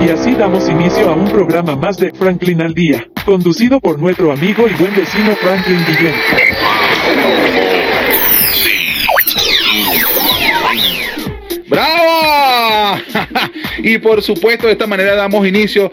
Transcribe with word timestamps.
Y 0.00 0.08
así 0.08 0.34
damos 0.34 0.66
inicio 0.68 1.10
a 1.10 1.14
un 1.14 1.28
programa 1.28 1.76
más 1.76 1.98
de 1.98 2.10
Franklin 2.12 2.62
al 2.62 2.72
Día, 2.72 3.06
conducido 3.26 3.80
por 3.80 3.98
nuestro 3.98 4.32
amigo 4.32 4.66
y 4.66 4.72
buen 4.74 4.96
vecino 4.96 5.34
Franklin 5.36 5.78
Guillén. 5.86 6.14
¡Bravo! 11.68 12.98
y 13.78 13.98
por 13.98 14.22
supuesto, 14.22 14.66
de 14.66 14.72
esta 14.72 14.86
manera 14.86 15.14
damos 15.14 15.46
inicio. 15.46 15.92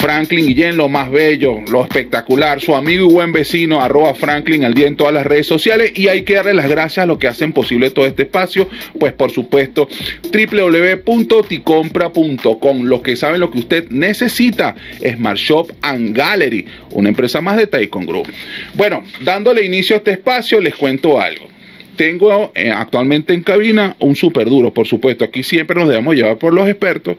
Franklin 0.00 0.46
Guillén, 0.46 0.76
lo 0.78 0.88
más 0.88 1.10
bello, 1.10 1.60
lo 1.70 1.82
espectacular, 1.82 2.62
su 2.62 2.74
amigo 2.74 3.04
y 3.04 3.12
buen 3.12 3.32
vecino, 3.32 3.82
arroba 3.82 4.14
Franklin 4.14 4.64
al 4.64 4.72
día 4.72 4.86
en 4.86 4.96
todas 4.96 5.12
las 5.12 5.26
redes 5.26 5.46
sociales. 5.46 5.92
Y 5.94 6.08
hay 6.08 6.22
que 6.22 6.36
darle 6.36 6.54
las 6.54 6.70
gracias 6.70 7.04
a 7.04 7.06
los 7.06 7.18
que 7.18 7.28
hacen 7.28 7.52
posible 7.52 7.90
todo 7.90 8.06
este 8.06 8.22
espacio. 8.22 8.66
Pues 8.98 9.12
por 9.12 9.30
supuesto, 9.30 9.90
www.ticompra.com. 10.32 12.82
Los 12.84 13.02
que 13.02 13.14
saben 13.14 13.40
lo 13.40 13.50
que 13.50 13.58
usted 13.58 13.90
necesita, 13.90 14.74
Smart 15.06 15.36
Shop 15.36 15.70
and 15.82 16.16
Gallery, 16.16 16.64
una 16.92 17.10
empresa 17.10 17.42
más 17.42 17.58
de 17.58 17.66
Taikon 17.66 18.06
Group. 18.06 18.32
Bueno, 18.74 19.04
dándole 19.20 19.66
inicio 19.66 19.96
a 19.96 19.98
este 19.98 20.12
espacio, 20.12 20.62
les 20.62 20.76
cuento 20.76 21.20
algo 21.20 21.59
tengo 21.96 22.52
eh, 22.54 22.70
actualmente 22.70 23.34
en 23.34 23.42
cabina 23.42 23.96
un 23.98 24.16
super 24.16 24.48
duro, 24.48 24.72
por 24.72 24.86
supuesto. 24.86 25.24
Aquí 25.24 25.42
siempre 25.42 25.76
nos 25.76 25.88
debemos 25.88 26.14
llevar 26.14 26.38
por 26.38 26.52
los 26.52 26.68
expertos. 26.68 27.16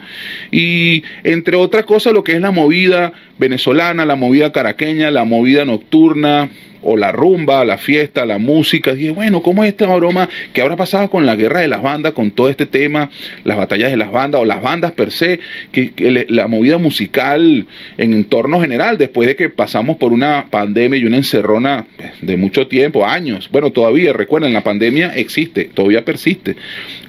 Y 0.52 1.04
entre 1.24 1.56
otras 1.56 1.86
cosas, 1.86 2.14
lo 2.14 2.24
que 2.24 2.34
es 2.34 2.42
la 2.42 2.52
movida 2.52 3.14
venezolana, 3.38 4.06
la 4.06 4.16
movida 4.16 4.52
caraqueña, 4.52 5.12
la 5.12 5.26
movida 5.26 5.66
nocturna, 5.66 6.50
o 6.82 6.98
la 6.98 7.12
rumba, 7.12 7.64
la 7.66 7.78
fiesta, 7.78 8.26
la 8.26 8.38
música. 8.38 8.94
Dije, 8.94 9.12
bueno, 9.12 9.42
¿cómo 9.42 9.64
es 9.64 9.70
esta 9.70 9.94
broma 9.96 10.30
que 10.54 10.62
habrá 10.62 10.76
pasado 10.76 11.10
con 11.10 11.26
la 11.26 11.36
guerra 11.36 11.62
de 11.62 11.68
las 11.68 11.82
bandas, 11.82 12.14
con 12.14 12.32
todo 12.32 12.50
este 12.50 12.66
tema, 12.66 13.10
las 13.44 13.58
batallas 13.58 13.92
de 13.92 13.98
las 13.98 14.12
bandas 14.12 14.42
o 14.42 14.46
las 14.46 14.62
bandas 14.62 14.92
per 14.92 15.12
se, 15.12 15.40
que, 15.72 15.92
la 16.30 16.48
movida 16.48 16.78
musical 16.78 17.66
en 17.98 18.14
entorno 18.14 18.60
general, 18.62 18.98
después 18.98 19.28
de 19.28 19.36
que 19.36 19.50
pasamos 19.50 19.98
por 19.98 20.14
una 20.14 20.48
pandemia 20.50 21.00
y 21.00 21.06
una 21.06 21.18
encerrona 21.18 21.86
de 22.22 22.38
mucho 22.38 22.68
tiempo, 22.68 23.06
años. 23.06 23.50
Bueno, 23.52 23.72
todavía, 23.72 24.14
recuerden, 24.14 24.54
la 24.54 24.64
pandemia 24.64 25.14
existe, 25.16 25.66
todavía 25.66 26.04
persiste. 26.04 26.56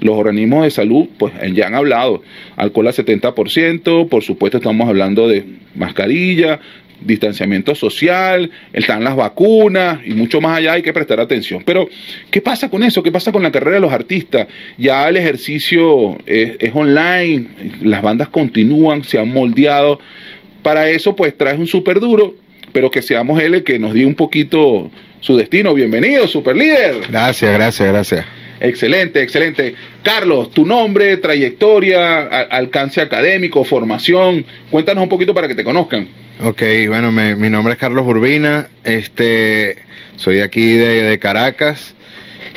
Los 0.01 0.17
organismos 0.17 0.65
de 0.65 0.71
salud, 0.71 1.09
pues 1.19 1.33
ya 1.55 1.67
han 1.67 1.75
hablado, 1.75 2.23
alcohol 2.57 2.89
al 2.89 2.95
70%, 2.95 4.09
por 4.09 4.23
supuesto 4.23 4.59
estamos 4.59 4.89
hablando 4.89 5.29
de 5.29 5.45
mascarilla, 5.75 6.61
distanciamiento 7.05 7.75
social, 7.75 8.51
están 8.73 9.05
las 9.05 9.17
vacunas 9.17 10.01
y 10.05 10.11
mucho 10.15 10.41
más 10.41 10.59
allá 10.59 10.75
hay 10.75 10.83
que 10.83 10.93
prestar 10.93 11.21
atención. 11.21 11.63
Pero, 11.65 11.89
¿qué 12.31 12.41
pasa 12.41 12.69
con 12.69 12.83
eso? 12.83 13.03
¿Qué 13.03 13.13
pasa 13.13 13.33
con 13.33 13.43
la 13.43 13.51
carrera 13.51 13.77
de 13.77 13.81
los 13.81 13.93
artistas? 13.93 14.47
Ya 14.79 15.09
el 15.09 15.17
ejercicio 15.17 16.19
es, 16.27 16.57
online, 16.75 17.47
las 17.83 18.03
bandas 18.03 18.29
continúan, 18.29 19.05
se 19.05 19.19
han 19.19 19.29
moldeado. 19.29 20.01
Para 20.63 20.89
eso, 20.89 21.17
pues 21.17 21.37
traes 21.37 21.59
un 21.59 21.67
súper 21.67 22.01
duro, 22.01 22.35
pero 22.73 22.91
que 22.91 23.03
seamos 23.03 23.41
él 23.43 23.55
el 23.55 23.65
que 23.65 23.79
nos 23.79 23.95
diga 23.95 24.07
un 24.07 24.15
poquito 24.15 24.91
su 25.21 25.37
destino. 25.37 25.75
Bienvenido, 25.75 26.27
super 26.29 26.57
líder. 26.57 27.03
Gracias, 27.09 27.53
gracias, 27.53 27.89
gracias. 27.89 28.27
Excelente, 28.61 29.21
excelente. 29.21 29.75
Carlos, 30.05 30.53
tu 30.53 30.65
nombre, 30.65 31.17
trayectoria, 31.17 32.29
alcance 32.29 33.01
académico, 33.01 33.65
formación. 33.65 34.47
Cuéntanos 34.71 35.03
un 35.03 35.09
poquito 35.09 35.35
para 35.35 35.49
que 35.49 35.57
te 35.57 35.65
conozcan. 35.65 36.22
Ok, 36.45 36.61
bueno, 36.89 37.13
mi 37.13 37.51
nombre 37.51 37.75
es 37.75 37.79
Carlos 37.79 38.05
Urbina, 38.05 38.67
este, 38.83 39.77
soy 40.17 40.41
aquí 40.41 40.73
de, 40.73 41.17
Caracas 41.21 41.95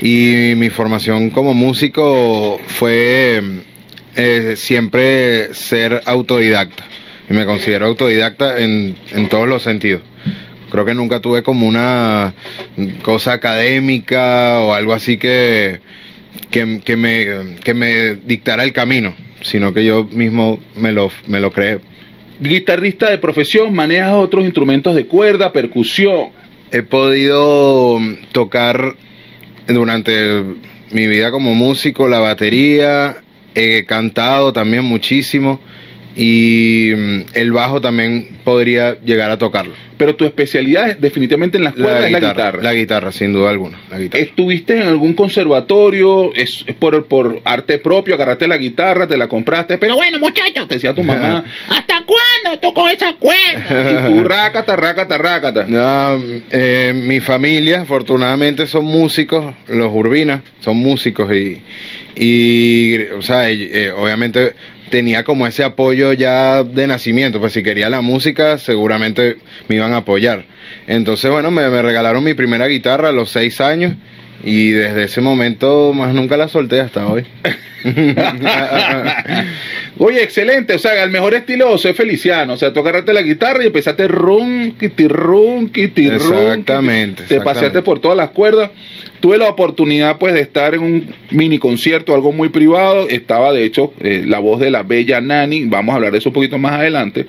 y 0.02 0.54
mi 0.56 0.72
formación 0.72 1.30
como 1.30 1.54
músico 1.54 2.60
fue 2.66 3.44
eh, 4.16 4.56
siempre 4.58 5.54
ser 5.54 6.02
autodidacta 6.08 6.84
y 7.30 7.34
me 7.36 7.46
considero 7.46 7.86
autodidacta 7.86 8.58
en, 8.60 8.98
en 9.12 9.30
todos 9.30 9.48
los 9.48 9.62
sentidos. 9.62 10.02
Creo 10.72 10.84
que 10.84 10.96
nunca 10.96 11.20
tuve 11.20 11.44
como 11.44 11.68
una 11.68 12.34
cosa 13.04 13.34
académica 13.34 14.62
o 14.62 14.74
algo 14.74 14.94
así 14.94 15.18
que, 15.18 15.80
que, 16.50 16.82
que, 16.84 16.98
me, 16.98 17.58
que 17.64 17.76
me 17.76 18.16
dictara 18.16 18.64
el 18.64 18.74
camino, 18.74 19.14
sino 19.44 19.76
que 19.76 19.86
yo 19.86 20.06
mismo 20.06 20.60
me 20.76 20.92
lo, 20.92 21.12
me 21.28 21.40
lo 21.40 21.52
creé 21.52 21.82
guitarrista 22.40 23.10
de 23.10 23.18
profesión, 23.18 23.74
manejas 23.74 24.14
otros 24.14 24.44
instrumentos 24.44 24.96
de 24.96 25.06
cuerda, 25.06 25.52
percusión. 25.52 26.30
He 26.72 26.82
podido 26.84 28.00
tocar 28.32 28.96
durante 29.68 30.44
mi 30.92 31.08
vida 31.08 31.32
como 31.32 31.56
músico 31.56 32.08
la 32.08 32.20
batería, 32.20 33.18
he 33.54 33.86
cantado 33.86 34.52
también 34.54 34.84
muchísimo 34.84 35.60
y 36.16 36.92
mm, 36.96 37.22
el 37.34 37.52
bajo 37.52 37.82
también 37.82 38.38
podría 38.44 38.98
llegar 39.02 39.32
a 39.32 39.38
tocarlo. 39.38 39.74
Pero 39.98 40.16
tu 40.16 40.26
especialidad 40.26 40.98
definitivamente 40.98 41.58
en 41.58 41.64
las 41.64 41.74
cuerdas 41.74 42.06
es 42.06 42.12
la 42.12 42.20
guitarra. 42.20 42.62
La 42.62 42.74
guitarra, 42.74 43.12
sin 43.12 43.34
duda 43.34 43.50
alguna. 43.50 43.80
¿Estuviste 44.14 44.76
en 44.82 44.88
algún 44.88 45.14
conservatorio? 45.14 46.34
¿Es, 46.34 46.66
por, 46.80 47.06
por 47.06 47.42
arte 47.46 47.80
propio? 47.80 48.16
¿Agarraste 48.16 48.48
la 48.48 48.58
guitarra? 48.58 49.08
¿Te 49.08 49.18
la 49.18 49.28
compraste? 49.28 49.78
Pero 49.78 49.96
bueno, 49.96 50.20
muchachos, 50.20 50.68
te 50.68 50.76
decía 50.76 50.94
tu 50.94 51.04
mamá, 51.04 51.46
¿hasta 51.70 52.04
cuándo 52.06 52.60
toco 52.60 52.90
esa 52.90 53.14
cuerda? 53.14 53.36
Y 54.06 54.14
tú, 54.14 54.24
rácata, 54.24 54.76
rácata, 54.76 55.18
rácata. 55.18 55.66
No, 55.68 56.22
eh, 56.52 56.94
mi 56.96 57.20
familia, 57.20 57.82
afortunadamente, 57.82 58.68
son 58.68 58.86
músicos, 58.86 59.54
los 59.68 59.92
urbinas, 59.94 60.42
son 60.60 60.78
músicos 60.78 61.32
y, 61.34 61.62
y 62.16 62.98
o 63.18 63.22
sea, 63.22 63.50
eh, 63.50 63.92
obviamente 63.92 64.54
tenía 64.96 65.26
como 65.26 65.46
ese 65.46 65.66
apoyo 65.66 66.14
ya 66.14 66.64
de 66.64 66.88
nacimiento, 66.88 67.42
pues 67.42 67.52
si 67.52 67.62
quería 67.62 67.90
la 67.90 68.00
música 68.00 68.58
seguramente 68.58 69.36
me 69.68 69.76
iban 69.76 69.92
a 69.92 69.98
apoyar. 69.98 70.46
Entonces, 70.88 71.30
bueno, 71.30 71.52
me, 71.52 71.68
regalaron 71.82 72.24
mi 72.24 72.34
primera 72.34 72.66
guitarra 72.68 73.10
a 73.10 73.12
los 73.12 73.30
seis 73.30 73.60
años 73.60 73.96
y 74.42 74.70
desde 74.70 75.04
ese 75.04 75.20
momento 75.20 75.92
más 75.94 76.14
nunca 76.14 76.38
la 76.38 76.48
solté 76.48 76.80
hasta 76.80 77.08
hoy. 77.08 77.26
Oye, 79.98 80.22
excelente, 80.22 80.74
o 80.74 80.80
sea, 80.80 81.04
el 81.04 81.10
mejor 81.10 81.34
estilo 81.34 81.78
soy 81.78 81.94
Feliciano, 81.94 82.54
o 82.54 82.58
sea, 82.58 82.74
tú 82.74 82.82
agarraste 82.82 83.14
la 83.14 83.22
guitarra 83.22 83.64
y 83.64 83.68
empezaste 83.68 84.08
rum, 84.08 84.74
kitty 84.78 85.08
rum, 85.08 85.70
Exactamente. 85.74 87.24
Te 87.24 87.40
paseaste 87.40 87.82
por 87.82 88.00
todas 88.00 88.18
las 88.18 88.32
cuerdas 88.32 88.72
tuve 89.26 89.40
la 89.40 89.50
oportunidad 89.50 90.20
pues 90.20 90.36
de 90.36 90.42
estar 90.42 90.76
en 90.76 90.82
un 90.82 91.16
mini 91.32 91.58
concierto, 91.58 92.14
algo 92.14 92.32
muy 92.32 92.50
privado. 92.50 93.10
Estaba 93.10 93.52
de 93.54 93.64
hecho 93.64 93.92
eh, 94.00 94.24
la 94.24 94.38
voz 94.38 94.60
de 94.60 94.70
la 94.70 94.84
bella 94.84 95.20
Nani, 95.20 95.66
vamos 95.66 95.94
a 95.94 95.96
hablar 95.96 96.12
de 96.12 96.20
eso 96.20 96.30
un 96.30 96.34
poquito 96.34 96.60
más 96.60 96.74
adelante. 96.74 97.26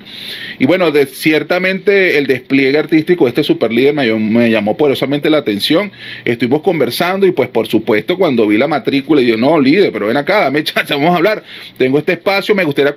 Y 0.59 0.65
bueno, 0.67 0.91
de, 0.91 1.07
ciertamente 1.07 2.19
el 2.19 2.27
despliegue 2.27 2.77
artístico 2.77 3.25
de 3.25 3.29
este 3.29 3.43
super 3.43 3.71
líder 3.71 3.95
me, 3.95 4.13
me, 4.13 4.51
llamó 4.51 4.77
poderosamente 4.77 5.29
la 5.31 5.39
atención. 5.39 5.91
Estuvimos 6.23 6.61
conversando 6.61 7.25
y 7.25 7.31
pues 7.31 7.49
por 7.49 7.67
supuesto 7.67 8.15
cuando 8.15 8.45
vi 8.45 8.59
la 8.59 8.67
matrícula 8.67 9.19
y 9.21 9.25
dije, 9.25 9.37
no, 9.37 9.59
líder, 9.59 9.91
pero 9.91 10.05
ven 10.05 10.17
acá, 10.17 10.41
dame 10.41 10.63
chance, 10.63 10.93
vamos 10.93 11.13
a 11.13 11.17
hablar. 11.17 11.43
Tengo 11.79 11.97
este 11.97 12.13
espacio, 12.13 12.53
me 12.57 12.65
gustaría 12.65 12.93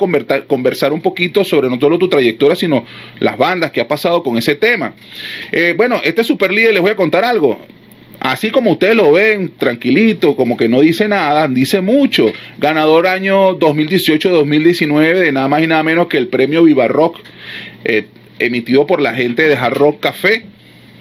conversar 0.46 0.92
un 0.92 1.00
poquito 1.00 1.44
sobre 1.44 1.68
no 1.68 1.78
solo 1.78 1.98
tu 1.98 2.08
trayectoria, 2.08 2.56
sino 2.56 2.84
las 3.20 3.38
bandas 3.38 3.70
que 3.70 3.80
ha 3.80 3.86
pasado 3.86 4.22
con 4.22 4.36
ese 4.36 4.56
tema. 4.56 4.94
Eh, 5.52 5.74
bueno, 5.76 6.00
este 6.02 6.24
super 6.24 6.52
líder 6.52 6.72
les 6.72 6.82
voy 6.82 6.90
a 6.90 6.96
contar 6.96 7.24
algo 7.24 7.60
Así 8.20 8.50
como 8.50 8.72
ustedes 8.72 8.94
lo 8.94 9.12
ven, 9.12 9.52
tranquilito, 9.56 10.36
como 10.36 10.58
que 10.58 10.68
no 10.68 10.80
dice 10.80 11.08
nada, 11.08 11.48
dice 11.48 11.80
mucho. 11.80 12.30
Ganador 12.58 13.06
año 13.06 13.58
2018-2019 13.58 15.14
de 15.14 15.32
nada 15.32 15.48
más 15.48 15.62
y 15.62 15.66
nada 15.66 15.82
menos 15.82 16.08
que 16.08 16.18
el 16.18 16.28
premio 16.28 16.62
Viva 16.62 16.86
Rock, 16.86 17.20
eh, 17.84 18.06
emitido 18.38 18.86
por 18.86 19.00
la 19.00 19.14
gente 19.14 19.48
de 19.48 19.56
Hard 19.56 19.74
Rock 19.74 20.00
Café. 20.00 20.44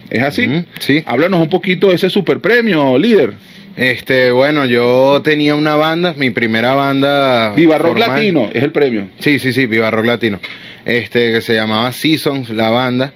¿Es 0.10 0.24
así? 0.24 0.48
sí. 0.80 1.04
Háblanos 1.06 1.42
un 1.42 1.50
poquito 1.50 1.90
de 1.90 1.96
ese 1.96 2.10
super 2.10 2.40
premio, 2.40 2.98
líder. 2.98 3.34
Este, 3.76 4.32
bueno, 4.32 4.66
yo 4.66 5.22
tenía 5.24 5.56
una 5.56 5.76
banda, 5.76 6.14
mi 6.18 6.30
primera 6.32 6.74
banda. 6.74 7.54
Viva 7.54 7.78
Rock 7.78 8.00
Latino, 8.00 8.50
es 8.54 8.64
el 8.64 8.72
premio. 8.72 9.10
Sí, 9.20 9.40
sí, 9.40 9.54
sí, 9.54 9.66
Viva 9.66 9.90
Rock 9.90 10.06
Latino. 10.06 10.40
Este, 10.86 11.32
que 11.32 11.42
se 11.42 11.54
llamaba 11.54 11.92
Seasons, 11.92 12.50
la 12.50 12.70
banda. 12.70 13.14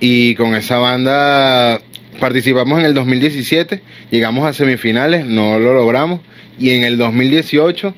Y 0.00 0.34
con 0.34 0.54
esa 0.54 0.78
banda 0.78 1.80
participamos 2.20 2.78
en 2.80 2.86
el 2.86 2.94
2017, 2.94 3.80
llegamos 4.10 4.46
a 4.46 4.52
semifinales, 4.52 5.26
no 5.26 5.58
lo 5.58 5.74
logramos. 5.74 6.20
Y 6.58 6.70
en 6.70 6.84
el 6.84 6.96
2018, 6.96 7.94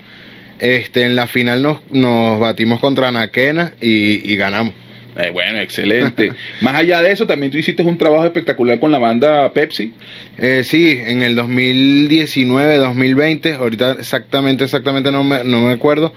este, 0.58 1.04
en 1.04 1.16
la 1.16 1.26
final 1.26 1.62
nos, 1.62 1.78
nos 1.90 2.40
batimos 2.40 2.80
contra 2.80 3.10
Naquena 3.12 3.74
y, 3.80 4.34
ganamos. 4.36 4.74
Eh, 5.18 5.30
bueno, 5.30 5.58
excelente. 5.58 6.32
Más 6.60 6.76
allá 6.76 7.02
de 7.02 7.10
eso, 7.10 7.26
también 7.26 7.50
tú 7.50 7.58
hiciste 7.58 7.82
un 7.82 7.98
trabajo 7.98 8.24
espectacular 8.24 8.78
con 8.78 8.92
la 8.92 8.98
banda 8.98 9.52
Pepsi. 9.52 9.92
Eh, 10.38 10.62
sí, 10.64 10.96
en 11.04 11.22
el 11.22 11.34
2019, 11.34 12.76
2020, 12.76 13.54
ahorita 13.54 13.92
exactamente, 13.98 14.64
exactamente 14.64 15.10
no 15.10 15.24
me, 15.24 15.42
no 15.42 15.62
me 15.62 15.72
acuerdo, 15.72 16.14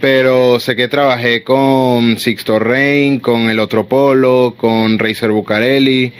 pero 0.00 0.58
sé 0.58 0.74
que 0.74 0.88
trabajé 0.88 1.42
con 1.42 2.18
Sixto 2.18 2.58
Rain, 2.58 3.20
con 3.20 3.50
El 3.50 3.58
Otro 3.58 3.86
Polo, 3.86 4.54
con 4.56 4.98
Racer 4.98 5.30
Bucarelli, 5.30 6.12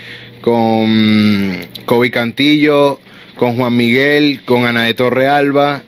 con 0.42 1.56
Kobe 1.86 2.10
Cantillo, 2.10 3.00
con 3.36 3.56
Juan 3.56 3.74
Miguel, 3.74 4.42
con 4.44 4.66
Ana 4.66 4.84
de 4.84 4.92
Torrealba 4.92 5.82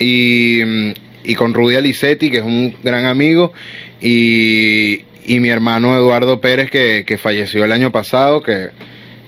y 0.00 0.92
y 1.24 1.34
con 1.34 1.54
Rudy 1.54 1.76
Alicetti, 1.76 2.30
que 2.30 2.38
es 2.38 2.44
un 2.44 2.74
gran 2.82 3.04
amigo, 3.06 3.52
y, 4.00 5.02
y 5.26 5.40
mi 5.40 5.48
hermano 5.48 5.96
Eduardo 5.96 6.40
Pérez, 6.40 6.70
que, 6.70 7.04
que 7.06 7.18
falleció 7.18 7.64
el 7.64 7.72
año 7.72 7.92
pasado, 7.92 8.42
que, 8.42 8.68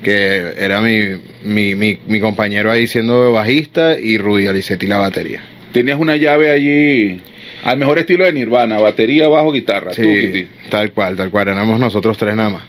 que 0.02 0.52
era 0.58 0.80
mi, 0.80 1.20
mi, 1.42 1.74
mi, 1.74 1.98
mi 2.06 2.20
compañero 2.20 2.70
ahí 2.70 2.86
siendo 2.86 3.32
bajista, 3.32 3.98
y 3.98 4.18
Rudy 4.18 4.46
Alicetti 4.46 4.86
la 4.86 4.98
batería. 4.98 5.42
Tenías 5.72 5.98
una 5.98 6.16
llave 6.16 6.50
allí 6.50 7.20
al 7.64 7.78
mejor 7.78 7.98
estilo 7.98 8.24
de 8.24 8.32
Nirvana, 8.32 8.78
batería, 8.78 9.26
bajo, 9.28 9.50
guitarra. 9.52 9.90
tú, 9.92 10.02
Sí, 10.02 10.20
Kitty. 10.20 10.46
tal 10.70 10.92
cual, 10.92 11.16
tal 11.16 11.30
cual, 11.30 11.48
éramos 11.48 11.80
nosotros 11.80 12.16
tres 12.18 12.36
nada 12.36 12.50
más. 12.50 12.62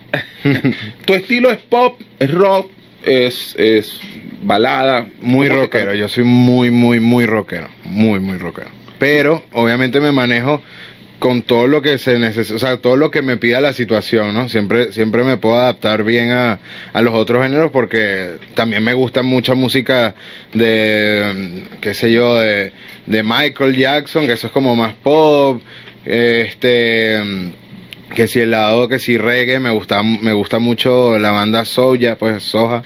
Tu 1.05 1.13
estilo 1.13 1.51
es 1.51 1.57
pop, 1.57 1.99
es 2.19 2.31
rock, 2.31 2.71
es, 3.03 3.55
es 3.57 3.99
balada. 4.41 5.07
Muy 5.21 5.47
¿Cómo 5.47 5.59
te 5.59 5.65
rockero, 5.65 5.93
yo 5.95 6.07
soy 6.07 6.23
muy, 6.23 6.71
muy, 6.71 6.99
muy 6.99 7.25
rockero, 7.25 7.67
muy, 7.83 8.19
muy 8.19 8.37
rockero. 8.37 8.69
Pero 8.97 9.43
obviamente 9.51 9.99
me 9.99 10.11
manejo 10.13 10.61
con 11.19 11.41
todo 11.41 11.67
lo 11.67 11.81
que 11.81 11.97
se 11.97 12.19
necesita, 12.19 12.55
o 12.55 12.59
sea, 12.59 12.77
todo 12.77 12.97
lo 12.97 13.09
que 13.09 13.21
me 13.21 13.37
pida 13.37 13.61
la 13.61 13.73
situación, 13.73 14.33
¿no? 14.33 14.49
Siempre, 14.49 14.91
siempre 14.91 15.23
me 15.23 15.37
puedo 15.37 15.55
adaptar 15.55 16.03
bien 16.03 16.31
a, 16.31 16.59
a 16.93 17.01
los 17.01 17.13
otros 17.13 17.43
géneros 17.43 17.71
porque 17.71 18.37
también 18.53 18.83
me 18.83 18.93
gusta 18.93 19.23
mucha 19.23 19.53
música 19.53 20.15
de, 20.53 21.63
qué 21.81 21.93
sé 21.93 22.11
yo, 22.11 22.35
de, 22.35 22.73
de 23.05 23.23
Michael 23.23 23.75
Jackson, 23.75 24.27
que 24.27 24.33
eso 24.33 24.47
es 24.47 24.53
como 24.53 24.75
más 24.75 24.93
pop, 24.93 25.61
este, 26.05 27.21
que 28.13 28.27
si 28.27 28.41
el 28.41 28.51
lado, 28.51 28.87
que 28.87 28.99
si 28.99 29.17
reggae, 29.17 29.59
me 29.59 29.71
gusta, 29.71 30.03
me 30.03 30.33
gusta 30.33 30.59
mucho 30.59 31.17
la 31.17 31.31
banda 31.31 31.65
Soya, 31.65 32.17
pues 32.17 32.43
Soja, 32.43 32.83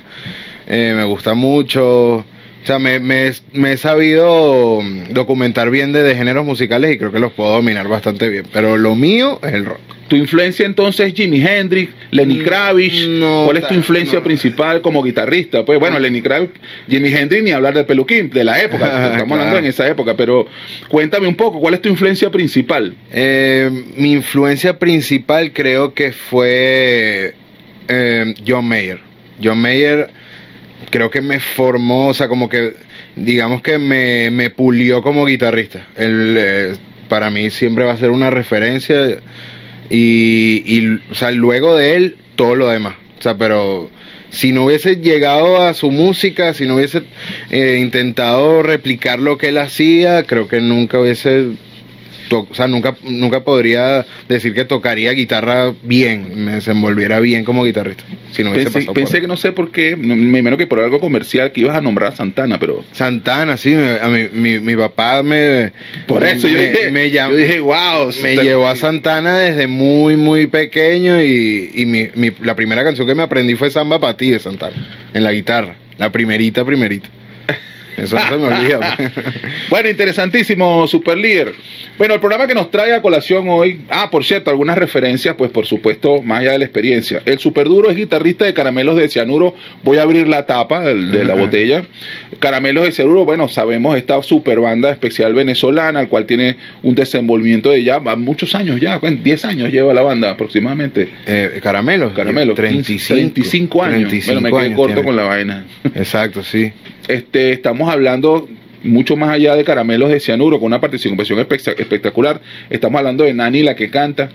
eh, 0.68 0.94
me 0.96 1.04
gusta 1.04 1.34
mucho. 1.34 2.26
O 2.64 2.66
sea, 2.66 2.78
me, 2.78 3.00
me, 3.00 3.32
me 3.54 3.74
he 3.74 3.78
sabido 3.78 4.82
documentar 5.12 5.70
bien 5.72 5.92
de, 5.94 6.04
de 6.04 6.16
géneros 6.16 6.46
musicales 6.46 6.94
y 6.94 6.98
creo 6.98 7.12
que 7.12 7.20
los 7.20 7.32
puedo 7.32 7.52
dominar 7.54 7.88
bastante 7.88 8.30
bien. 8.30 8.46
Pero 8.52 8.78
lo 8.78 8.96
mío 8.96 9.40
es 9.44 9.54
el 9.54 9.66
rock. 9.66 9.80
Tu 10.10 10.16
influencia 10.16 10.66
entonces 10.66 11.08
es 11.08 11.14
Jimi 11.14 11.40
Hendrix, 11.46 11.94
Lenny 12.12 12.40
Mm, 12.40 12.44
Kravitz. 12.44 13.08
no, 13.08 13.44
¿Cuál 13.46 13.58
es 13.58 13.68
tu 13.68 13.76
influencia 13.76 14.18
no. 14.20 14.24
principal 14.26 14.82
como 14.82 15.04
guitarrista? 15.04 15.64
Pues 15.64 15.80
bueno, 15.80 16.00
Lenny 16.00 16.22
Kravitz, 16.22 16.52
Jimi 16.90 17.10
Hendrix, 17.14 17.44
ni 17.44 17.52
hablar 17.52 17.76
de 17.76 17.84
Peluquín, 17.84 18.30
de 18.32 18.44
la 18.44 18.60
época. 18.62 18.86
Estamos 19.12 19.28
Claro. 19.28 19.34
hablando 19.34 19.58
en 19.60 19.66
esa 19.66 19.88
época, 19.88 20.16
pero 20.18 20.48
cuéntame 20.90 21.28
un 21.28 21.36
poco, 21.36 21.60
¿cuál 21.60 21.76
es 21.76 21.82
tu 21.82 21.90
influencia 21.90 22.30
principal? 22.32 22.96
Eh, 23.12 23.70
mi 23.96 24.14
influencia 24.14 24.78
principal 24.80 25.54
creo 25.54 25.94
que 25.94 26.12
fue 26.12 27.36
eh, 27.88 28.34
John 28.48 28.68
Mayer. 28.68 29.00
John 29.42 29.60
Mayer 29.62 30.10
creo 30.90 31.10
que 31.10 31.22
me 31.22 31.40
formó, 31.40 32.08
o 32.08 32.14
sea, 32.14 32.28
como 32.28 32.50
que 32.50 32.76
digamos 33.16 33.62
que 33.62 33.78
me, 33.78 34.32
me 34.32 34.50
pulió 34.50 35.02
como 35.02 35.26
guitarrista. 35.26 35.88
Él, 35.96 36.36
eh, 36.38 36.76
para 37.08 37.30
mí 37.30 37.50
siempre 37.50 37.86
va 37.86 37.94
a 37.94 37.98
ser 37.98 38.12
una 38.12 38.30
referencia 38.30 39.20
y, 39.90 40.64
y, 40.66 41.02
o 41.12 41.16
sea, 41.16 41.32
luego 41.32 41.76
de 41.76 41.96
él 41.96 42.18
todo 42.36 42.56
lo 42.56 42.70
demás. 42.70 42.96
O 43.20 43.22
sea, 43.22 43.38
pero 43.38 43.90
si 44.30 44.52
no 44.52 44.66
hubiese 44.66 44.98
llegado 44.98 45.62
a 45.62 45.74
su 45.74 45.92
música, 45.92 46.54
si 46.54 46.66
no 46.66 46.76
hubiese 46.76 47.04
eh, 47.50 47.80
intentado 47.82 48.64
replicar 48.64 49.20
lo 49.20 49.38
que 49.38 49.50
él 49.50 49.58
hacía, 49.58 50.24
creo 50.24 50.48
que 50.48 50.62
nunca 50.62 51.00
hubiese 51.00 51.50
o 52.38 52.48
sea, 52.54 52.68
nunca, 52.68 52.96
nunca 53.04 53.44
podría 53.44 54.06
decir 54.28 54.54
que 54.54 54.66
tocaría 54.66 55.12
guitarra 55.12 55.74
bien, 55.84 56.46
me 56.46 56.54
desenvolviera 56.54 57.20
bien 57.20 57.44
como 57.44 57.64
guitarrista. 57.64 58.04
Si 58.32 58.44
no 58.44 58.52
Pensé, 58.52 58.72
pasado 58.72 58.94
pensé 58.94 59.14
por 59.14 59.22
que 59.22 59.28
no 59.28 59.38
sé 59.38 59.52
por 59.52 59.72
qué, 59.72 59.96
me 59.96 60.14
imagino 60.40 60.58
que 60.58 60.68
por 60.68 60.80
algo 60.80 61.00
comercial 61.00 61.52
que 61.52 61.62
ibas 61.62 61.76
a 61.76 61.82
nombrar 61.82 62.14
a 62.14 62.16
Santana, 62.16 62.60
pero 62.60 62.84
Santana, 62.92 63.58
sí, 63.58 63.72
me- 63.72 64.00
a 64.00 64.08
mi, 64.08 64.28
mi, 64.32 64.60
mi 64.60 64.76
papá 64.76 65.24
me... 65.24 65.72
por 66.08 66.24
eso 66.24 66.48
yo 66.48 66.60
dije, 66.60 66.92
me 66.92 67.10
llam- 67.12 67.32
yo 67.32 67.38
dije, 67.38 67.60
wow, 67.60 68.12
me 68.22 68.36
llevó 68.38 68.68
a 68.68 68.76
Santana 68.76 69.38
desde 69.40 69.68
muy, 69.68 70.16
muy 70.18 70.48
pequeño 70.48 71.22
y, 71.24 71.72
y 71.74 71.86
mi, 71.86 72.10
mi- 72.16 72.32
la 72.44 72.56
primera 72.56 72.84
canción 72.84 73.08
que 73.08 73.16
me 73.16 73.24
aprendí 73.24 73.56
fue 73.56 73.70
Samba 73.72 74.00
para 74.00 74.16
ti 74.16 74.30
de 74.32 74.40
Santana, 74.40 74.76
en 75.14 75.24
la 75.24 75.32
guitarra, 75.32 75.76
la 75.98 76.12
primerita, 76.12 76.64
primerita. 76.64 77.10
Eso 78.00 78.16
no 78.16 78.22
se 78.30 78.38
me 78.38 78.48
olvida. 78.48 78.98
Bueno, 79.70 79.90
interesantísimo, 79.90 80.88
Super 80.88 81.18
Líder. 81.18 81.54
Bueno, 81.98 82.14
el 82.14 82.20
programa 82.20 82.48
que 82.48 82.56
nos 82.56 82.72
trae 82.72 82.94
a 82.94 83.02
colación 83.02 83.48
hoy, 83.50 83.82
ah, 83.90 84.10
por 84.10 84.24
cierto, 84.24 84.50
algunas 84.50 84.78
referencias, 84.78 85.36
pues 85.38 85.52
por 85.52 85.66
supuesto, 85.66 86.22
más 86.22 86.40
allá 86.42 86.54
de 86.54 86.60
la 86.60 86.66
experiencia. 86.66 87.22
El 87.26 87.40
Super 87.40 87.68
Duro 87.68 87.90
es 87.90 87.98
guitarrista 87.98 88.46
de 88.46 88.54
Caramelos 88.54 88.96
de 88.96 89.10
Cianuro. 89.10 89.54
Voy 89.84 89.98
a 89.98 90.04
abrir 90.04 90.28
la 90.28 90.46
tapa 90.46 90.80
del- 90.82 91.12
de, 91.12 91.24
la 91.26 91.36
botella. 91.36 91.84
Caramelos 92.40 92.86
de 92.86 92.92
Cianuro, 92.94 93.26
bueno, 93.26 93.48
sabemos 93.50 93.98
esta 93.98 94.22
super 94.24 94.60
banda 94.60 94.90
especial 94.92 95.34
venezolana, 95.34 96.00
al 96.00 96.08
cual 96.08 96.26
tiene 96.26 96.56
un 96.84 96.96
desenvolvimiento 96.96 97.70
de 97.72 97.84
ya 97.84 98.00
va 98.00 98.16
muchos 98.16 98.56
años 98.56 98.80
ya, 98.80 99.00
¿cuán- 99.00 99.22
10 99.22 99.44
años 99.46 99.72
lleva 99.72 99.94
la 99.94 100.02
banda 100.02 100.32
aproximadamente. 100.32 101.10
Eh, 101.28 101.60
Caramelo. 101.62 102.14
Caramelos, 102.14 102.56
35, 102.56 103.14
35 103.14 103.84
años. 103.84 104.10
35 104.10 104.34
bueno, 104.34 104.42
me 104.42 104.50
quedé 104.52 104.66
años 104.68 104.76
corto 104.78 104.94
tiene. 104.96 105.06
con 105.08 105.16
la 105.16 105.24
vaina. 105.24 105.66
Exacto, 105.96 106.44
sí. 106.44 106.72
Este, 107.08 107.52
estamos 107.54 107.89
hablando 107.90 108.48
mucho 108.84 109.18
más 109.18 109.30
allá 109.32 109.56
de 109.56 109.64
caramelos 109.66 110.10
de 110.10 110.20
cianuro, 110.20 110.58
con 110.60 110.68
una 110.68 110.80
participación 110.80 111.40
espe- 111.40 111.76
espectacular. 111.80 112.40
Estamos 112.70 113.00
hablando 113.00 113.24
de 113.26 113.34
Nani 113.34 113.62
la 113.64 113.76
que 113.76 113.90
canta. 113.90 114.30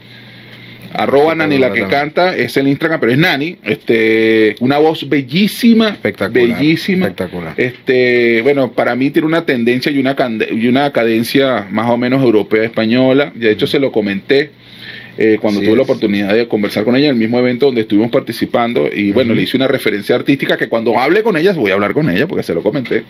Arroba 0.93 1.35
Nani 1.35 1.59
la 1.59 1.73
que 1.73 1.87
canta, 1.89 2.37
es 2.37 2.56
el 2.56 2.69
Instagram, 2.69 3.01
pero 3.01 3.11
es 3.11 3.19
Nani, 3.19 3.56
este, 3.65 4.55
una 4.61 4.79
voz 4.79 5.09
bellísima, 5.09 5.89
Espectacular, 5.89 6.56
bellísima, 6.56 7.06
espectacular. 7.06 7.55
este, 7.56 8.43
bueno, 8.43 8.71
para 8.71 8.95
mí 8.95 9.11
tiene 9.11 9.27
una 9.27 9.45
tendencia 9.45 9.91
y 9.91 9.99
una, 9.99 10.15
y 10.53 10.69
una 10.69 10.93
cadencia 10.93 11.67
más 11.69 11.91
o 11.91 11.97
menos 11.97 12.23
europea 12.23 12.62
española. 12.62 13.33
De 13.35 13.50
hecho, 13.50 13.67
se 13.67 13.81
lo 13.81 13.91
comenté 13.91 14.50
eh, 15.16 15.38
cuando 15.40 15.61
Sí 15.61 15.66
tuve 15.66 15.76
la 15.76 15.82
oportunidad 15.82 16.34
de 16.34 16.49
conversar 16.49 16.84
con 16.84 16.96
ella 16.96 17.06
en 17.06 17.12
el 17.12 17.16
mismo 17.16 17.38
evento 17.38 17.66
donde 17.66 17.82
estuvimos 17.82 18.11
participando. 18.11 18.88
Y 18.93 19.12
bueno, 19.12 19.34
le 19.34 19.43
hice 19.43 19.56
una 19.56 19.69
referencia 19.69 20.16
artística 20.16 20.56
que 20.56 20.69
cuando 20.69 20.99
hable 20.99 21.22
con 21.22 21.37
ella, 21.37 21.52
voy 21.52 21.70
a 21.70 21.75
hablar 21.75 21.93
con 21.93 22.11
ella 22.11 22.26
porque 22.26 22.43
se 22.43 22.55
lo 22.55 22.62
comenté. 22.62 23.05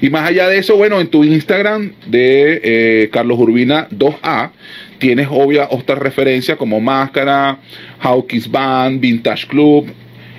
Y 0.00 0.10
más 0.10 0.28
allá 0.28 0.48
de 0.48 0.58
eso, 0.58 0.76
bueno, 0.76 1.00
en 1.00 1.08
tu 1.08 1.24
Instagram 1.24 1.92
de 2.06 2.60
eh, 2.62 3.08
Carlos 3.12 3.38
Urbina 3.38 3.88
2A, 3.90 4.50
tienes 4.98 5.28
obvia 5.30 5.68
otras 5.70 5.98
referencias 5.98 6.56
como 6.56 6.80
Máscara, 6.80 7.58
Hawkins 8.00 8.50
Band, 8.50 9.00
Vintage 9.00 9.46
Club, 9.46 9.86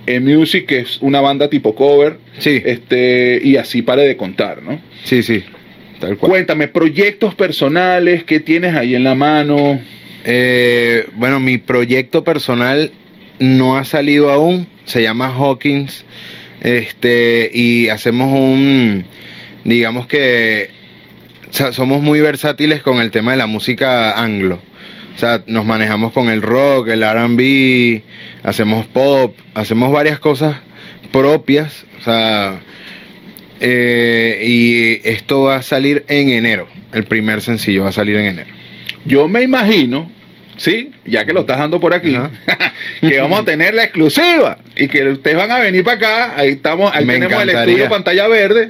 E-Music, 0.05 0.65
que 0.65 0.79
es 0.79 0.97
una 1.01 1.21
banda 1.21 1.49
tipo 1.49 1.73
cover, 1.75 2.17
Sí, 2.39 2.61
este, 2.65 3.39
y 3.43 3.57
así 3.57 3.81
pare 3.81 4.03
de 4.03 4.17
contar, 4.17 4.61
¿no? 4.63 4.79
sí, 5.03 5.23
sí. 5.23 5.43
Tal 5.99 6.17
cual. 6.17 6.31
Cuéntame, 6.31 6.67
proyectos 6.67 7.33
personales, 7.35 8.23
¿qué 8.25 8.39
tienes 8.39 8.75
ahí 8.75 8.95
en 8.95 9.03
la 9.03 9.15
mano? 9.15 9.79
Eh, 10.23 11.07
bueno, 11.15 11.39
mi 11.39 11.57
proyecto 11.57 12.23
personal 12.23 12.91
no 13.39 13.77
ha 13.77 13.85
salido 13.85 14.31
aún. 14.31 14.67
Se 14.85 15.01
llama 15.01 15.33
Hawkins. 15.33 16.05
Este, 16.61 17.49
y 17.53 17.89
hacemos 17.89 18.31
un. 18.31 19.05
Digamos 19.63 20.07
que. 20.07 20.69
somos 21.51 22.01
muy 22.01 22.21
versátiles 22.21 22.81
con 22.81 22.99
el 22.99 23.11
tema 23.11 23.31
de 23.31 23.37
la 23.37 23.47
música 23.47 24.19
anglo. 24.21 24.59
O 25.15 25.19
sea, 25.19 25.43
nos 25.45 25.65
manejamos 25.65 26.11
con 26.11 26.29
el 26.29 26.41
rock, 26.41 26.87
el 26.87 27.03
RB, 27.03 28.01
hacemos 28.41 28.87
pop, 28.87 29.35
hacemos 29.53 29.91
varias 29.91 30.19
cosas 30.19 30.57
propias. 31.11 31.85
O 31.99 32.03
sea, 32.03 32.59
eh, 33.59 34.43
y 34.45 35.07
esto 35.07 35.43
va 35.43 35.57
a 35.57 35.61
salir 35.61 36.03
en 36.07 36.29
enero. 36.29 36.67
El 36.91 37.05
primer 37.05 37.41
sencillo 37.41 37.83
va 37.83 37.89
a 37.89 37.93
salir 37.93 38.15
en 38.17 38.25
enero. 38.25 38.62
Yo 39.05 39.27
me 39.27 39.41
imagino, 39.41 40.09
¿sí? 40.57 40.91
Ya 41.05 41.25
que 41.25 41.33
lo 41.33 41.41
estás 41.41 41.57
dando 41.57 41.79
por 41.79 41.93
aquí, 41.93 42.15
Ajá. 42.15 42.31
que 43.01 43.19
vamos 43.19 43.39
a 43.41 43.43
tener 43.43 43.73
la 43.73 43.83
exclusiva 43.83 44.57
y 44.75 44.87
que 44.87 45.07
ustedes 45.09 45.37
van 45.37 45.51
a 45.51 45.59
venir 45.59 45.83
para 45.83 45.97
acá. 45.97 46.33
Ahí 46.37 46.49
estamos, 46.49 46.93
ahí 46.93 47.05
Me 47.05 47.13
tenemos 47.13 47.41
el 47.43 47.49
estudio 47.49 47.89
pantalla 47.89 48.27
verde 48.27 48.69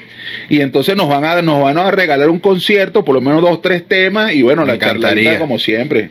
y 0.49 0.61
entonces 0.61 0.95
nos 0.95 1.07
van 1.07 1.23
a 1.25 1.41
nos 1.41 1.61
van 1.61 1.77
a 1.77 1.91
regalar 1.91 2.29
un 2.29 2.39
concierto, 2.39 3.05
por 3.05 3.15
lo 3.15 3.21
menos 3.21 3.41
dos, 3.41 3.61
tres 3.61 3.87
temas 3.87 4.33
y 4.33 4.41
bueno, 4.41 4.61
Me 4.61 4.69
la 4.69 4.73
encantaría. 4.75 5.37
como 5.39 5.59
siempre. 5.59 6.09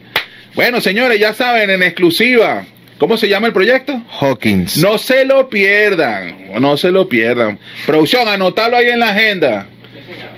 Bueno, 0.54 0.80
señores, 0.80 1.18
ya 1.18 1.32
saben, 1.32 1.70
en 1.70 1.82
exclusiva, 1.82 2.64
¿cómo 2.98 3.16
se 3.16 3.28
llama 3.28 3.46
el 3.46 3.52
proyecto? 3.54 4.02
Hawkins. 4.20 4.76
No 4.78 4.98
se 4.98 5.24
lo 5.24 5.48
pierdan, 5.48 6.60
no 6.60 6.76
se 6.76 6.90
lo 6.90 7.08
pierdan. 7.08 7.58
Producción, 7.86 8.28
anotalo 8.28 8.76
ahí 8.76 8.88
en 8.88 9.00
la 9.00 9.10
agenda. 9.10 9.66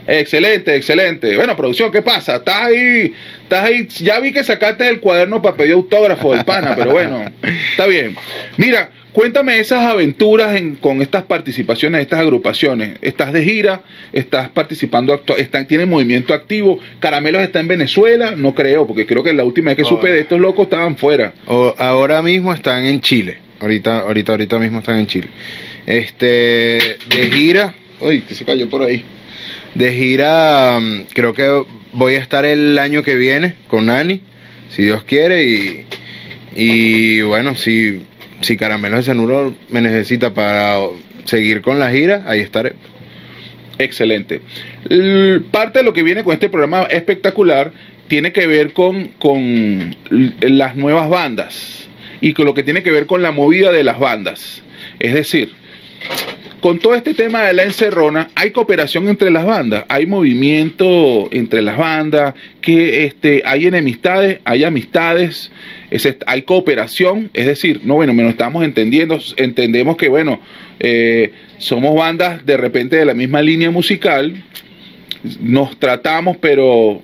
Excelente, 0.06 0.74
excelente. 0.76 1.34
Bueno, 1.36 1.56
producción, 1.56 1.90
¿qué 1.90 2.02
pasa? 2.02 2.36
Estás 2.36 2.62
ahí, 2.66 3.12
estás 3.42 3.64
ahí. 3.64 3.86
Ya 4.00 4.20
vi 4.20 4.32
que 4.32 4.44
sacaste 4.44 4.88
el 4.88 5.00
cuaderno 5.00 5.40
para 5.40 5.56
pedir 5.56 5.72
autógrafo 5.72 6.34
del 6.34 6.44
pana, 6.44 6.74
pero 6.76 6.90
bueno, 6.92 7.24
está 7.70 7.86
bien. 7.86 8.14
Mira, 8.58 8.90
cuéntame 9.12 9.58
esas 9.60 9.80
aventuras 9.86 10.56
en- 10.56 10.74
con 10.76 11.00
estas 11.00 11.22
participaciones, 11.22 12.02
estas 12.02 12.20
agrupaciones. 12.20 12.98
Estás 13.00 13.32
de 13.32 13.42
gira, 13.44 13.82
estás 14.12 14.50
participando, 14.50 15.22
están, 15.38 15.66
tienen 15.66 15.88
movimiento 15.88 16.34
activo. 16.34 16.78
Caramelos 17.00 17.42
está 17.42 17.60
en 17.60 17.68
Venezuela, 17.68 18.34
no 18.36 18.54
creo, 18.54 18.86
porque 18.86 19.06
creo 19.06 19.22
que 19.22 19.32
la 19.32 19.44
última 19.44 19.70
vez 19.70 19.76
que 19.78 19.84
supe 19.84 20.10
de 20.10 20.20
estos 20.20 20.38
locos 20.40 20.64
estaban 20.64 20.96
fuera. 20.98 21.32
O- 21.46 21.74
ahora 21.78 22.20
mismo 22.20 22.52
están 22.52 22.84
en 22.84 23.00
Chile. 23.00 23.38
Ahorita, 23.60 24.00
ahorita, 24.00 24.32
ahorita 24.32 24.58
mismo 24.58 24.80
están 24.80 24.98
en 24.98 25.06
Chile. 25.06 25.28
Este, 25.86 26.26
de 26.26 27.30
gira. 27.32 27.74
Uy, 28.00 28.20
que 28.22 28.34
se 28.34 28.44
cayó 28.44 28.68
por 28.68 28.82
ahí. 28.82 29.04
De 29.74 29.92
gira, 29.92 30.78
mm, 30.80 31.06
creo 31.12 31.34
que 31.34 31.64
voy 31.92 32.14
a 32.14 32.18
estar 32.18 32.44
el 32.44 32.78
año 32.78 33.02
que 33.02 33.16
viene 33.16 33.54
con 33.68 33.86
Nani, 33.86 34.20
si 34.70 34.82
Dios 34.82 35.04
quiere, 35.04 35.44
y, 35.44 35.86
y 36.54 37.22
bueno, 37.22 37.56
si, 37.56 38.02
si 38.40 38.56
Caramelos 38.56 39.00
de 39.00 39.12
Cenuro 39.12 39.54
me 39.70 39.80
necesita 39.80 40.32
para 40.32 40.78
seguir 41.24 41.62
con 41.62 41.78
la 41.78 41.90
gira, 41.90 42.24
ahí 42.26 42.40
estaré. 42.40 42.74
Excelente. 43.78 44.40
parte 45.50 45.80
de 45.80 45.84
lo 45.84 45.92
que 45.92 46.02
viene 46.02 46.22
con 46.22 46.32
este 46.32 46.48
programa 46.48 46.84
espectacular 46.84 47.72
tiene 48.08 48.32
que 48.32 48.46
ver 48.46 48.72
con, 48.72 49.08
con 49.18 49.96
las 50.40 50.76
nuevas 50.76 51.08
bandas 51.08 51.88
y 52.20 52.34
con 52.34 52.44
lo 52.44 52.54
que 52.54 52.62
tiene 52.62 52.82
que 52.82 52.90
ver 52.90 53.06
con 53.06 53.22
la 53.22 53.32
movida 53.32 53.72
de 53.72 53.82
las 53.82 53.98
bandas. 53.98 54.62
Es 55.00 55.14
decir, 55.14 55.52
con 56.64 56.78
todo 56.78 56.94
este 56.94 57.12
tema 57.12 57.42
de 57.42 57.52
la 57.52 57.64
encerrona, 57.64 58.30
hay 58.34 58.50
cooperación 58.50 59.06
entre 59.08 59.30
las 59.30 59.44
bandas, 59.44 59.84
hay 59.86 60.06
movimiento 60.06 61.28
entre 61.30 61.60
las 61.60 61.76
bandas, 61.76 62.32
que 62.62 63.04
este, 63.04 63.42
hay 63.44 63.66
enemistades, 63.66 64.40
hay 64.46 64.64
amistades, 64.64 65.52
hay 66.26 66.40
cooperación, 66.40 67.28
es 67.34 67.44
decir, 67.44 67.82
no, 67.84 67.96
bueno, 67.96 68.14
menos 68.14 68.30
estamos 68.32 68.64
entendiendo, 68.64 69.18
entendemos 69.36 69.98
que, 69.98 70.08
bueno, 70.08 70.40
eh, 70.80 71.32
somos 71.58 71.94
bandas 71.94 72.46
de 72.46 72.56
repente 72.56 72.96
de 72.96 73.04
la 73.04 73.12
misma 73.12 73.42
línea 73.42 73.70
musical, 73.70 74.42
nos 75.40 75.78
tratamos, 75.78 76.38
pero 76.38 77.02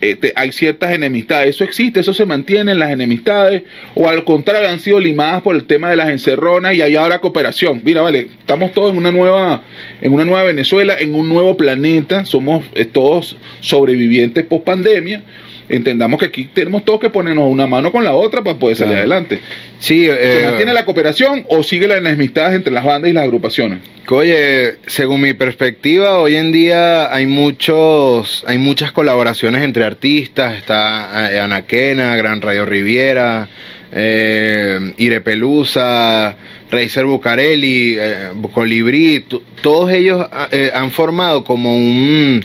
eh, 0.00 0.32
hay 0.34 0.52
ciertas 0.52 0.92
enemistades. 0.92 1.56
Eso 1.56 1.64
existe, 1.64 2.00
eso 2.00 2.14
se 2.14 2.26
mantiene 2.26 2.72
en 2.72 2.78
las 2.78 2.90
enemistades, 2.90 3.62
o 3.94 4.08
al 4.08 4.24
contrario, 4.24 4.68
han 4.68 4.80
sido 4.80 5.00
limadas 5.00 5.42
por 5.42 5.56
el 5.56 5.64
tema 5.64 5.90
de 5.90 5.96
las 5.96 6.08
encerronas 6.08 6.74
y 6.74 6.82
hay 6.82 6.96
ahora 6.96 7.20
cooperación. 7.20 7.80
Mira, 7.84 8.02
vale, 8.02 8.28
estamos 8.38 8.72
todos 8.72 8.92
en 8.92 8.98
una 8.98 9.12
nueva, 9.12 9.62
en 10.00 10.12
una 10.12 10.24
nueva 10.24 10.44
Venezuela, 10.44 10.96
en 10.98 11.14
un 11.14 11.28
nuevo 11.28 11.56
planeta, 11.56 12.24
somos 12.24 12.64
eh, 12.74 12.84
todos 12.84 13.36
sobrevivientes 13.60 14.44
post 14.44 14.64
pandemia 14.64 15.22
entendamos 15.68 16.18
que 16.20 16.26
aquí 16.26 16.44
tenemos 16.52 16.84
todos 16.84 17.00
que 17.00 17.10
ponernos 17.10 17.50
una 17.50 17.66
mano 17.66 17.92
con 17.92 18.04
la 18.04 18.14
otra 18.14 18.42
para 18.42 18.58
poder 18.58 18.76
salir 18.76 18.96
adelante. 18.96 19.40
Sí, 19.78 20.06
¿Se 20.06 20.40
eh, 20.40 20.44
mantiene 20.44 20.72
la 20.72 20.84
cooperación 20.84 21.44
o 21.48 21.62
sigue 21.62 21.86
las 21.86 21.98
enemistades 21.98 22.54
entre 22.54 22.72
las 22.72 22.84
bandas 22.84 23.10
y 23.10 23.14
las 23.14 23.24
agrupaciones? 23.24 23.80
Oye, 24.08 24.76
según 24.86 25.20
mi 25.20 25.32
perspectiva, 25.32 26.18
hoy 26.18 26.36
en 26.36 26.52
día 26.52 27.12
hay 27.12 27.26
muchos, 27.26 28.44
hay 28.46 28.56
muchas 28.56 28.92
colaboraciones 28.92 29.62
entre 29.62 29.84
artistas. 29.84 30.56
Está 30.56 31.32
eh, 31.32 31.40
Anaquena, 31.40 32.14
Gran 32.14 32.40
Radio 32.40 32.64
Riviera, 32.64 33.48
eh, 33.90 34.92
Ire 34.98 35.20
Pelusa, 35.22 36.36
Reiser 36.70 37.04
Bucarelli, 37.04 37.96
eh, 37.98 38.28
Colibrí. 38.54 39.24
Todos 39.60 39.90
ellos 39.90 40.24
han 40.72 40.92
formado 40.92 41.42
como 41.42 41.76
un, 41.76 42.44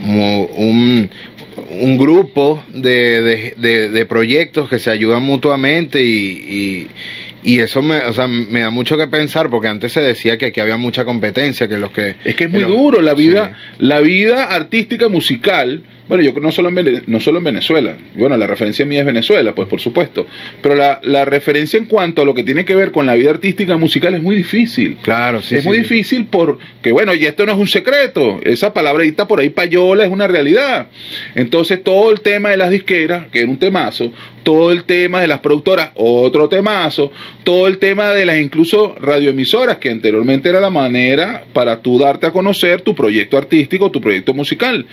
como 0.00 0.44
un, 0.46 1.10
un 1.80 1.96
grupo 1.96 2.62
de, 2.68 3.54
de, 3.56 3.88
de, 3.88 4.06
proyectos 4.06 4.68
que 4.68 4.78
se 4.78 4.90
ayudan 4.90 5.22
mutuamente 5.22 6.02
y, 6.02 6.88
y, 7.42 7.58
eso 7.60 7.82
me, 7.82 7.98
o 7.98 8.12
sea, 8.12 8.28
me 8.28 8.60
da 8.60 8.70
mucho 8.70 8.96
que 8.96 9.06
pensar 9.08 9.50
porque 9.50 9.68
antes 9.68 9.92
se 9.92 10.00
decía 10.00 10.38
que 10.38 10.46
aquí 10.46 10.60
había 10.60 10.76
mucha 10.76 11.04
competencia, 11.04 11.66
que 11.68 11.78
los 11.78 11.90
que... 11.90 12.16
Es 12.24 12.36
que 12.36 12.44
es 12.44 12.50
muy 12.50 12.62
duro 12.62 13.00
la 13.00 13.14
vida, 13.14 13.56
la 13.78 14.00
vida 14.00 14.44
artística 14.44 15.08
musical 15.08 15.82
bueno, 16.12 16.24
yo 16.24 16.38
no 16.42 16.52
solo 16.52 16.68
en, 16.68 17.04
no 17.06 17.20
solo 17.20 17.38
en 17.38 17.44
Venezuela, 17.44 17.96
bueno, 18.16 18.36
la 18.36 18.46
referencia 18.46 18.84
mía 18.84 19.00
es 19.00 19.06
Venezuela, 19.06 19.54
pues 19.54 19.66
por 19.66 19.80
supuesto, 19.80 20.26
pero 20.60 20.74
la, 20.74 21.00
la, 21.02 21.24
referencia 21.24 21.78
en 21.78 21.86
cuanto 21.86 22.20
a 22.20 22.26
lo 22.26 22.34
que 22.34 22.44
tiene 22.44 22.66
que 22.66 22.74
ver 22.74 22.92
con 22.92 23.06
la 23.06 23.14
vida 23.14 23.30
artística 23.30 23.78
musical 23.78 24.12
es 24.12 24.22
muy 24.22 24.36
difícil. 24.36 24.98
Claro, 25.00 25.40
sí. 25.40 25.56
Es 25.56 25.64
muy 25.64 25.78
difícil 25.78 26.26
porque, 26.26 26.92
bueno, 26.92 27.14
y 27.14 27.24
esto 27.24 27.46
no 27.46 27.52
es 27.52 27.58
un 27.58 27.66
secreto, 27.66 28.40
esa 28.44 28.74
palabrita 28.74 29.26
por 29.26 29.40
ahí 29.40 29.48
payola 29.48 30.04
es 30.04 30.10
una 30.10 30.28
realidad. 30.28 30.88
Entonces 31.34 31.82
todo 31.82 32.10
el 32.10 32.20
tema 32.20 32.50
de 32.50 32.58
las 32.58 32.68
disqueras, 32.68 33.28
que 33.32 33.40
era 33.40 33.48
un 33.48 33.56
temazo, 33.56 34.12
todo 34.42 34.72
el 34.72 34.84
tema 34.84 35.20
de 35.20 35.28
las 35.28 35.40
productoras, 35.40 35.90
otro 35.94 36.48
temazo, 36.48 37.12
todo 37.44 37.66
el 37.66 37.78
tema 37.78 38.10
de 38.10 38.26
las 38.26 38.38
incluso 38.38 38.94
radioemisoras, 39.00 39.78
que 39.78 39.90
anteriormente 39.90 40.48
era 40.48 40.60
la 40.60 40.70
manera 40.70 41.44
para 41.52 41.80
tú 41.80 41.98
darte 41.98 42.26
a 42.26 42.32
conocer 42.32 42.82
tu 42.82 42.94
proyecto 42.94 43.38
artístico, 43.38 43.90
tu 43.90 44.00
proyecto 44.00 44.34
musical. 44.34 44.86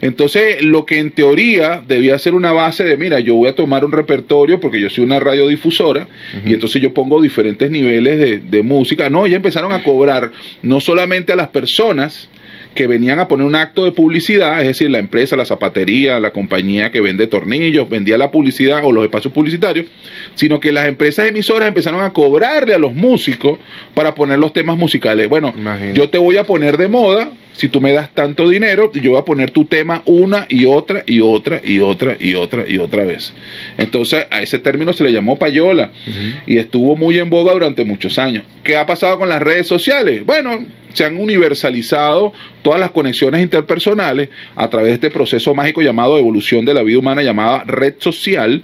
Entonces, 0.00 0.63
lo 0.64 0.86
que 0.86 0.98
en 0.98 1.10
teoría 1.10 1.82
debía 1.86 2.18
ser 2.18 2.34
una 2.34 2.52
base 2.52 2.84
de, 2.84 2.96
mira, 2.96 3.20
yo 3.20 3.34
voy 3.34 3.48
a 3.48 3.54
tomar 3.54 3.84
un 3.84 3.92
repertorio 3.92 4.60
porque 4.60 4.80
yo 4.80 4.90
soy 4.90 5.04
una 5.04 5.20
radiodifusora 5.20 6.08
y 6.44 6.54
entonces 6.54 6.82
yo 6.82 6.92
pongo 6.92 7.20
diferentes 7.20 7.70
niveles 7.70 8.18
de, 8.18 8.38
de 8.38 8.62
música. 8.62 9.10
No, 9.10 9.26
ya 9.26 9.36
empezaron 9.36 9.72
a 9.72 9.82
cobrar 9.82 10.32
no 10.62 10.80
solamente 10.80 11.32
a 11.32 11.36
las 11.36 11.48
personas, 11.48 12.28
que 12.74 12.86
venían 12.86 13.18
a 13.20 13.28
poner 13.28 13.46
un 13.46 13.54
acto 13.54 13.84
de 13.84 13.92
publicidad, 13.92 14.60
es 14.60 14.66
decir, 14.66 14.90
la 14.90 14.98
empresa, 14.98 15.36
la 15.36 15.44
zapatería, 15.44 16.18
la 16.20 16.32
compañía 16.32 16.90
que 16.90 17.00
vende 17.00 17.26
tornillos, 17.26 17.88
vendía 17.88 18.18
la 18.18 18.30
publicidad 18.30 18.80
o 18.84 18.92
los 18.92 19.04
espacios 19.04 19.32
publicitarios, 19.32 19.86
sino 20.34 20.60
que 20.60 20.72
las 20.72 20.88
empresas 20.88 21.28
emisoras 21.28 21.68
empezaron 21.68 22.02
a 22.02 22.12
cobrarle 22.12 22.74
a 22.74 22.78
los 22.78 22.92
músicos 22.92 23.58
para 23.94 24.14
poner 24.14 24.38
los 24.38 24.52
temas 24.52 24.76
musicales. 24.76 25.28
Bueno, 25.28 25.54
yo 25.94 26.10
te 26.10 26.18
voy 26.18 26.36
a 26.36 26.44
poner 26.44 26.76
de 26.76 26.88
moda, 26.88 27.30
si 27.54 27.68
tú 27.68 27.80
me 27.80 27.92
das 27.92 28.12
tanto 28.12 28.48
dinero, 28.48 28.90
yo 28.92 29.12
voy 29.12 29.20
a 29.20 29.24
poner 29.24 29.50
tu 29.50 29.64
tema 29.64 30.02
una 30.06 30.46
y 30.48 30.66
otra 30.66 31.04
y 31.06 31.20
otra 31.20 31.60
y 31.64 31.78
otra 31.78 32.16
y 32.18 32.34
otra 32.34 32.64
y 32.68 32.78
otra 32.78 33.04
vez. 33.04 33.32
Entonces 33.78 34.26
a 34.30 34.42
ese 34.42 34.58
término 34.58 34.92
se 34.92 35.04
le 35.04 35.12
llamó 35.12 35.38
payola 35.38 35.90
y 36.46 36.58
estuvo 36.58 36.96
muy 36.96 37.18
en 37.18 37.30
boga 37.30 37.52
durante 37.52 37.84
muchos 37.84 38.18
años. 38.18 38.44
¿Qué 38.62 38.76
ha 38.76 38.86
pasado 38.86 39.18
con 39.18 39.28
las 39.28 39.40
redes 39.40 39.66
sociales? 39.66 40.24
Bueno, 40.26 40.66
se 40.94 41.04
han 41.04 41.18
universalizado 41.18 42.32
todas 42.62 42.80
las 42.80 42.90
conexiones 42.92 43.42
interpersonales 43.42 44.30
a 44.56 44.70
través 44.70 44.88
de 44.88 44.94
este 44.94 45.10
proceso 45.10 45.54
mágico 45.54 45.82
llamado 45.82 46.16
evolución 46.16 46.64
de 46.64 46.72
la 46.72 46.82
vida 46.82 46.98
humana 46.98 47.22
llamada 47.22 47.64
red 47.66 47.94
social. 47.98 48.62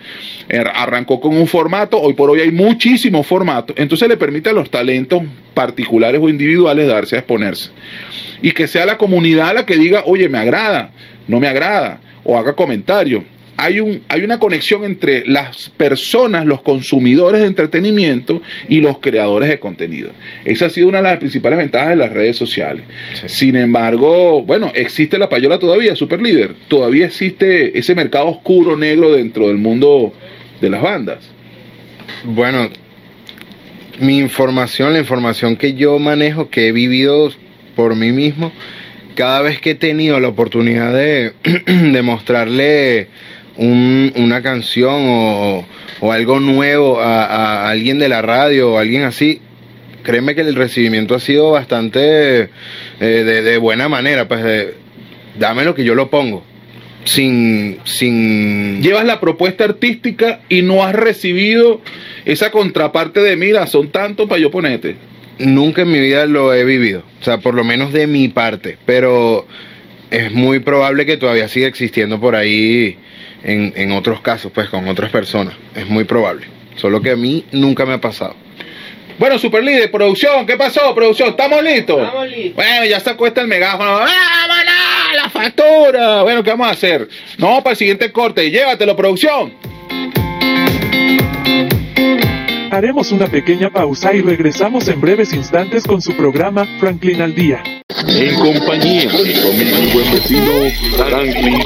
Er, 0.48 0.68
arrancó 0.74 1.20
con 1.20 1.36
un 1.36 1.46
formato, 1.46 2.00
hoy 2.00 2.14
por 2.14 2.30
hoy 2.30 2.40
hay 2.40 2.50
muchísimos 2.50 3.26
formatos, 3.26 3.76
entonces 3.78 4.08
le 4.08 4.16
permite 4.16 4.50
a 4.50 4.52
los 4.54 4.70
talentos 4.70 5.22
particulares 5.52 6.20
o 6.22 6.28
individuales 6.28 6.88
darse 6.88 7.16
a 7.16 7.18
exponerse. 7.18 7.70
Y 8.40 8.52
que 8.52 8.66
sea 8.66 8.86
la 8.86 8.96
comunidad 8.96 9.54
la 9.54 9.66
que 9.66 9.76
diga, 9.76 10.04
oye, 10.06 10.28
me 10.28 10.38
agrada, 10.38 10.92
no 11.28 11.40
me 11.40 11.48
agrada, 11.48 12.00
o 12.24 12.38
haga 12.38 12.54
comentarios 12.54 13.24
hay, 13.56 13.80
un, 13.80 14.02
hay 14.08 14.22
una 14.22 14.38
conexión 14.38 14.84
entre 14.84 15.26
las 15.26 15.70
personas, 15.70 16.46
los 16.46 16.62
consumidores 16.62 17.40
de 17.40 17.46
entretenimiento 17.46 18.40
y 18.68 18.80
los 18.80 18.98
creadores 18.98 19.48
de 19.48 19.58
contenido. 19.58 20.10
Esa 20.44 20.66
ha 20.66 20.70
sido 20.70 20.88
una 20.88 20.98
de 20.98 21.04
las 21.04 21.18
principales 21.18 21.58
ventajas 21.58 21.90
de 21.90 21.96
las 21.96 22.12
redes 22.12 22.36
sociales. 22.36 22.84
Sin 23.26 23.56
embargo, 23.56 24.42
bueno, 24.42 24.72
existe 24.74 25.18
la 25.18 25.28
payola 25.28 25.58
todavía, 25.58 25.94
super 25.94 26.22
líder. 26.22 26.54
Todavía 26.68 27.06
existe 27.06 27.78
ese 27.78 27.94
mercado 27.94 28.28
oscuro, 28.28 28.76
negro 28.76 29.12
dentro 29.12 29.48
del 29.48 29.58
mundo 29.58 30.12
de 30.60 30.70
las 30.70 30.82
bandas. 30.82 31.18
Bueno, 32.24 32.68
mi 34.00 34.18
información, 34.18 34.92
la 34.92 34.98
información 34.98 35.56
que 35.56 35.74
yo 35.74 35.98
manejo, 35.98 36.48
que 36.48 36.68
he 36.68 36.72
vivido 36.72 37.30
por 37.76 37.94
mí 37.94 38.12
mismo, 38.12 38.52
cada 39.14 39.42
vez 39.42 39.60
que 39.60 39.70
he 39.70 39.74
tenido 39.74 40.18
la 40.20 40.28
oportunidad 40.28 40.94
de, 40.94 41.32
de 41.66 42.02
mostrarle 42.02 43.08
una 43.60 44.42
canción 44.42 45.04
o, 45.06 45.64
algo 46.12 46.40
nuevo 46.40 47.00
a, 47.00 47.68
alguien 47.68 47.98
de 47.98 48.08
la 48.08 48.22
radio 48.22 48.72
o 48.72 48.78
alguien 48.78 49.02
así, 49.02 49.40
créeme 50.02 50.34
que 50.34 50.40
el 50.40 50.54
recibimiento 50.54 51.14
ha 51.14 51.20
sido 51.20 51.50
bastante 51.50 52.48
eh, 53.00 53.06
de, 53.44 53.58
buena 53.58 53.88
manera, 53.88 54.26
pues 54.26 54.68
dame 55.38 55.64
lo 55.64 55.74
que 55.74 55.84
yo 55.84 55.94
lo 55.94 56.08
pongo. 56.08 56.44
Sin, 57.04 57.78
sin... 57.84 58.82
Llevas 58.82 59.06
la 59.06 59.20
propuesta 59.20 59.64
artística 59.64 60.40
y 60.50 60.60
no 60.62 60.84
has 60.84 60.94
recibido 60.94 61.80
esa 62.26 62.50
contraparte 62.50 63.20
de, 63.20 63.36
mira, 63.36 63.66
son 63.66 63.88
tantos 63.90 64.28
para 64.28 64.40
yo 64.40 64.50
ponerte. 64.50 64.96
Nunca 65.38 65.82
en 65.82 65.92
mi 65.92 66.00
vida 66.00 66.26
lo 66.26 66.52
he 66.52 66.64
vivido, 66.64 67.02
o 67.20 67.24
sea, 67.24 67.38
por 67.38 67.54
lo 67.54 67.64
menos 67.64 67.94
de 67.94 68.06
mi 68.06 68.28
parte, 68.28 68.76
pero 68.84 69.46
es 70.10 70.30
muy 70.32 70.58
probable 70.58 71.06
que 71.06 71.16
todavía 71.16 71.48
siga 71.48 71.66
existiendo 71.66 72.20
por 72.20 72.36
ahí 72.36 72.98
en, 73.42 73.72
en 73.76 73.92
otros 73.92 74.20
casos, 74.20 74.52
pues 74.52 74.68
con 74.68 74.88
otras 74.88 75.10
personas. 75.10 75.54
Es 75.74 75.88
muy 75.88 76.04
probable. 76.04 76.46
Solo 76.76 77.00
que 77.00 77.10
a 77.10 77.16
mí 77.16 77.44
nunca 77.52 77.84
me 77.84 77.94
ha 77.94 78.00
pasado. 78.00 78.34
Bueno, 79.18 79.38
Super 79.38 79.62
Líder, 79.62 79.90
producción, 79.90 80.46
¿qué 80.46 80.56
pasó, 80.56 80.94
producción? 80.94 81.28
¿Estamos 81.30 81.62
listos? 81.62 82.00
Estamos 82.00 82.28
listos. 82.28 82.54
Bueno, 82.54 82.86
ya 82.86 83.00
se 83.00 83.10
acuesta 83.10 83.42
el 83.42 83.48
megáfono. 83.48 83.98
¡Vámonos! 83.98 85.14
¡La 85.14 85.28
factura! 85.28 86.22
Bueno, 86.22 86.42
¿qué 86.42 86.50
vamos 86.50 86.68
a 86.68 86.70
hacer? 86.70 87.06
No, 87.36 87.62
para 87.62 87.72
el 87.72 87.76
siguiente 87.76 88.10
corte. 88.12 88.50
Llévatelo, 88.50 88.96
producción. 88.96 89.52
Haremos 92.70 93.12
una 93.12 93.26
pequeña 93.26 93.68
pausa 93.68 94.14
y 94.14 94.22
regresamos 94.22 94.88
en 94.88 95.00
breves 95.00 95.34
instantes 95.34 95.84
con 95.84 96.00
su 96.00 96.16
programa 96.16 96.66
Franklin 96.78 97.20
al 97.20 97.34
Día. 97.34 97.62
En 98.08 98.34
compañía 98.36 99.10
de 99.10 99.74
mi 99.82 99.92
buen 99.92 100.12
vecino 100.12 100.52
Franklin 100.96 101.60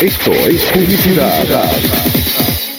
esto 0.00 0.32
es 0.32 0.64
publicidad 0.72 1.44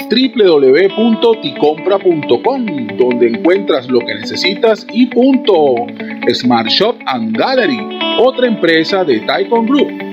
www.ticompra.com 0.10 2.88
donde 2.98 3.28
encuentras 3.28 3.88
lo 3.88 4.00
que 4.00 4.16
necesitas 4.16 4.88
y 4.92 5.06
punto. 5.08 5.76
Smart 6.34 6.68
Shop 6.68 6.96
and 7.06 7.38
Gallery, 7.38 7.80
otra 8.20 8.48
empresa 8.48 9.04
de 9.04 9.20
Taikon 9.22 9.66
Group 9.66 10.06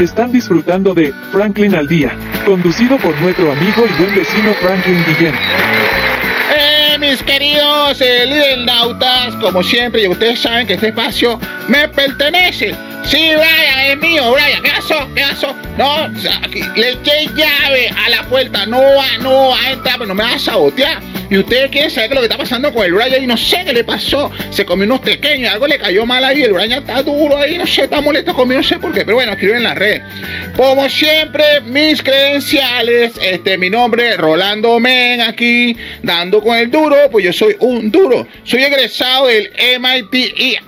Están 0.00 0.32
disfrutando 0.32 0.94
de 0.94 1.12
Franklin 1.30 1.74
al 1.74 1.86
Día, 1.86 2.16
conducido 2.46 2.96
por 2.96 3.20
nuestro 3.20 3.52
amigo 3.52 3.84
y 3.84 4.02
buen 4.02 4.14
vecino 4.14 4.54
Franklin 4.54 5.04
Guillén. 5.04 5.34
Mis 6.98 7.22
queridos 7.22 8.00
eh, 8.00 8.26
lidernautas, 8.26 9.34
como 9.36 9.62
siempre, 9.62 10.02
y 10.02 10.08
ustedes 10.08 10.40
saben 10.40 10.66
que 10.66 10.74
este 10.74 10.88
espacio 10.88 11.40
me 11.68 11.88
pertenece. 11.88 12.74
Sí, 13.04 13.30
Brian, 13.34 13.80
es 13.86 13.98
mío, 13.98 14.32
Brian. 14.32 14.62
¿Qué 14.62 14.70
pasó? 14.70 15.08
¿Qué 15.14 15.22
pasó? 15.22 15.54
No, 15.78 16.08
le 16.76 16.90
eché 16.90 17.26
llave 17.34 17.88
a 17.88 18.10
la 18.10 18.22
puerta. 18.24 18.66
No 18.66 18.80
va, 18.80 19.18
no 19.20 19.48
va 19.48 19.60
a 19.60 19.70
entrar, 19.72 19.94
pero 19.96 20.06
no 20.06 20.14
me 20.14 20.24
va 20.24 20.34
a 20.34 20.38
sabotear. 20.38 21.09
Y 21.30 21.38
ustedes 21.38 21.70
quieren 21.70 21.90
saber 21.90 22.08
qué 22.08 22.14
es 22.14 22.16
lo 22.16 22.20
que 22.22 22.32
está 22.32 22.38
pasando 22.38 22.74
con 22.74 22.84
el 22.84 22.92
Brian 22.92 23.22
y 23.22 23.26
no 23.28 23.36
sé 23.36 23.62
qué 23.64 23.72
le 23.72 23.84
pasó. 23.84 24.32
Se 24.50 24.64
comió 24.64 24.84
unos 24.84 25.00
pequeños, 25.00 25.52
algo 25.52 25.68
le 25.68 25.78
cayó 25.78 26.04
mal 26.04 26.24
ahí. 26.24 26.42
El 26.42 26.52
Brian 26.52 26.72
está 26.72 27.02
duro 27.04 27.38
ahí, 27.38 27.56
no 27.56 27.66
sé, 27.66 27.84
está 27.84 28.00
molesto 28.00 28.34
conmigo, 28.34 28.60
no 28.60 28.66
sé 28.66 28.78
por 28.78 28.92
qué. 28.92 29.04
Pero 29.04 29.14
bueno, 29.14 29.32
escriben 29.32 29.58
en 29.58 29.62
la 29.62 29.74
red. 29.74 30.02
Como 30.56 30.88
siempre, 30.88 31.60
mis 31.64 32.02
credenciales. 32.02 33.12
Este, 33.22 33.56
mi 33.58 33.70
nombre, 33.70 34.16
Rolando 34.16 34.80
Men, 34.80 35.20
aquí, 35.20 35.76
dando 36.02 36.42
con 36.42 36.56
el 36.56 36.68
duro. 36.68 36.96
Pues 37.12 37.24
yo 37.24 37.32
soy 37.32 37.54
un 37.60 37.92
duro. 37.92 38.26
Soy 38.42 38.64
egresado 38.64 39.28
del 39.28 39.52
MIT 39.78 40.58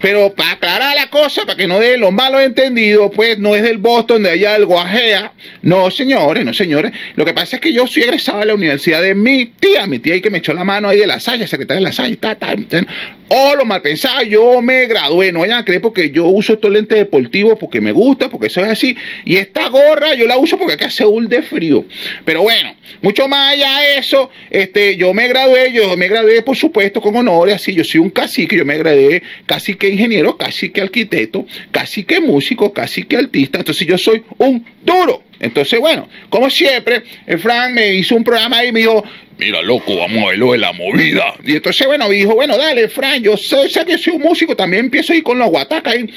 pero 0.00 0.32
para 0.32 0.52
aclarar 0.52 0.94
la 0.94 1.08
cosa, 1.08 1.42
para 1.42 1.56
que 1.56 1.66
no 1.66 1.78
dé 1.78 1.96
los 1.98 2.12
malos 2.12 2.42
entendidos, 2.42 3.10
pues 3.14 3.38
no 3.38 3.54
es 3.54 3.62
del 3.62 3.78
Boston, 3.78 4.22
de 4.22 4.30
allá 4.30 4.54
algo 4.54 4.80
ajea. 4.80 5.32
No, 5.62 5.90
señores, 5.90 6.44
no, 6.44 6.54
señores. 6.54 6.92
Lo 7.16 7.24
que 7.24 7.34
pasa 7.34 7.56
es 7.56 7.62
que 7.62 7.72
yo 7.72 7.86
soy 7.86 8.04
egresado 8.04 8.40
de 8.40 8.46
la 8.46 8.54
Universidad 8.54 9.02
de 9.02 9.14
mi 9.14 9.49
tía, 9.50 9.86
mi 9.86 9.98
tía 9.98 10.14
ahí 10.14 10.20
que 10.20 10.30
me 10.30 10.38
echó 10.38 10.52
la 10.52 10.64
mano 10.64 10.88
ahí 10.88 10.98
de 10.98 11.06
la 11.06 11.20
Salle, 11.20 11.46
secretaria 11.46 11.80
de 11.80 11.84
la 11.84 11.92
Salle, 11.92 12.16
ta, 12.16 12.34
ta, 12.34 12.54
ta. 12.56 12.86
Oh, 13.28 13.54
lo 13.54 13.64
mal 13.64 13.82
pensaba, 13.82 14.22
yo 14.22 14.60
me 14.60 14.86
gradué, 14.86 15.30
no 15.30 15.40
vayan 15.40 15.58
a 15.58 15.64
creer 15.64 15.80
porque 15.80 16.10
yo 16.10 16.26
uso 16.26 16.54
estos 16.54 16.70
lentes 16.70 16.98
deportivos 16.98 17.56
porque 17.58 17.80
me 17.80 17.92
gusta, 17.92 18.28
porque 18.28 18.48
eso 18.48 18.60
es 18.60 18.68
así. 18.68 18.96
Y 19.24 19.36
esta 19.36 19.68
gorra 19.68 20.14
yo 20.14 20.26
la 20.26 20.36
uso 20.36 20.58
porque 20.58 20.74
aquí 20.74 20.84
hace 20.84 21.06
un 21.06 21.28
de 21.28 21.42
frío. 21.42 21.84
Pero 22.24 22.42
bueno, 22.42 22.74
mucho 23.02 23.28
más 23.28 23.54
allá 23.54 23.80
de 23.80 23.98
eso, 23.98 24.30
este, 24.50 24.96
yo 24.96 25.14
me 25.14 25.28
gradué, 25.28 25.72
yo 25.72 25.96
me 25.96 26.08
gradué 26.08 26.42
por 26.42 26.56
supuesto 26.56 27.00
con 27.00 27.14
honores, 27.16 27.54
así, 27.56 27.74
yo 27.74 27.84
soy 27.84 28.00
un 28.00 28.10
cacique, 28.10 28.56
yo 28.56 28.64
me 28.64 28.78
gradué 28.78 29.22
casi 29.46 29.74
que 29.74 29.88
ingeniero, 29.88 30.36
casi 30.36 30.70
que 30.70 30.80
arquitecto, 30.80 31.46
casi 31.70 32.04
que 32.04 32.20
músico, 32.20 32.72
casi 32.72 33.04
que 33.04 33.16
artista, 33.16 33.58
entonces 33.58 33.86
yo 33.86 33.96
soy 33.96 34.22
un 34.38 34.64
duro. 34.82 35.22
Entonces, 35.40 35.80
bueno, 35.80 36.08
como 36.28 36.50
siempre, 36.50 37.02
el 37.26 37.38
Frank 37.38 37.72
me 37.72 37.94
hizo 37.94 38.14
un 38.14 38.22
programa 38.22 38.62
y 38.64 38.72
me 38.72 38.80
dijo, 38.80 39.02
mira, 39.38 39.62
loco, 39.62 39.96
vamos 39.96 40.22
a 40.22 40.28
verlo 40.28 40.52
de 40.52 40.58
la 40.58 40.72
movida. 40.72 41.34
Y 41.44 41.56
entonces, 41.56 41.86
bueno, 41.86 42.08
me 42.08 42.14
dijo, 42.14 42.34
bueno, 42.34 42.58
dale, 42.58 42.88
Frank, 42.88 43.22
yo 43.22 43.36
sé, 43.38 43.70
sé 43.70 43.84
que 43.86 43.96
soy 43.96 44.14
un 44.14 44.22
músico, 44.22 44.54
también 44.54 44.84
empiezo 44.84 45.14
ahí 45.14 45.22
con 45.22 45.38
los 45.38 45.48
guatacas 45.48 45.94
ahí. 45.94 46.12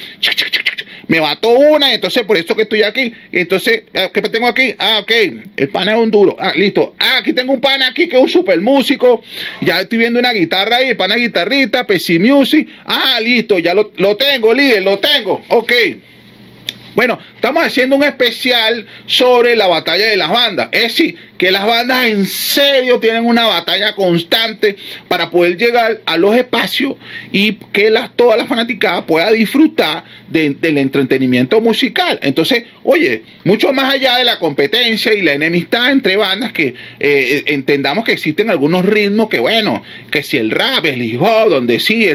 Me 1.07 1.19
mató 1.21 1.49
una, 1.49 1.91
y 1.91 1.95
entonces 1.95 2.23
por 2.23 2.37
eso 2.37 2.55
que 2.55 2.63
estoy 2.63 2.83
aquí. 2.83 3.13
Y 3.31 3.39
entonces, 3.39 3.83
eh, 3.93 4.09
¿qué 4.13 4.21
tengo 4.21 4.47
aquí? 4.47 4.73
Ah, 4.77 4.99
ok, 5.01 5.11
el 5.55 5.69
pana 5.69 5.93
es 5.93 5.97
un 5.97 6.11
duro. 6.11 6.35
Ah, 6.39 6.53
listo. 6.55 6.95
Ah, 6.99 7.17
aquí 7.19 7.33
tengo 7.33 7.53
un 7.53 7.61
pana 7.61 7.87
aquí 7.87 8.07
que 8.07 8.17
es 8.17 8.21
un 8.21 8.29
super 8.29 8.59
músico. 8.59 9.23
Ya 9.61 9.81
estoy 9.81 9.99
viendo 9.99 10.19
una 10.19 10.33
guitarra 10.33 10.77
ahí, 10.77 10.89
el 10.89 10.97
pana 10.97 11.15
guitarrita, 11.15 11.85
PC 11.87 12.19
Music. 12.19 12.67
Ah, 12.85 13.19
listo, 13.21 13.59
ya 13.59 13.73
lo, 13.73 13.91
lo 13.97 14.17
tengo, 14.17 14.53
líder, 14.53 14.83
lo 14.83 14.99
tengo. 14.99 15.41
Ok. 15.49 15.71
Bueno, 16.95 17.17
estamos 17.43 17.65
haciendo 17.65 17.97
un 17.97 18.03
especial 18.05 18.85
sobre 19.05 19.57
la 19.57 19.67
batalla 19.67 20.05
de 20.05 20.15
las 20.15 20.29
bandas. 20.29 20.69
Es 20.71 20.83
decir, 20.83 21.17
que 21.38 21.51
las 21.51 21.65
bandas 21.65 22.05
en 22.05 22.25
serio 22.25 23.01
tienen 23.01 23.25
una 23.25 23.45
batalla 23.45 23.93
constante 23.95 24.77
para 25.09 25.29
poder 25.29 25.57
llegar 25.57 26.00
a 26.05 26.15
los 26.15 26.33
espacios 26.38 26.95
y 27.33 27.55
que 27.73 27.89
las, 27.89 28.15
toda 28.15 28.38
la 28.38 28.45
fanaticada 28.45 29.05
pueda 29.05 29.29
disfrutar 29.29 30.05
de- 30.29 30.51
del 30.51 30.77
entretenimiento 30.77 31.59
musical. 31.59 32.17
Entonces, 32.21 32.63
oye, 32.83 33.23
mucho 33.43 33.73
más 33.73 33.93
allá 33.93 34.15
de 34.19 34.23
la 34.23 34.39
competencia 34.39 35.13
y 35.13 35.21
la 35.21 35.34
enemistad 35.34 35.91
entre 35.91 36.15
bandas, 36.15 36.53
que 36.53 36.75
eh, 37.01 37.43
entendamos 37.47 38.06
que 38.06 38.13
existen 38.13 38.49
algunos 38.51 38.86
ritmos 38.86 39.27
que, 39.27 39.39
bueno, 39.39 39.84
que 40.12 40.23
si 40.23 40.38
el 40.38 40.49
rap, 40.49 40.86
el 40.86 41.01
hip 41.01 41.21
hop, 41.21 41.49
donde 41.49 41.82
sí, 41.82 42.08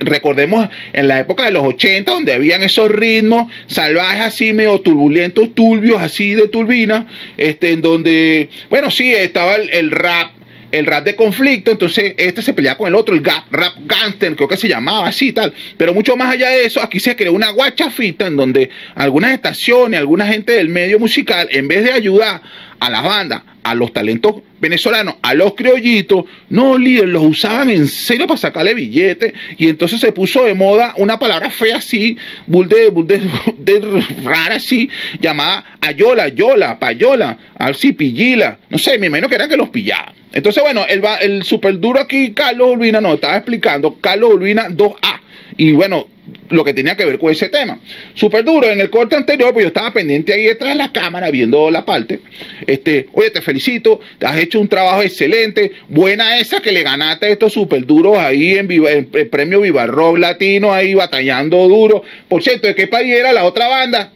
recordemos 0.00 0.68
en 0.92 1.08
la 1.08 1.20
época 1.20 1.44
de 1.46 1.52
los 1.52 1.64
80, 1.64 2.12
donde 2.12 2.34
habían 2.34 2.62
esos 2.62 2.90
ritmos 2.90 3.50
salvajes 3.68 4.20
así, 4.20 4.49
medio 4.52 4.80
turbulentos, 4.80 5.54
turbios, 5.54 6.00
así 6.00 6.34
de 6.34 6.48
turbina, 6.48 7.06
este, 7.36 7.72
en 7.72 7.80
donde, 7.82 8.48
bueno, 8.68 8.90
sí, 8.90 9.12
estaba 9.14 9.56
el, 9.56 9.70
el 9.70 9.90
rap, 9.90 10.32
el 10.72 10.86
rap 10.86 11.04
de 11.04 11.16
conflicto, 11.16 11.72
entonces 11.72 12.14
este 12.16 12.42
se 12.42 12.52
peleaba 12.54 12.78
con 12.78 12.86
el 12.88 12.94
otro, 12.94 13.14
el 13.14 13.22
ga- 13.22 13.44
rap 13.50 13.74
gangster, 13.86 14.36
creo 14.36 14.46
que 14.48 14.56
se 14.56 14.68
llamaba 14.68 15.08
así 15.08 15.28
y 15.28 15.32
tal. 15.32 15.52
Pero 15.76 15.92
mucho 15.92 16.16
más 16.16 16.32
allá 16.32 16.50
de 16.50 16.64
eso, 16.64 16.80
aquí 16.80 17.00
se 17.00 17.16
creó 17.16 17.32
una 17.32 17.50
guachafita 17.50 18.26
en 18.28 18.36
donde 18.36 18.70
algunas 18.94 19.32
estaciones, 19.32 19.98
alguna 19.98 20.26
gente 20.26 20.52
del 20.52 20.68
medio 20.68 20.98
musical, 21.00 21.48
en 21.50 21.66
vez 21.66 21.82
de 21.82 21.92
ayudar 21.92 22.40
a 22.80 22.90
las 22.90 23.04
bandas, 23.04 23.42
a 23.62 23.74
los 23.74 23.92
talentos 23.92 24.36
venezolanos, 24.58 25.16
a 25.22 25.34
los 25.34 25.54
criollitos, 25.54 26.24
no, 26.48 26.78
líder, 26.78 27.08
los 27.08 27.22
usaban 27.22 27.70
en 27.70 27.86
serio 27.86 28.26
para 28.26 28.38
sacarle 28.38 28.74
billetes 28.74 29.32
y 29.58 29.68
entonces 29.68 30.00
se 30.00 30.12
puso 30.12 30.44
de 30.44 30.54
moda 30.54 30.94
una 30.96 31.18
palabra 31.18 31.50
fea 31.50 31.76
así, 31.76 32.16
bulde, 32.46 32.88
bulde, 32.90 33.20
de 33.58 34.04
rara 34.24 34.56
así, 34.56 34.88
llamada 35.20 35.64
ayola, 35.80 36.28
yola, 36.28 36.78
payola, 36.78 37.38
así, 37.56 37.92
pillila, 37.92 38.58
no 38.68 38.78
sé, 38.78 38.98
me 38.98 39.06
imagino 39.06 39.28
que 39.28 39.34
eran 39.34 39.48
que 39.48 39.56
los 39.56 39.68
pillaban. 39.68 40.14
Entonces, 40.32 40.62
bueno, 40.62 40.86
el, 40.88 41.02
el 41.20 41.42
super 41.42 41.78
duro 41.80 42.00
aquí, 42.00 42.32
Carlos 42.32 42.70
Urbina, 42.72 43.00
nos 43.00 43.14
estaba 43.14 43.36
explicando, 43.36 43.96
Carlos 44.00 44.34
Urbina 44.34 44.68
2A, 44.68 45.20
y 45.56 45.72
bueno, 45.72 46.06
lo 46.50 46.64
que 46.64 46.74
tenía 46.74 46.96
que 46.96 47.04
ver 47.04 47.18
con 47.18 47.30
ese 47.32 47.48
tema. 47.48 47.78
Súper 48.14 48.44
duro, 48.44 48.68
en 48.68 48.80
el 48.80 48.90
corte 48.90 49.16
anterior, 49.16 49.52
pues 49.52 49.64
yo 49.64 49.68
estaba 49.68 49.92
pendiente 49.92 50.32
ahí 50.32 50.44
detrás 50.44 50.70
de 50.70 50.76
la 50.76 50.92
cámara 50.92 51.30
viendo 51.30 51.70
la 51.70 51.84
parte. 51.84 52.20
Este, 52.66 53.08
oye, 53.12 53.30
te 53.30 53.40
felicito, 53.40 54.00
has 54.24 54.36
hecho 54.38 54.60
un 54.60 54.68
trabajo 54.68 55.02
excelente, 55.02 55.72
buena 55.88 56.38
esa 56.38 56.60
que 56.60 56.72
le 56.72 56.82
ganaste 56.82 57.30
estos 57.32 57.52
súper 57.52 57.86
duros 57.86 58.18
ahí 58.18 58.54
en, 58.54 58.66
Viva- 58.68 58.90
en 58.92 59.08
el 59.12 59.28
premio 59.28 59.60
Viva 59.60 59.86
Rock 59.86 60.18
Latino, 60.18 60.72
ahí 60.72 60.94
batallando 60.94 61.68
duro. 61.68 62.02
Por 62.28 62.42
cierto, 62.42 62.66
¿de 62.66 62.74
qué 62.74 62.86
país 62.86 63.14
era 63.14 63.32
la 63.32 63.44
otra 63.44 63.68
banda? 63.68 64.12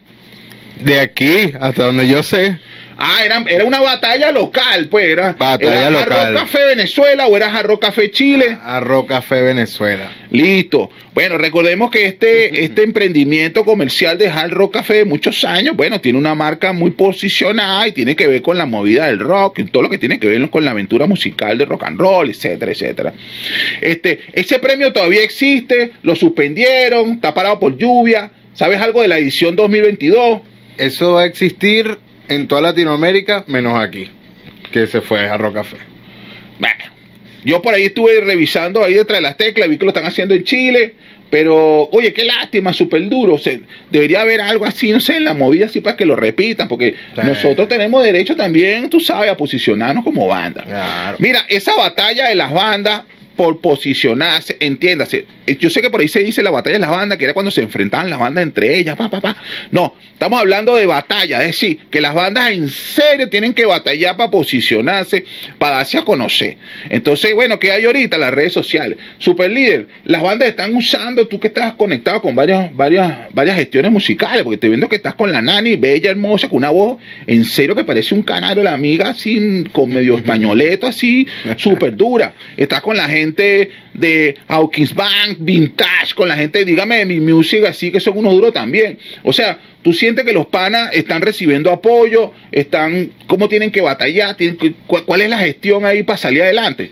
De 0.83 0.99
aquí, 0.99 1.51
hasta 1.59 1.85
donde 1.85 2.07
yo 2.07 2.21
sé. 2.21 2.57
Ah, 2.97 3.19
era, 3.25 3.43
era 3.47 3.65
una 3.65 3.81
batalla 3.81 4.31
local, 4.31 4.87
pues 4.89 5.05
era. 5.05 5.33
Batalla 5.33 5.81
era 5.81 5.89
local. 5.89 6.09
Jarro 6.09 6.39
Café 6.39 6.65
Venezuela 6.65 7.27
o 7.27 7.35
era 7.35 7.49
Jarro 7.49 7.79
Café 7.79 8.11
Chile. 8.11 8.57
Arro 8.63 9.05
Café 9.05 9.41
Venezuela. 9.41 10.11
Listo. 10.31 10.89
Bueno, 11.13 11.37
recordemos 11.37 11.91
que 11.91 12.05
este, 12.05 12.63
este 12.63 12.83
emprendimiento 12.83 13.65
comercial 13.65 14.17
de 14.17 14.29
Hard 14.29 14.51
Rock 14.51 14.75
Café 14.75 14.93
de 14.95 15.05
muchos 15.05 15.43
años, 15.43 15.75
bueno, 15.75 15.99
tiene 15.99 16.17
una 16.17 16.35
marca 16.35 16.73
muy 16.73 16.91
posicionada 16.91 17.87
y 17.87 17.91
tiene 17.91 18.15
que 18.15 18.27
ver 18.27 18.41
con 18.41 18.57
la 18.57 18.65
movida 18.65 19.07
del 19.07 19.19
rock, 19.19 19.59
y 19.59 19.65
todo 19.65 19.83
lo 19.83 19.89
que 19.89 19.97
tiene 19.97 20.19
que 20.19 20.27
ver 20.27 20.49
con 20.49 20.63
la 20.63 20.71
aventura 20.71 21.05
musical 21.05 21.57
de 21.57 21.65
rock 21.65 21.83
and 21.83 21.99
roll, 21.99 22.29
etcétera, 22.29 22.71
etcétera. 22.71 23.13
Este, 23.81 24.19
ese 24.33 24.59
premio 24.59 24.93
todavía 24.93 25.23
existe, 25.23 25.91
lo 26.03 26.15
suspendieron, 26.15 27.11
está 27.13 27.33
parado 27.33 27.59
por 27.59 27.77
lluvia. 27.77 28.31
¿Sabes 28.53 28.79
algo 28.79 29.01
de 29.01 29.09
la 29.09 29.17
edición 29.17 29.55
2022? 29.55 30.41
Eso 30.77 31.13
va 31.13 31.23
a 31.23 31.25
existir 31.25 31.97
en 32.29 32.47
toda 32.47 32.61
Latinoamérica, 32.61 33.43
menos 33.47 33.79
aquí, 33.79 34.09
que 34.71 34.87
se 34.87 35.01
fue 35.01 35.27
a 35.27 35.33
Arro 35.33 35.53
Café. 35.53 35.77
Bueno, 36.59 36.83
yo 37.43 37.61
por 37.61 37.73
ahí 37.73 37.83
estuve 37.85 38.19
revisando 38.21 38.83
ahí 38.83 38.93
detrás 38.93 39.17
de 39.19 39.23
las 39.23 39.37
teclas, 39.37 39.69
vi 39.69 39.77
que 39.77 39.85
lo 39.85 39.91
están 39.91 40.05
haciendo 40.05 40.33
en 40.33 40.43
Chile, 40.43 40.95
pero 41.29 41.89
oye, 41.91 42.13
qué 42.13 42.23
lástima, 42.23 42.71
súper 42.71 43.07
duro. 43.09 43.33
O 43.35 43.37
sea, 43.39 43.57
debería 43.91 44.21
haber 44.21 44.41
algo 44.41 44.65
así, 44.65 44.91
no 44.91 44.99
sé, 44.99 45.17
en 45.17 45.25
la 45.25 45.33
movida 45.33 45.65
así 45.65 45.81
para 45.81 45.97
que 45.97 46.05
lo 46.05 46.15
repitan, 46.15 46.67
porque 46.67 46.91
Sí. 47.15 47.21
nosotros 47.23 47.67
tenemos 47.67 48.03
derecho 48.03 48.35
también, 48.35 48.89
tú 48.89 48.99
sabes, 48.99 49.29
a 49.31 49.35
posicionarnos 49.37 50.03
como 50.03 50.27
banda. 50.27 50.63
Claro. 50.63 51.17
Mira, 51.19 51.45
esa 51.49 51.75
batalla 51.75 52.29
de 52.29 52.35
las 52.35 52.51
bandas 52.53 53.01
por 53.35 53.59
posicionarse, 53.59 54.57
entiéndase. 54.59 55.25
Yo 55.59 55.69
sé 55.69 55.81
que 55.81 55.89
por 55.89 56.01
ahí 56.01 56.07
se 56.07 56.21
dice 56.21 56.41
la 56.41 56.51
batalla 56.51 56.75
de 56.75 56.79
las 56.79 56.89
bandas, 56.89 57.17
que 57.17 57.25
era 57.25 57.33
cuando 57.33 57.51
se 57.51 57.61
enfrentaban 57.61 58.09
las 58.09 58.19
bandas 58.19 58.43
entre 58.43 58.77
ellas, 58.77 58.95
pa, 58.95 59.09
pa, 59.09 59.21
pa. 59.21 59.35
No, 59.71 59.93
estamos 60.13 60.39
hablando 60.39 60.75
de 60.75 60.85
batalla, 60.85 61.41
es 61.41 61.47
decir, 61.47 61.79
que 61.89 62.01
las 62.01 62.13
bandas 62.13 62.51
en 62.51 62.69
serio 62.69 63.29
tienen 63.29 63.53
que 63.53 63.65
batallar 63.65 64.17
para 64.17 64.31
posicionarse, 64.31 65.25
para 65.57 65.77
darse 65.77 65.97
a 65.97 66.03
conocer. 66.03 66.57
Entonces, 66.89 67.35
bueno, 67.35 67.59
¿qué 67.59 67.71
hay 67.71 67.85
ahorita? 67.85 68.17
Las 68.17 68.33
redes 68.33 68.53
sociales. 68.53 68.97
Super 69.19 69.51
líder, 69.51 69.87
las 70.05 70.21
bandas 70.21 70.49
están 70.49 70.73
usando, 70.75 71.27
tú 71.27 71.39
que 71.39 71.47
estás 71.47 71.73
conectado 71.73 72.21
con 72.21 72.35
varias, 72.35 72.75
varias, 72.75 73.33
varias 73.33 73.57
gestiones 73.57 73.91
musicales, 73.91 74.43
porque 74.43 74.57
te 74.57 74.69
viendo 74.69 74.89
que 74.89 74.95
estás 74.95 75.15
con 75.15 75.31
la 75.31 75.41
nani, 75.41 75.75
bella, 75.75 76.09
hermosa, 76.09 76.47
con 76.47 76.57
una 76.57 76.69
voz 76.69 76.97
en 77.27 77.43
serio 77.45 77.75
que 77.75 77.83
parece 77.83 78.15
un 78.15 78.23
canario, 78.23 78.63
la 78.63 78.73
amiga, 78.73 79.09
así, 79.09 79.65
con 79.71 79.89
medio 79.89 80.17
españoleto, 80.17 80.87
así, 80.87 81.27
súper 81.57 81.95
dura. 81.95 82.33
Estás 82.57 82.81
con 82.81 82.97
la 82.97 83.07
gente 83.07 83.24
de 83.33 84.35
Hawkins 84.47 84.93
Bank, 84.93 85.37
Vintage, 85.39 86.13
con 86.15 86.27
la 86.27 86.35
gente, 86.35 86.63
dígame, 86.65 86.97
de 86.97 87.05
mi 87.05 87.19
music, 87.19 87.63
así 87.65 87.91
que 87.91 87.99
son 87.99 88.17
unos 88.17 88.33
duros 88.33 88.53
también. 88.53 88.97
O 89.23 89.31
sea, 89.33 89.57
tú 89.81 89.93
sientes 89.93 90.25
que 90.25 90.33
los 90.33 90.45
panas 90.47 90.89
están 90.93 91.21
recibiendo 91.21 91.71
apoyo, 91.71 92.31
están, 92.51 93.11
¿cómo 93.27 93.47
tienen 93.49 93.71
que 93.71 93.81
batallar? 93.81 94.35
¿Tienen 94.35 94.57
que- 94.57 94.73
cu- 94.85 95.03
¿Cuál 95.05 95.21
es 95.21 95.29
la 95.29 95.39
gestión 95.39 95.85
ahí 95.85 96.03
para 96.03 96.17
salir 96.17 96.43
adelante? 96.43 96.91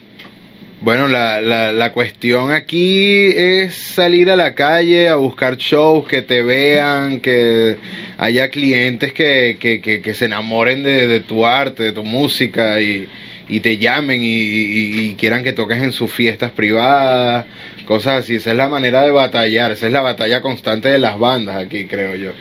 Bueno, 0.81 1.07
la, 1.07 1.39
la, 1.39 1.71
la 1.71 1.93
cuestión 1.93 2.51
aquí 2.51 3.27
es 3.33 3.73
salir 3.73 4.29
a 4.29 4.35
la 4.35 4.53
calle 4.53 5.07
a 5.07 5.15
buscar 5.15 5.55
shows, 5.55 6.05
que 6.07 6.21
te 6.21 6.41
vean, 6.41 7.21
que 7.21 7.77
haya 8.17 8.49
clientes 8.49 9.13
que, 9.13 9.55
que, 9.59 9.79
que, 9.79 10.01
que 10.01 10.13
se 10.13 10.25
enamoren 10.25 10.83
de 10.83 11.21
tu 11.21 11.45
arte, 11.45 11.83
de 11.83 11.91
tu 11.93 12.03
música 12.03 12.81
y, 12.81 13.07
y 13.49 13.59
te 13.59 13.77
llamen 13.77 14.21
y, 14.23 14.25
y- 14.27 14.99
y 15.09 15.15
quieran 15.15 15.43
que 15.43 15.53
toques 15.53 15.81
en 15.81 15.91
sus 15.91 16.11
fiestas 16.11 16.51
privadas, 16.51 17.45
cosas 17.85 18.23
así. 18.23 18.35
Esa 18.35 18.51
es 18.51 18.57
la 18.57 18.69
manera 18.69 19.01
de 19.03 19.11
batallar, 19.11 19.71
esa 19.71 19.87
es 19.87 19.91
la 19.93 20.01
batalla 20.01 20.41
constante 20.41 20.89
de 20.89 20.99
las 20.99 21.19
bandas 21.19 21.57
aquí, 21.57 21.85
creo 21.85 22.15
yo. 22.15 22.31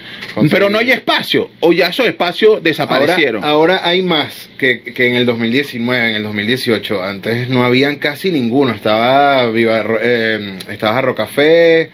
Pero 0.51 0.71
no 0.71 0.79
hay 0.79 0.91
espacio, 0.93 1.51
o 1.61 1.73
ya 1.73 1.88
esos 1.88 2.07
espacios 2.07 2.62
desaparecieron. 2.62 3.43
Ahora, 3.45 3.77
ahora 3.77 3.88
hay 3.88 4.03
más 4.03 4.49
que, 4.59 4.81
que 4.83 5.09
en 5.09 5.15
el 5.17 5.27
2019, 5.27 6.11
en 6.11 6.17
el 6.17 6.23
2018. 6.23 7.03
Antes 7.03 7.49
no 7.49 7.65
habían 7.65 7.97
casi 7.97 8.31
ninguno. 8.31 8.73
Estaba 8.73 9.51
Viva, 9.51 9.85
eh, 10.01 10.59
estaba 10.71 10.95
Jarro 10.95 11.15
Café, 11.15 11.91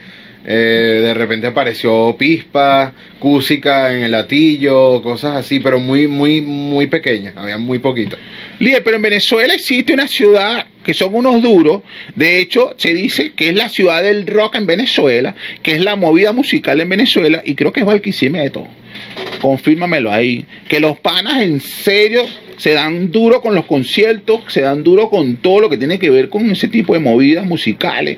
eh, 0.50 1.00
de 1.02 1.12
repente 1.12 1.46
apareció 1.46 2.16
Pispa, 2.18 2.94
Cúsica 3.18 3.94
en 3.94 4.02
el 4.02 4.12
Latillo, 4.12 5.02
cosas 5.02 5.36
así, 5.36 5.60
pero 5.60 5.78
muy, 5.78 6.08
muy, 6.08 6.40
muy 6.40 6.86
pequeñas. 6.86 7.34
Había 7.36 7.58
muy 7.58 7.80
poquitas. 7.80 8.18
Líder, 8.58 8.82
pero 8.82 8.96
en 8.96 9.02
Venezuela 9.02 9.52
existe 9.52 9.92
una 9.92 10.08
ciudad 10.08 10.64
que 10.82 10.94
son 10.94 11.14
unos 11.14 11.42
duros. 11.42 11.82
De 12.14 12.38
hecho, 12.38 12.74
se 12.78 12.94
dice 12.94 13.32
que 13.32 13.50
es 13.50 13.54
la 13.54 13.68
ciudad 13.68 14.02
del 14.02 14.26
rock 14.26 14.54
en 14.54 14.64
Venezuela, 14.64 15.34
que 15.62 15.72
es 15.72 15.84
la 15.84 15.96
movida 15.96 16.32
musical 16.32 16.80
en 16.80 16.88
Venezuela, 16.88 17.42
y 17.44 17.54
creo 17.54 17.70
que 17.70 17.80
es 17.80 17.86
Barquisimeto. 17.86 18.66
Confírmamelo 19.42 20.10
ahí. 20.10 20.46
Que 20.66 20.80
los 20.80 20.98
panas 20.98 21.42
en 21.42 21.60
serio 21.60 22.22
se 22.56 22.72
dan 22.72 23.10
duro 23.10 23.42
con 23.42 23.54
los 23.54 23.66
conciertos, 23.66 24.44
se 24.48 24.62
dan 24.62 24.82
duro 24.82 25.10
con 25.10 25.36
todo 25.36 25.60
lo 25.60 25.68
que 25.68 25.76
tiene 25.76 25.98
que 25.98 26.08
ver 26.08 26.30
con 26.30 26.50
ese 26.50 26.68
tipo 26.68 26.94
de 26.94 27.00
movidas 27.00 27.44
musicales. 27.44 28.16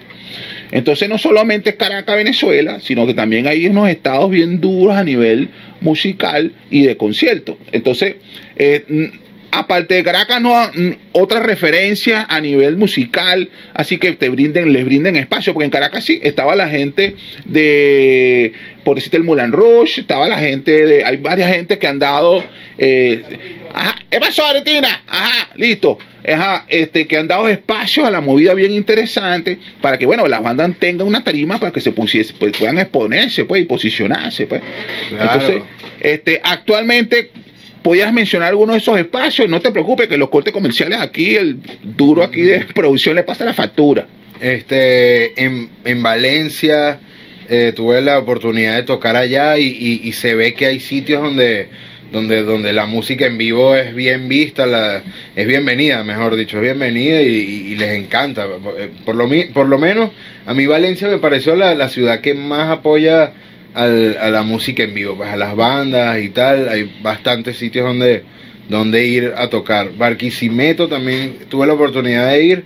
Entonces 0.73 1.09
no 1.09 1.19
solamente 1.19 1.71
es 1.71 1.77
Caracas, 1.77 2.17
Venezuela, 2.17 2.81
sino 2.81 3.07
que 3.07 3.15
también 3.15 3.47
hay 3.47 3.67
unos 3.67 3.89
estados 3.89 4.31
bien 4.31 4.61
duros 4.61 4.97
a 4.97 5.05
nivel 5.05 5.51
musical 5.81 6.53
y 6.71 6.85
de 6.85 6.97
conciertos. 6.97 7.57
Entonces, 7.73 8.17
eh, 8.57 8.85
mm, 8.89 9.05
aparte 9.53 9.95
de 9.95 10.05
Caracas, 10.05 10.41
no 10.41 10.55
mm, 10.55 10.91
otra 11.13 11.41
referencia 11.41 12.27
a 12.29 12.41
nivel 12.41 12.77
musical, 12.77 13.49
así 13.75 13.99
que 13.99 14.13
te 14.13 14.29
brinden, 14.29 14.73
les 14.73 14.85
brinden 14.85 15.17
espacio, 15.17 15.53
porque 15.53 15.65
en 15.65 15.71
Caracas 15.71 16.05
sí 16.05 16.21
estaba 16.23 16.55
la 16.55 16.69
gente 16.69 17.17
de, 17.45 18.53
por 18.85 18.97
decirte 18.97 19.17
el 19.17 19.25
Mulan 19.25 19.53
Rush, 19.53 20.01
estaba 20.01 20.29
la 20.29 20.39
gente 20.39 20.87
de, 20.87 21.05
hay 21.05 21.17
varias 21.17 21.53
gente 21.53 21.79
que 21.79 21.87
han 21.87 21.99
dado, 21.99 22.45
eh, 22.79 23.23
ajá, 23.75 23.97
¿qué 24.09 24.21
pasó, 24.21 24.47
Argentina? 24.47 25.03
Ajá, 25.09 25.51
listo. 25.57 25.99
Ajá, 26.29 26.65
este, 26.69 27.07
que 27.07 27.17
han 27.17 27.27
dado 27.29 27.49
espacio 27.49 28.05
a 28.07 28.11
la 28.11 28.21
movida 28.21 28.53
bien 28.55 28.73
interesante 28.73 29.59
para 29.81 29.99
que 29.99 30.07
bueno 30.07 30.27
las 30.29 30.43
bandas 30.43 30.71
tengan 30.79 31.07
una 31.07 31.25
tarima 31.25 31.59
para 31.59 31.73
que 31.73 31.81
se 31.81 31.93
pusiese, 31.93 32.35
pues, 32.39 32.57
puedan 32.57 32.79
exponerse 32.79 33.45
pues, 33.45 33.63
y 33.63 33.65
posicionarse 33.65 34.47
pues. 34.47 34.61
Claro. 35.09 35.33
Entonces, 35.33 35.63
este, 36.01 36.41
actualmente 36.45 37.31
podías 37.83 38.13
mencionar 38.13 38.51
algunos 38.51 38.75
de 38.75 38.81
esos 38.81 38.99
espacios, 38.99 39.49
no 39.49 39.61
te 39.61 39.71
preocupes 39.71 40.09
que 40.09 40.19
los 40.19 40.29
cortes 40.29 40.53
comerciales 40.53 41.01
aquí, 41.01 41.37
el 41.37 41.59
duro 41.83 42.23
aquí 42.23 42.43
de 42.43 42.61
producción 42.75 43.17
le 43.17 43.23
pasa 43.23 43.45
la 43.47 43.55
factura. 43.55 44.07
Este, 44.55 45.43
en, 45.43 45.71
en 45.85 46.03
Valencia 46.03 46.99
eh, 47.49 47.73
tuve 47.75 48.01
la 48.03 48.19
oportunidad 48.19 48.77
de 48.77 48.83
tocar 48.83 49.17
allá 49.17 49.57
y, 49.59 49.65
y- 49.67 50.01
y 50.09 50.13
se 50.13 50.35
ve 50.35 50.55
que 50.55 50.67
hay 50.67 50.81
sitios 50.81 51.23
donde, 51.23 51.69
donde, 52.13 52.43
donde 52.43 52.73
la 52.73 52.87
música 52.87 53.27
en 53.27 53.39
vivo 53.39 53.75
es 53.77 53.95
bien 53.95 54.29
vista, 54.29 54.67
la, 54.67 55.03
es 55.37 55.47
bienvenida, 55.47 56.03
mejor 56.05 56.37
dicho, 56.37 56.57
es 56.59 56.63
bienvenida 56.63 57.21
y, 57.23 57.75
les 57.77 57.91
encanta. 57.99 58.47
Por 59.05 59.15
lo, 59.15 59.29
por 59.53 59.67
lo 59.69 59.79
menos 59.79 60.11
a 60.47 60.55
mí 60.55 60.67
Valencia 60.67 61.09
me 61.09 61.19
pareció 61.19 61.55
la, 61.57 61.75
la 61.75 61.89
ciudad 61.89 62.21
que 62.21 62.35
más 62.35 62.69
apoya 62.71 63.33
al- 63.75 64.17
a 64.21 64.31
la 64.31 64.43
música 64.43 64.83
en 64.83 64.95
vivo, 64.95 65.17
pues 65.17 65.31
a 65.31 65.37
las 65.37 65.55
bandas 65.57 66.21
y 66.23 66.31
tal. 66.31 66.69
Hay 66.69 66.91
bastantes 67.03 67.57
sitios 67.57 67.87
donde, 67.87 68.25
donde 68.69 69.07
ir 69.07 69.33
a 69.37 69.49
tocar. 69.49 69.93
Barquisimeto 69.97 70.89
también 70.89 71.37
tuve 71.49 71.67
la 71.67 71.75
oportunidad 71.75 72.29
de 72.31 72.43
ir 72.45 72.65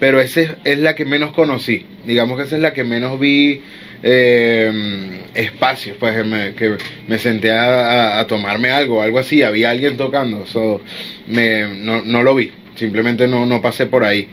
pero 0.00 0.20
esa 0.20 0.40
es, 0.40 0.50
es 0.64 0.78
la 0.80 0.94
que 0.94 1.04
menos 1.04 1.32
conocí. 1.32 1.86
Digamos 2.04 2.36
que 2.36 2.44
esa 2.44 2.56
es 2.56 2.62
la 2.62 2.72
que 2.74 2.84
menos 2.84 3.18
vi 3.18 3.62
eh, 4.02 5.20
espacios, 5.34 5.96
pues 5.98 6.14
que 6.16 6.24
me, 6.24 6.54
que 6.54 6.76
me 7.08 7.18
senté 7.18 7.50
a, 7.52 8.24
tomarme 8.28 8.70
algo, 8.70 9.02
algo 9.02 9.18
así, 9.18 9.42
había 9.42 9.70
alguien 9.70 9.96
tocando, 9.96 10.46
so, 10.46 10.80
me, 11.26 11.62
no, 11.76 12.02
no 12.02 12.22
lo 12.22 12.34
vi, 12.34 12.50
simplemente 12.76 13.26
no, 13.28 13.46
no 13.46 13.60
pasé 13.62 13.86
por 13.86 14.04
ahí. 14.04 14.28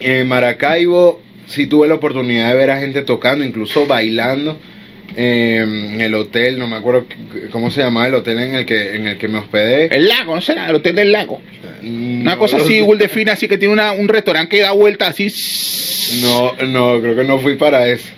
En 0.00 0.28
Maracaibo 0.28 1.20
sí 1.46 1.66
tuve 1.66 1.88
la 1.88 1.94
oportunidad 1.94 2.50
de 2.50 2.56
ver 2.56 2.70
a 2.70 2.78
gente 2.80 3.02
tocando, 3.02 3.44
incluso 3.44 3.86
bailando. 3.86 4.58
eh, 5.16 5.62
en 5.64 6.00
el 6.02 6.14
hotel, 6.14 6.58
no 6.58 6.66
me 6.68 6.76
acuerdo 6.76 7.06
cómo 7.50 7.70
se 7.70 7.80
llamaba 7.80 8.06
el 8.08 8.14
hotel 8.14 8.38
en 8.40 8.54
el 8.54 8.66
que 8.66 8.94
en 8.94 9.06
el 9.08 9.16
que 9.18 9.26
me 9.26 9.38
hospedé. 9.38 9.86
El 9.94 10.06
lago, 10.06 10.34
¿no 10.34 10.40
será? 10.42 10.68
El 10.68 10.76
hotel 10.76 10.94
del 10.96 11.10
lago. 11.12 11.40
Una 11.82 12.34
No 12.34 12.38
cosa 12.38 12.58
así, 12.58 12.84
fina, 13.08 13.32
así 13.32 13.48
que 13.48 13.56
tiene 13.56 13.72
una- 13.72 13.92
un 13.92 14.06
restaurante 14.06 14.56
que 14.56 14.62
da 14.62 14.72
vuelta 14.72 15.06
así. 15.08 15.28
No, 16.22 16.52
no, 16.66 17.00
creo 17.00 17.16
que 17.16 17.24
no 17.24 17.38
fui 17.38 17.56
para 17.56 17.88
eso. 17.88 18.08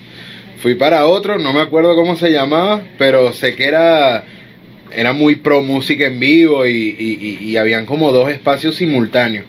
Fui 0.60 0.74
para 0.74 1.06
otro, 1.06 1.38
no 1.38 1.52
me 1.54 1.60
acuerdo 1.60 1.94
cómo 1.94 2.16
se 2.16 2.30
llamaba, 2.30 2.82
pero 2.98 3.32
sé 3.32 3.54
que 3.54 3.64
era, 3.64 4.24
era 4.94 5.12
muy 5.14 5.36
pro 5.36 5.62
música 5.62 6.06
en 6.06 6.20
vivo 6.20 6.66
y, 6.66 6.94
y- 6.98 7.38
y- 7.40 7.56
habían 7.56 7.86
como 7.86 8.12
dos 8.12 8.30
espacios 8.30 8.74
simultáneos. 8.76 9.46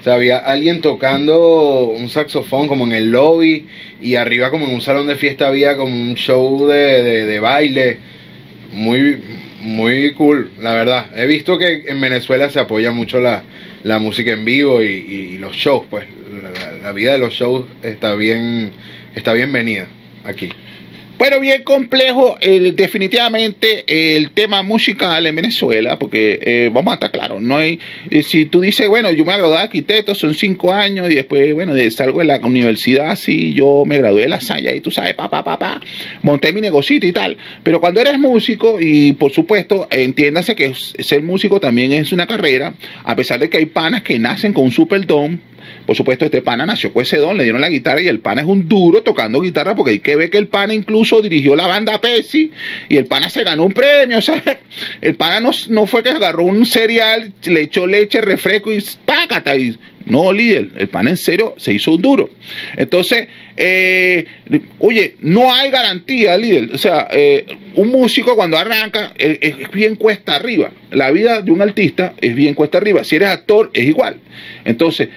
O 0.00 0.02
sea, 0.02 0.14
había 0.14 0.38
alguien 0.38 0.80
tocando 0.80 1.84
un 1.86 2.08
saxofón 2.08 2.66
como 2.68 2.84
en 2.86 2.92
el 2.92 3.10
lobby 3.10 3.66
y 4.00 4.14
arriba 4.16 4.50
como 4.50 4.66
en 4.66 4.74
un 4.74 4.80
salón 4.80 5.06
de 5.06 5.16
fiesta 5.16 5.48
había 5.48 5.76
como 5.76 5.94
un 5.94 6.14
show 6.14 6.66
de, 6.66 7.24
de- 7.26 7.40
baile. 7.40 7.98
Muy, 8.72 9.18
muy 9.60 10.12
cool, 10.14 10.50
la 10.60 10.72
verdad. 10.72 11.06
He 11.14 11.26
visto 11.26 11.58
que 11.58 11.84
en 11.86 12.00
Venezuela 12.00 12.48
se 12.50 12.58
apoya 12.60 12.90
mucho 12.90 13.20
la, 13.20 13.42
la 13.82 13.98
música 13.98 14.32
en 14.32 14.44
vivo 14.46 14.82
y, 14.82 15.36
los 15.38 15.54
shows, 15.56 15.84
pues 15.90 16.04
la- 16.42 16.78
la 16.82 16.92
vida 16.92 17.12
de 17.12 17.18
los 17.18 17.34
shows 17.34 17.66
está 17.82 18.14
bien, 18.14 18.70
está 19.14 19.34
bienvenida 19.34 19.88
aquí. 20.24 20.50
Pero 21.16 21.38
bien 21.38 21.62
complejo, 21.62 22.36
eh, 22.40 22.72
definitivamente 22.74 23.84
el 23.86 24.30
tema 24.30 24.64
musical 24.64 25.24
en 25.26 25.36
Venezuela, 25.36 25.96
porque 25.96 26.40
eh, 26.42 26.70
vamos 26.72 26.90
a 26.90 26.94
estar 26.94 27.12
claros, 27.12 27.40
no 27.40 27.56
hay, 27.56 27.78
eh, 28.10 28.24
si 28.24 28.46
tú 28.46 28.60
dices, 28.60 28.88
bueno, 28.88 29.12
yo 29.12 29.24
me 29.24 29.36
gradué 29.36 29.56
de 29.56 29.62
arquitecto, 29.62 30.14
son 30.16 30.34
cinco 30.34 30.72
años, 30.72 31.08
y 31.08 31.14
después, 31.14 31.54
bueno, 31.54 31.72
salgo 31.92 32.18
de 32.18 32.24
la 32.24 32.38
universidad, 32.38 33.14
sí, 33.14 33.54
yo 33.54 33.84
me 33.86 33.98
gradué 33.98 34.22
de 34.22 34.28
la 34.28 34.40
Salle, 34.40 34.74
y 34.74 34.80
tú 34.80 34.90
sabes, 34.90 35.14
pa, 35.14 35.30
pa, 35.30 35.44
pa, 35.44 35.56
pa, 35.56 35.80
monté 36.22 36.52
mi 36.52 36.60
negocito 36.60 37.06
y 37.06 37.12
tal, 37.12 37.36
pero 37.62 37.80
cuando 37.80 38.00
eres 38.00 38.18
músico, 38.18 38.80
y 38.80 39.12
por 39.12 39.30
supuesto, 39.30 39.86
entiéndase 39.90 40.56
que 40.56 40.74
ser 40.74 41.22
músico 41.22 41.60
también 41.60 41.92
es 41.92 42.12
una 42.12 42.26
carrera, 42.26 42.74
a 43.04 43.14
pesar 43.14 43.38
de 43.38 43.48
que 43.48 43.58
hay 43.58 43.66
panas 43.66 44.02
que 44.02 44.18
nacen 44.18 44.52
con 44.52 44.64
un 44.64 44.72
super 44.72 45.06
don, 45.06 45.40
por 45.86 45.96
supuesto, 45.96 46.24
este 46.24 46.42
pana 46.42 46.66
nació 46.66 46.92
con 46.92 47.02
ese 47.02 47.18
don, 47.18 47.36
le 47.36 47.44
dieron 47.44 47.60
la 47.60 47.68
guitarra 47.68 48.00
y 48.00 48.08
el 48.08 48.20
pana 48.20 48.42
es 48.42 48.46
un 48.46 48.68
duro 48.68 49.02
tocando 49.02 49.40
guitarra 49.40 49.74
porque 49.74 49.92
hay 49.92 49.98
que 50.00 50.16
ver 50.16 50.30
que 50.30 50.38
el 50.38 50.48
pana 50.48 50.74
incluso 50.74 51.20
dirigió 51.20 51.54
la 51.56 51.66
banda 51.66 52.00
Pepsi 52.00 52.50
y 52.88 52.96
el 52.96 53.06
pana 53.06 53.28
se 53.28 53.44
ganó 53.44 53.64
un 53.64 53.72
premio, 53.72 54.18
o 54.18 54.22
sea, 54.22 54.42
el 55.00 55.14
pana 55.16 55.40
no, 55.40 55.50
no 55.68 55.86
fue 55.86 56.02
que 56.02 56.10
agarró 56.10 56.44
un 56.44 56.64
cereal, 56.66 57.32
le 57.44 57.62
echó 57.62 57.86
leche, 57.86 58.20
refresco 58.20 58.72
y 58.72 58.82
pácata 59.04 59.56
y 59.56 59.76
no, 60.06 60.32
líder, 60.32 60.70
el 60.76 60.88
pana 60.88 61.10
en 61.10 61.16
serio 61.16 61.54
se 61.56 61.72
hizo 61.72 61.92
un 61.92 62.02
duro. 62.02 62.30
Entonces, 62.76 63.28
eh, 63.56 64.26
oye, 64.78 65.16
no 65.20 65.52
hay 65.52 65.70
garantía, 65.70 66.36
líder. 66.36 66.74
O 66.74 66.78
sea, 66.78 67.08
eh, 67.10 67.46
un 67.74 67.88
músico 67.88 68.36
cuando 68.36 68.58
arranca 68.58 69.12
eh, 69.16 69.38
es 69.40 69.70
bien 69.70 69.96
cuesta 69.96 70.36
arriba. 70.36 70.72
La 70.90 71.10
vida 71.10 71.40
de 71.40 71.50
un 71.50 71.62
artista 71.62 72.12
es 72.20 72.34
bien 72.34 72.54
cuesta 72.54 72.78
arriba. 72.78 73.02
Si 73.02 73.16
eres 73.16 73.28
actor, 73.28 73.70
es 73.72 73.84
igual. 73.84 74.16
Entonces, 74.66 75.08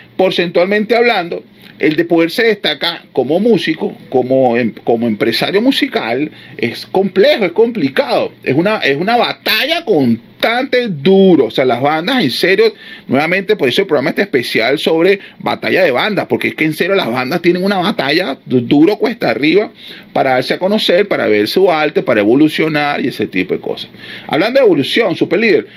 porcentualmente 0.58 0.96
hablando, 0.96 1.44
el 1.80 1.96
de 1.96 2.06
poderse 2.06 2.44
destacar 2.44 3.04
como 3.14 3.40
músico, 3.40 3.96
como, 4.10 4.58
em- 4.58 4.74
como 4.84 5.08
empresario 5.08 5.62
musical, 5.62 6.32
es 6.58 6.88
complejo, 6.88 7.46
es 7.46 7.52
complicado. 7.52 8.32
Es 8.44 8.56
una, 8.56 8.78
es 8.80 8.98
una 8.98 9.16
batalla 9.18 9.86
constante, 9.86 10.88
duro. 10.88 11.46
O 11.46 11.52
sea, 11.52 11.66
las 11.66 11.80
bandas, 11.82 12.24
en 12.24 12.32
serio, 12.32 12.74
nuevamente, 13.08 13.56
por 13.56 13.70
eso 13.70 13.82
el 13.82 13.88
programa 13.88 14.10
está 14.10 14.24
especial 14.24 14.80
sobre 14.80 15.20
batalla 15.38 15.84
de 15.84 15.92
bandas, 15.92 16.26
porque 16.28 16.48
es 16.50 16.56
que 16.56 16.66
en 16.66 16.74
serio 16.74 16.96
las 16.96 17.12
bandas 17.12 17.42
tienen 17.44 17.64
una 17.64 17.78
batalla 17.78 18.38
du- 18.46 18.62
duro 18.62 18.98
cuesta 18.98 19.30
arriba 19.30 19.72
para 20.14 20.32
darse 20.32 20.56
a 20.56 20.60
conocer, 20.60 21.08
para 21.08 21.28
ver 21.28 21.48
su 21.48 21.72
arte, 21.72 22.02
para 22.02 22.22
evolucionar 22.22 23.06
y 23.06 23.10
ese 23.10 23.28
tipo 23.28 23.54
de 23.54 23.60
cosas. 23.60 23.90
Hablando 24.28 24.60
de 24.60 24.66
evolución, 24.66 25.16
super 25.16 25.40
líder. 25.40 25.68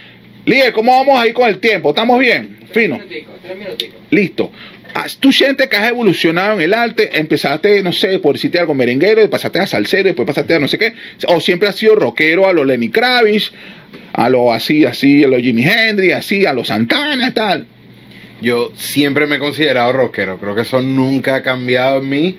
Líder, 0.46 0.72
¿cómo 0.72 0.92
vamos 0.92 1.18
ahí 1.20 1.33
con 1.33 1.48
el 1.48 1.59
tiempo? 1.59 1.90
¿Estamos 1.90 2.18
bien? 2.18 2.59
Fino. 2.72 2.98
Listo. 4.11 4.50
Ah, 4.94 5.07
Tú 5.20 5.33
sientes 5.33 5.68
que 5.68 5.76
has 5.76 5.90
evolucionado 5.90 6.55
en 6.55 6.62
el 6.62 6.74
arte, 6.74 7.11
empezaste, 7.18 7.83
no 7.83 7.92
sé, 7.92 8.18
por 8.18 8.35
decirte 8.35 8.59
algo 8.59 8.74
merenguero, 8.74 9.29
pasaste 9.31 9.61
a 9.61 9.66
salsero, 9.66 10.05
después 10.05 10.26
pasaste 10.26 10.55
a 10.55 10.59
no 10.59 10.66
sé 10.66 10.79
qué, 10.79 10.94
o 11.29 11.40
siempre 11.40 11.68
has 11.68 11.76
sido 11.76 11.94
rockero 11.94 12.48
a 12.48 12.53
lo 12.53 12.64
Lenny 12.64 12.88
Kravitz, 12.88 13.53
a 14.12 14.29
lo 14.29 14.53
así, 14.53 14.85
así, 14.85 15.22
a 15.22 15.29
lo 15.29 15.38
Jimi 15.38 15.62
Hendrix, 15.62 16.14
así, 16.14 16.44
a 16.44 16.53
los 16.53 16.68
Santana, 16.68 17.33
tal. 17.33 17.66
yo 18.40 18.72
siempre 18.74 19.26
me 19.26 19.37
he 19.37 19.38
considerado 19.38 19.92
rockero. 19.92 20.38
Creo 20.38 20.57
que 20.57 20.62
eso 20.62 20.83
nunca 20.83 21.37
ha 21.37 21.42
cambiado 21.42 21.98
en 21.98 22.09
mí. 22.09 22.38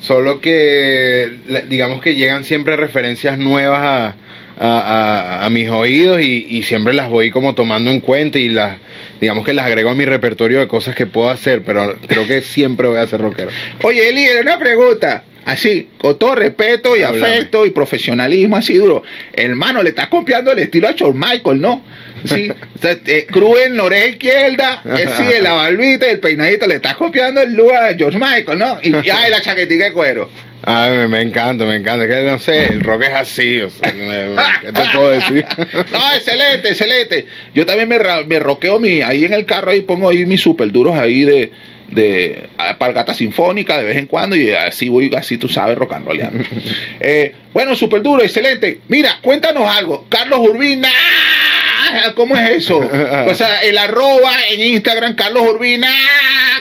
Solo 0.00 0.40
que, 0.40 1.30
digamos 1.68 2.00
que 2.02 2.14
llegan 2.14 2.44
siempre 2.44 2.76
referencias 2.76 3.38
nuevas 3.38 3.80
a, 3.82 4.16
a- 4.60 5.48
mis 5.50 5.68
oídos 5.70 6.20
y, 6.20 6.46
y 6.48 6.62
siempre 6.62 6.92
las 6.92 7.08
voy 7.08 7.30
como 7.30 7.54
tomando 7.54 7.90
en 7.90 8.00
cuenta 8.00 8.38
y 8.38 8.48
las, 8.48 8.76
digamos 9.20 9.44
que 9.44 9.52
las 9.54 9.66
agrego 9.66 9.90
a 9.90 9.94
mi 9.94 10.04
repertorio 10.04 10.58
de 10.60 10.68
cosas 10.68 10.94
que 10.94 11.06
puedo 11.06 11.30
hacer, 11.30 11.62
pero 11.62 11.96
creo 12.06 12.26
que 12.26 12.42
siempre 12.42 12.88
voy 12.88 12.98
a 12.98 13.06
ser 13.06 13.20
rockero. 13.20 13.50
Oye, 13.82 14.12
líder, 14.12 14.42
una 14.42 14.58
pregunta. 14.58 15.24
Así, 15.48 15.88
con 15.96 16.18
todo 16.18 16.34
respeto 16.34 16.94
y 16.94 17.02
afecto 17.02 17.64
y 17.64 17.70
profesionalismo, 17.70 18.56
así 18.56 18.74
duro. 18.74 19.02
Hermano, 19.32 19.82
le 19.82 19.88
estás 19.90 20.08
copiando 20.08 20.52
el 20.52 20.58
estilo 20.58 20.88
a 20.88 20.92
George 20.92 21.18
Michael, 21.18 21.58
¿no? 21.60 21.82
Sí, 22.26 22.50
o 22.76 22.78
sea, 22.78 22.98
eh, 23.06 23.26
cruz 23.30 23.58
en 23.64 23.76
la 23.78 23.84
oreja 23.84 24.06
izquierda, 24.08 24.82
eh, 24.84 25.06
sí, 25.16 25.24
la 25.40 25.52
barbita 25.54 26.06
y 26.06 26.10
el 26.10 26.20
peinadito, 26.20 26.66
le 26.66 26.74
estás 26.74 26.96
copiando 26.96 27.40
el 27.40 27.54
look 27.54 27.72
a 27.72 27.94
George 27.94 28.18
Michael, 28.18 28.58
¿no? 28.58 28.78
Y 28.82 28.90
ya, 29.02 29.26
la 29.30 29.40
chaquetica 29.40 29.86
de 29.86 29.92
cuero. 29.92 30.28
Ay, 30.64 30.98
me, 30.98 31.08
me 31.08 31.22
encanta, 31.22 31.64
me 31.64 31.76
encanta. 31.76 32.06
Que 32.06 32.22
no 32.24 32.38
sé, 32.38 32.64
el 32.66 32.80
rock 32.80 33.04
es 33.04 33.14
así. 33.14 33.60
O 33.62 33.70
sea, 33.70 33.90
me- 33.92 34.28
me- 34.28 34.42
¿Qué 34.60 34.72
te 34.72 34.82
puedo 34.92 35.10
decir? 35.10 35.46
No, 35.92 36.14
excelente, 36.14 36.68
excelente. 36.68 37.26
Yo 37.54 37.64
también 37.64 37.88
me 37.88 38.38
roqueo 38.38 38.78
mi, 38.78 39.00
ahí 39.00 39.24
en 39.24 39.32
el 39.32 39.46
carro, 39.46 39.70
ahí 39.70 39.80
pongo 39.80 40.10
ahí 40.10 40.26
mis 40.26 40.42
super 40.42 40.70
duros 40.70 40.94
ahí 40.98 41.22
de, 41.24 41.52
de 41.88 42.48
alpargata 42.58 43.14
sinfónica 43.14 43.78
de 43.78 43.84
vez 43.84 43.96
en 43.96 44.06
cuando 44.06 44.36
y 44.36 44.50
así 44.50 44.88
voy, 44.88 45.10
así 45.16 45.38
tú 45.38 45.48
sabes, 45.48 45.76
rock 45.76 45.94
and 45.94 46.06
rolleando. 46.06 46.44
Eh, 47.00 47.32
bueno, 47.52 47.74
super 47.76 48.02
duro, 48.02 48.22
excelente. 48.22 48.80
Mira, 48.88 49.18
cuéntanos 49.22 49.64
algo. 49.68 50.06
Carlos 50.08 50.40
Urbina, 50.40 50.88
¡ah! 50.88 52.12
¿cómo 52.14 52.36
es 52.36 52.50
eso? 52.50 52.78
O 52.78 53.34
sea, 53.34 53.60
el 53.62 53.78
arroba 53.78 54.32
en 54.50 54.60
Instagram, 54.60 55.14
Carlos 55.14 55.44
Urbina, 55.48 55.88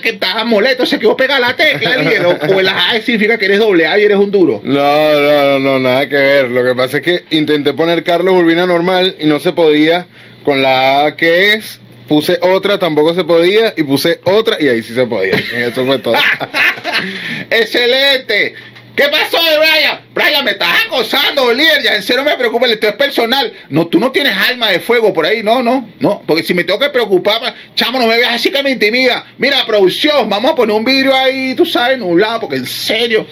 que 0.02 0.10
estás 0.10 0.46
molesto, 0.46 0.86
se 0.86 1.00
quedó 1.00 1.18
pegada 1.18 1.40
la 1.40 1.56
tecla, 1.56 1.98
líder, 1.98 2.26
o, 2.26 2.30
o 2.32 2.60
el 2.60 2.68
A 2.68 2.94
significa 3.04 3.38
que 3.38 3.46
eres 3.46 3.60
doble 3.60 3.88
A 3.88 3.98
y 4.00 4.04
eres 4.04 4.18
un 4.18 4.32
duro. 4.32 4.62
No, 4.64 5.14
no, 5.20 5.44
no, 5.44 5.60
no, 5.60 5.80
nada 5.80 6.08
que 6.08 6.16
ver. 6.16 6.52
Lo 6.52 6.64
que 6.64 6.76
pasa 6.76 6.98
es 6.98 7.04
que 7.04 7.26
intenté 7.32 7.74
poner 7.74 8.04
Carlos 8.04 8.36
Urbina 8.36 8.66
normal 8.66 9.16
y 9.20 9.26
no 9.26 9.40
se 9.40 9.54
podía 9.54 10.08
con 10.44 10.62
la 10.62 11.06
A 11.06 11.16
que 11.16 11.54
es. 11.54 11.80
Puse 12.08 12.40
otra, 12.42 12.80
tampoco 12.80 13.14
se 13.14 13.24
podía, 13.24 13.74
y 13.76 13.84
puse 13.84 14.20
otra, 14.24 14.58
y 14.60 14.68
ahí 14.68 14.82
sí 14.82 14.94
se 14.94 15.06
podía. 15.06 15.36
Eso 15.36 15.86
fue 15.86 16.00
todo. 16.00 16.16
¡Excelente! 17.50 18.54
¿Qué 18.96 19.04
pasó, 19.10 19.38
Brian? 19.60 20.00
Brian, 20.16 20.44
me 20.44 20.52
estás 20.52 20.86
acosando, 20.88 21.54
líder. 21.54 21.84
Ya 21.84 21.96
en 21.96 22.02
serio 22.02 22.24
me 22.24 22.36
preocupa, 22.36 22.66
esto 22.66 22.88
es 22.88 22.96
personal. 22.96 23.54
No, 23.70 23.86
tú 23.86 24.00
no 24.00 24.12
tienes 24.12 24.34
alma 24.36 24.72
de 24.72 24.80
fuego 24.80 25.14
por 25.14 25.24
ahí, 25.24 25.44
no, 25.44 25.62
no, 25.62 25.88
no. 26.00 26.24
Porque 26.26 26.42
si 26.42 26.56
me 26.56 26.64
tengo 26.64 26.80
que 26.80 26.90
preocupar, 26.90 27.40
pa- 27.40 27.54
chamo, 27.76 28.00
no 28.00 28.08
me 28.08 28.18
veas 28.18 28.34
así 28.34 28.50
que 28.50 28.64
me 28.64 28.72
intimida. 28.72 29.24
Mira, 29.38 29.64
producción, 29.68 30.28
vamos 30.28 30.52
a 30.52 30.56
poner 30.56 30.76
un 30.76 30.84
vidrio 30.84 31.16
ahí, 31.16 31.54
tú 31.54 31.64
sabes, 31.64 31.98
en 31.98 32.02
un 32.04 32.20
lado, 32.20 32.40
porque 32.40 32.56
en 32.56 32.66
serio. 32.66 33.28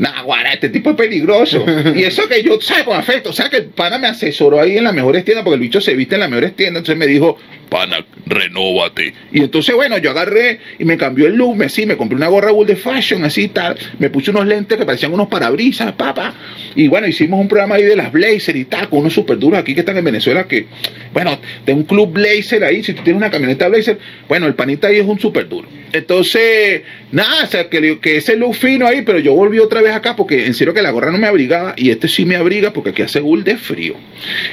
Nah, 0.00 0.24
este 0.50 0.70
tipo 0.70 0.90
es 0.90 0.96
peligroso. 0.96 1.62
y 1.94 2.04
eso 2.04 2.26
que 2.26 2.42
yo, 2.42 2.58
¿sabes? 2.60 2.84
Con 2.84 2.96
afecto. 2.96 3.30
O 3.30 3.32
sea, 3.34 3.50
que 3.50 3.58
el 3.58 3.66
pana 3.66 3.98
me 3.98 4.08
asesoró 4.08 4.58
ahí 4.58 4.78
en 4.78 4.84
las 4.84 4.94
mejores 4.94 5.26
tiendas, 5.26 5.44
porque 5.44 5.56
el 5.56 5.60
bicho 5.60 5.80
se 5.80 5.94
viste 5.94 6.14
en 6.14 6.22
las 6.22 6.30
mejores 6.30 6.56
tiendas. 6.56 6.80
Entonces 6.80 6.96
me 6.98 7.06
dijo, 7.06 7.36
pana, 7.70 8.04
renóvate. 8.26 9.14
Y 9.32 9.40
entonces, 9.40 9.74
bueno, 9.74 9.96
yo 9.96 10.10
agarré 10.10 10.60
y 10.78 10.84
me 10.84 10.98
cambió 10.98 11.26
el 11.26 11.36
look. 11.36 11.56
Me, 11.56 11.68
sí, 11.70 11.86
me 11.86 11.96
compré 11.96 12.16
una 12.16 12.28
gorra 12.28 12.50
Bull 12.50 12.76
Fashion, 12.76 13.24
así 13.24 13.48
tal. 13.48 13.78
Me 13.98 14.10
puse 14.10 14.30
unos 14.30 14.46
lentes 14.46 14.76
que 14.76 14.84
parecían 14.84 15.14
unos 15.14 15.28
parabrisas, 15.28 15.92
papá. 15.92 16.34
Y 16.74 16.88
bueno, 16.88 17.06
hicimos 17.06 17.40
un 17.40 17.48
programa 17.48 17.76
ahí 17.76 17.84
de 17.84 17.96
las 17.96 18.12
Blazer 18.12 18.56
y 18.56 18.66
tal, 18.66 18.90
con 18.90 19.00
unos 19.00 19.14
super 19.14 19.38
duros 19.38 19.58
aquí 19.58 19.74
que 19.74 19.80
están 19.80 19.96
en 19.96 20.04
Venezuela. 20.04 20.46
Que, 20.46 20.66
bueno, 21.14 21.38
de 21.64 21.72
un 21.72 21.84
club 21.84 22.12
Blazer 22.12 22.64
ahí. 22.64 22.82
Si 22.82 22.92
tú 22.92 23.02
tienes 23.02 23.18
una 23.18 23.30
camioneta 23.30 23.68
Blazer, 23.68 23.98
bueno, 24.28 24.46
el 24.46 24.54
panita 24.54 24.88
ahí 24.88 24.98
es 24.98 25.06
un 25.06 25.18
super 25.18 25.48
duro. 25.48 25.68
Entonces, 25.92 26.82
nada, 27.10 27.44
o 27.44 27.46
sea, 27.46 27.68
que, 27.68 27.98
que 28.00 28.16
ese 28.16 28.36
look 28.36 28.54
fino 28.54 28.86
ahí, 28.86 29.02
pero 29.02 29.18
yo 29.18 29.34
volví 29.34 29.58
otra 29.58 29.82
vez 29.82 29.92
acá 29.92 30.14
porque 30.14 30.46
en 30.46 30.54
serio 30.54 30.72
que 30.72 30.82
la 30.82 30.90
gorra 30.90 31.10
no 31.10 31.18
me 31.18 31.26
abrigaba 31.26 31.74
y 31.76 31.90
este 31.90 32.08
sí 32.08 32.24
me 32.24 32.36
abriga 32.36 32.72
porque 32.72 32.90
aquí 32.90 33.02
hace 33.02 33.20
bull 33.20 33.42
de 33.42 33.56
frío. 33.56 33.94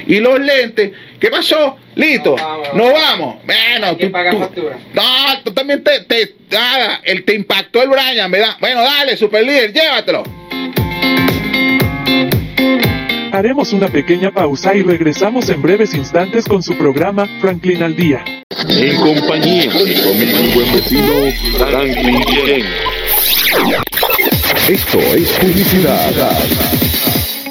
Y 0.06 0.20
los 0.20 0.40
lentes, 0.40 0.92
¿qué 1.20 1.30
pasó? 1.30 1.76
Listo, 1.94 2.36
Nos 2.36 2.40
vamos. 2.40 2.74
nos 2.74 2.92
vamos. 2.92 3.36
Bueno, 3.44 3.96
¿Quién 3.96 4.12
paga 4.12 4.34
factura? 4.34 4.78
No, 4.94 5.02
tú 5.44 5.52
también 5.52 5.82
te, 5.82 6.00
te, 6.00 6.34
nada, 6.50 7.00
el, 7.04 7.24
te 7.24 7.34
impactó 7.34 7.82
el 7.82 7.88
Brian, 7.88 8.30
¿verdad? 8.30 8.56
Bueno, 8.60 8.82
dale, 8.82 9.16
super 9.16 9.44
líder, 9.44 9.72
llévatelo. 9.72 10.22
Haremos 13.32 13.72
una 13.72 13.88
pequeña 13.88 14.30
pausa 14.30 14.74
y 14.74 14.82
regresamos 14.82 15.48
en 15.50 15.60
breves 15.60 15.94
instantes 15.94 16.46
con 16.46 16.62
su 16.62 16.76
programa 16.76 17.26
Franklin 17.40 17.82
al 17.82 17.94
Día. 17.94 18.24
En 18.68 18.96
compañía 18.96 19.70
de 19.70 19.84
mi 19.84 19.92
amigo 19.92 20.40
y 20.40 20.54
buen 20.54 20.72
vecino 20.72 21.12
Franklin 21.58 22.20
Guillén. 22.20 22.66
Esto 24.68 24.98
es 24.98 25.30
publicidad. 25.32 26.12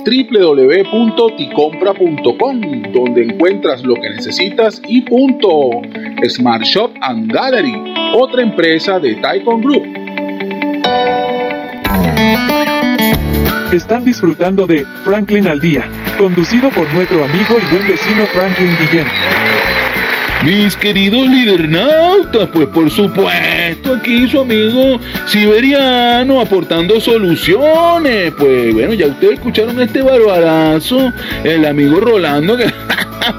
www.ticompra.com, 0.08 2.62
donde 2.94 3.26
encuentras 3.26 3.84
lo 3.84 3.96
que 3.96 4.10
necesitas 4.12 4.82
y 4.88 5.02
punto. 5.02 5.82
Smart 6.30 6.64
Shop 6.64 6.92
and 7.02 7.30
Gallery, 7.32 7.74
otra 8.14 8.42
empresa 8.42 9.00
de 9.00 9.16
Taikon 9.16 9.62
Group. 9.62 9.84
Están 13.74 14.06
disfrutando 14.06 14.66
de 14.66 14.86
Franklin 15.04 15.48
al 15.48 15.60
Día, 15.60 15.84
conducido 16.18 16.70
por 16.70 16.90
nuestro 16.94 17.26
amigo 17.26 17.58
y 17.62 17.66
buen 17.76 17.86
vecino 17.86 18.26
Franklin 18.28 18.70
Guillén. 18.80 19.08
Mis 20.44 20.76
queridos 20.78 21.28
lidernautas, 21.28 22.48
pues 22.54 22.68
por 22.68 22.92
supuesto, 22.92 23.96
aquí 23.96 24.28
su 24.28 24.42
amigo 24.42 25.00
siberiano 25.26 26.40
aportando 26.40 27.02
soluciones. 27.02 28.32
Pues 28.38 28.72
bueno, 28.74 28.94
ya 28.94 29.08
ustedes 29.08 29.34
escucharon 29.34 29.82
este 29.82 30.04
barbarazo, 30.04 31.12
el 31.44 31.66
amigo 31.66 32.00
Rolando, 32.00 32.56
que 32.56 32.66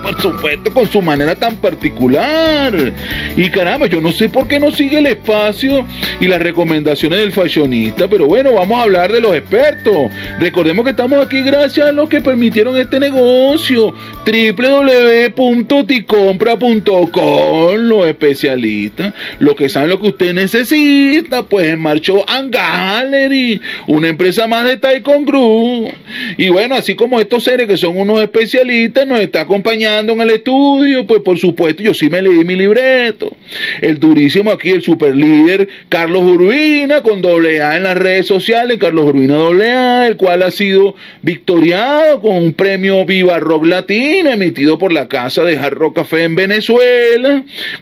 por 0.03 0.21
supuesto 0.21 0.73
con 0.73 0.91
su 0.91 1.01
manera 1.01 1.37
tan 1.37 1.55
particular. 1.57 2.93
Y 3.37 3.49
caramba, 3.49 3.87
yo 3.87 4.01
no 4.01 4.11
sé 4.11 4.29
por 4.29 4.49
qué 4.49 4.59
no 4.59 4.73
sigue 4.73 4.99
el 4.99 5.07
espacio 5.07 5.87
y 6.21 6.27
las 6.27 6.43
recomendaciones 6.43 7.21
del 7.21 7.31
fashionista, 7.33 8.09
pero 8.09 8.27
bueno, 8.27 8.55
vamos 8.55 8.81
a 8.81 8.83
hablar 8.83 9.13
de 9.13 9.21
los 9.21 9.37
expertos. 9.37 10.11
Recordemos 10.41 10.85
que 10.85 10.91
estamos 10.91 11.25
aquí 11.25 11.43
gracias 11.43 11.89
a 11.89 11.93
los 11.93 12.09
que 12.09 12.21
permitieron 12.21 12.77
este 12.77 12.99
negocio. 12.99 13.95
www.ticompra.com 14.27 16.88
Los 16.89 18.07
especialistas, 18.07 19.13
los 19.41 19.55
que 19.55 19.69
saben 19.69 19.91
lo 19.91 20.01
que 20.01 20.09
usted 20.09 20.33
necesita, 20.33 21.43
pues 21.43 21.67
en 21.67 21.81
Marcho 21.81 22.25
and 22.29 22.51
Gallery, 22.53 23.61
una 23.87 24.09
empresa 24.09 24.47
más 24.47 24.65
de 24.65 24.79
Taikon 24.79 25.27
Group. 25.27 25.93
Y 26.39 26.49
bueno, 26.49 26.75
así 26.77 26.95
como 26.95 27.21
estos 27.21 27.45
seres 27.45 27.67
que 27.67 27.77
son 27.77 27.99
unos 27.99 28.23
especialistas 28.23 29.07
nos 29.07 29.21
está 29.21 29.43
acompañando 29.43 30.15
en 30.15 30.23
el 30.23 30.31
estudio, 30.31 31.07
pues 31.07 31.21
por 31.21 31.39
supuesto 31.39 31.83
yo 31.83 31.93
sí 31.93 32.09
me 32.09 32.23
leí 32.23 32.43
mi 32.45 32.57
libreto. 32.57 33.37
El 33.83 33.99
durísimo 33.99 34.51
aquí, 34.51 34.71
el 34.71 34.83
super 34.83 35.15
líder 35.15 35.69
Carlos 35.91 36.23
Urbina, 36.23 37.03
con 37.03 37.21
doble 37.21 37.61
A 37.61 37.77
en 37.77 37.83
las 37.83 37.99
redes 37.99 38.27
sociales, 38.27 38.79
Carlos 38.79 39.05
Urbina 39.05 39.35
doble 39.35 39.71
A, 39.71 40.07
el 40.07 40.17
cual 40.17 40.43
ha 40.43 40.51
sido 40.51 40.95
victoriado 41.21 42.21
con 42.23 42.37
un 42.37 42.55
premio 42.55 43.05
Viva 43.05 43.39
Rock 43.39 43.67
Latino 43.67 44.31
emitido 44.31 44.79
por 44.79 44.93
la 44.93 45.07
Casa 45.07 45.45
de 45.45 45.59
Hard 45.59 45.75
Rock 45.75 45.97
Café 45.97 46.25
en 46.25 46.35
Venezuela, 46.35 46.78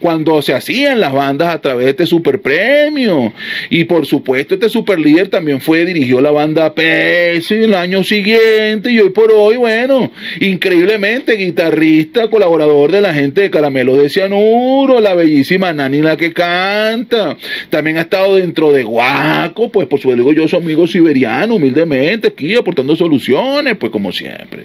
cuando 0.01 0.43
se 0.43 0.55
hacían 0.55 1.01
las 1.01 1.13
bandas 1.13 1.55
a 1.55 1.61
través 1.61 1.87
de 1.87 1.91
este 1.91 2.07
super 2.07 2.41
premio. 2.41 3.33
Y 3.71 3.85
por 3.85 4.07
supuesto, 4.07 4.55
este 4.55 4.69
super 4.69 4.99
líder 4.99 5.29
también 5.29 5.61
fue, 5.61 5.85
dirigió 5.85 6.21
la 6.21 6.31
banda 6.31 6.75
Pepsi 6.75 7.55
el 7.55 7.75
año 7.75 8.05
siguiente 8.05 8.91
y 8.91 9.01
hoy 9.01 9.11
por 9.11 9.33
hoy, 9.33 9.57
bueno, 9.57 10.11
increíblemente 10.41 11.35
guitarrista, 11.35 12.29
colaborador 12.29 12.93
de 12.93 13.01
la 13.01 13.15
gente 13.15 13.43
de 13.43 13.51
Caramelo 13.51 13.97
de 13.97 14.09
Cianuro, 14.09 15.01
la 15.01 15.15
bellísima 15.15 15.73
Nani 15.73 16.03
la 16.03 16.17
que 16.17 16.33
canta. 16.33 17.37
También 17.71 17.99
ha 17.99 18.03
estado 18.03 18.37
dentro 18.37 18.73
de 18.73 18.83
Guaco, 18.83 19.71
pues 19.71 19.87
por 19.87 20.01
su 20.01 20.15
digo 20.15 20.33
yo, 20.33 20.49
su 20.49 20.57
amigo 20.57 20.87
siberiano, 20.87 21.57
humildemente, 21.57 22.29
aquí 22.29 22.55
aportando 22.55 22.97
soluciones, 22.97 23.77
pues 23.77 23.93
como 23.93 24.13
siempre. 24.13 24.65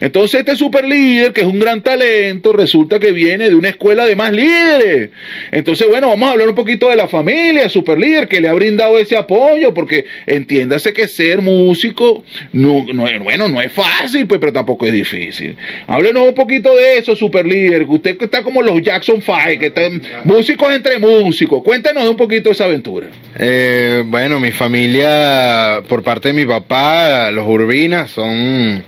Entonces 0.00 0.40
este 0.40 0.56
super 0.56 0.84
líder, 0.84 1.32
que 1.32 1.42
es 1.42 1.46
un 1.46 1.58
gran 1.58 1.82
talento, 1.82 2.52
resulta 2.52 2.98
que 2.98 3.12
viene 3.12 3.48
de 3.48 3.54
una 3.54 3.63
escuela 3.68 4.06
de 4.06 4.16
más 4.16 4.32
líderes. 4.32 5.10
Entonces, 5.50 5.88
bueno, 5.88 6.08
vamos 6.08 6.28
a 6.28 6.32
hablar 6.32 6.48
un 6.48 6.54
poquito 6.54 6.88
de 6.88 6.96
la 6.96 7.08
familia, 7.08 7.68
super 7.68 7.98
líder, 7.98 8.28
que 8.28 8.40
le 8.40 8.48
ha 8.48 8.52
brindado 8.52 8.98
ese 8.98 9.16
apoyo, 9.16 9.72
porque 9.74 10.06
entiéndase 10.26 10.92
que 10.92 11.08
ser 11.08 11.42
músico, 11.42 12.24
no, 12.52 12.84
no 12.92 13.04
bueno, 13.22 13.48
no 13.48 13.60
es 13.60 13.72
fácil, 13.72 14.26
pues, 14.26 14.40
pero 14.40 14.52
tampoco 14.52 14.86
es 14.86 14.92
difícil. 14.92 15.56
Háblenos 15.86 16.28
un 16.28 16.34
poquito 16.34 16.74
de 16.74 16.98
eso, 16.98 17.14
super 17.16 17.46
líder, 17.46 17.86
que 17.86 17.92
usted 17.92 18.16
está 18.20 18.42
como 18.42 18.62
los 18.62 18.82
Jackson 18.82 19.22
Five, 19.22 19.58
que 19.58 19.66
están 19.66 20.02
músicos 20.24 20.72
entre 20.74 20.98
músicos. 20.98 21.62
Cuéntenos 21.62 22.08
un 22.08 22.16
poquito 22.16 22.50
esa 22.50 22.64
aventura. 22.64 23.08
Eh, 23.38 24.02
bueno, 24.06 24.40
mi 24.40 24.52
familia, 24.52 25.82
por 25.88 26.02
parte 26.02 26.28
de 26.28 26.34
mi 26.34 26.46
papá, 26.46 27.30
los 27.30 27.46
Urbinas, 27.46 28.10
son 28.10 28.84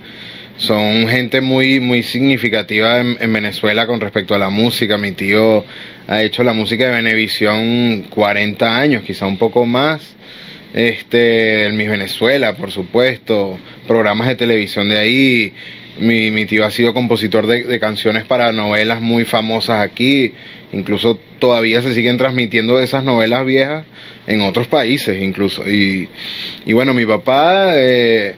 son 0.57 1.07
gente 1.07 1.41
muy, 1.41 1.79
muy 1.79 2.03
significativa 2.03 2.99
en, 2.99 3.17
en 3.19 3.31
Venezuela 3.31 3.85
con 3.87 4.01
respecto 4.01 4.35
a 4.35 4.39
la 4.39 4.49
música. 4.49 4.97
Mi 4.97 5.11
tío 5.11 5.63
ha 6.07 6.23
hecho 6.23 6.43
la 6.43 6.53
música 6.53 6.85
de 6.85 6.91
Venevisión 6.91 8.05
40 8.09 8.77
años, 8.77 9.03
quizá 9.03 9.27
un 9.27 9.37
poco 9.37 9.65
más. 9.65 10.15
Este, 10.73 11.65
el 11.65 11.73
Miss 11.73 11.89
Venezuela, 11.89 12.55
por 12.55 12.71
supuesto, 12.71 13.57
programas 13.87 14.27
de 14.27 14.35
televisión 14.35 14.89
de 14.89 14.97
ahí. 14.97 15.53
Mi, 15.99 16.29
mi 16.29 16.45
tío 16.45 16.65
ha 16.65 16.71
sido 16.71 16.93
compositor 16.93 17.47
de, 17.47 17.63
de 17.63 17.79
canciones 17.79 18.25
para 18.25 18.51
novelas 18.51 19.01
muy 19.01 19.25
famosas 19.25 19.81
aquí. 19.81 20.33
Incluso 20.73 21.19
todavía 21.39 21.81
se 21.81 21.93
siguen 21.93 22.17
transmitiendo 22.17 22.79
esas 22.79 23.03
novelas 23.03 23.45
viejas 23.45 23.85
en 24.27 24.41
otros 24.41 24.67
países, 24.67 25.21
incluso. 25.21 25.67
Y, 25.67 26.09
y 26.65 26.73
bueno, 26.73 26.93
mi 26.93 27.05
papá 27.05 27.71
eh, 27.75 28.35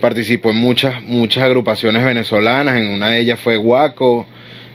participó 0.00 0.50
en 0.50 0.56
muchas, 0.56 1.02
muchas 1.02 1.44
agrupaciones 1.44 2.04
venezolanas. 2.04 2.76
En 2.76 2.88
una 2.88 3.10
de 3.10 3.20
ellas 3.20 3.38
fue 3.40 3.56
Guaco. 3.56 4.26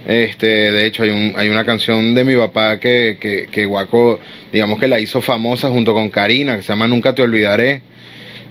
Este, 0.08 0.48
de 0.48 0.86
hecho, 0.86 1.04
hay, 1.04 1.10
un, 1.10 1.34
hay 1.38 1.50
una 1.50 1.64
canción 1.64 2.14
de 2.14 2.24
mi 2.24 2.36
papá 2.36 2.80
que, 2.80 3.18
que, 3.20 3.48
que 3.50 3.66
Guaco, 3.66 4.20
digamos 4.52 4.80
que 4.80 4.88
la 4.88 5.00
hizo 5.00 5.22
famosa 5.22 5.70
junto 5.70 5.94
con 5.94 6.10
Karina, 6.10 6.58
que 6.58 6.62
se 6.62 6.70
llama 6.70 6.88
Nunca 6.88 7.16
te 7.16 7.22
olvidaré. 7.22 7.82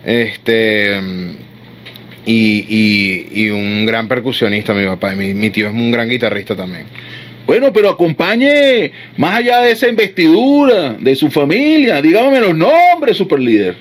Este, 0.04 0.98
y, 2.24 2.64
y, 2.68 3.42
y 3.42 3.50
un 3.50 3.84
gran 3.86 4.08
percusionista, 4.08 4.72
mi 4.72 4.86
papá. 4.86 5.12
Mi, 5.12 5.34
mi 5.34 5.50
tío 5.50 5.68
es 5.68 5.74
un 5.74 5.90
gran 5.90 6.08
guitarrista 6.08 6.56
también. 6.56 6.86
Bueno, 7.46 7.72
pero 7.72 7.90
acompañe 7.90 8.92
más 9.16 9.34
allá 9.34 9.62
de 9.62 9.72
esa 9.72 9.88
investidura 9.88 10.94
de 10.98 11.16
su 11.16 11.30
familia. 11.30 12.00
Dígame 12.00 12.40
los 12.40 12.56
nombres, 12.56 13.16
super 13.16 13.40
líder. 13.40 13.76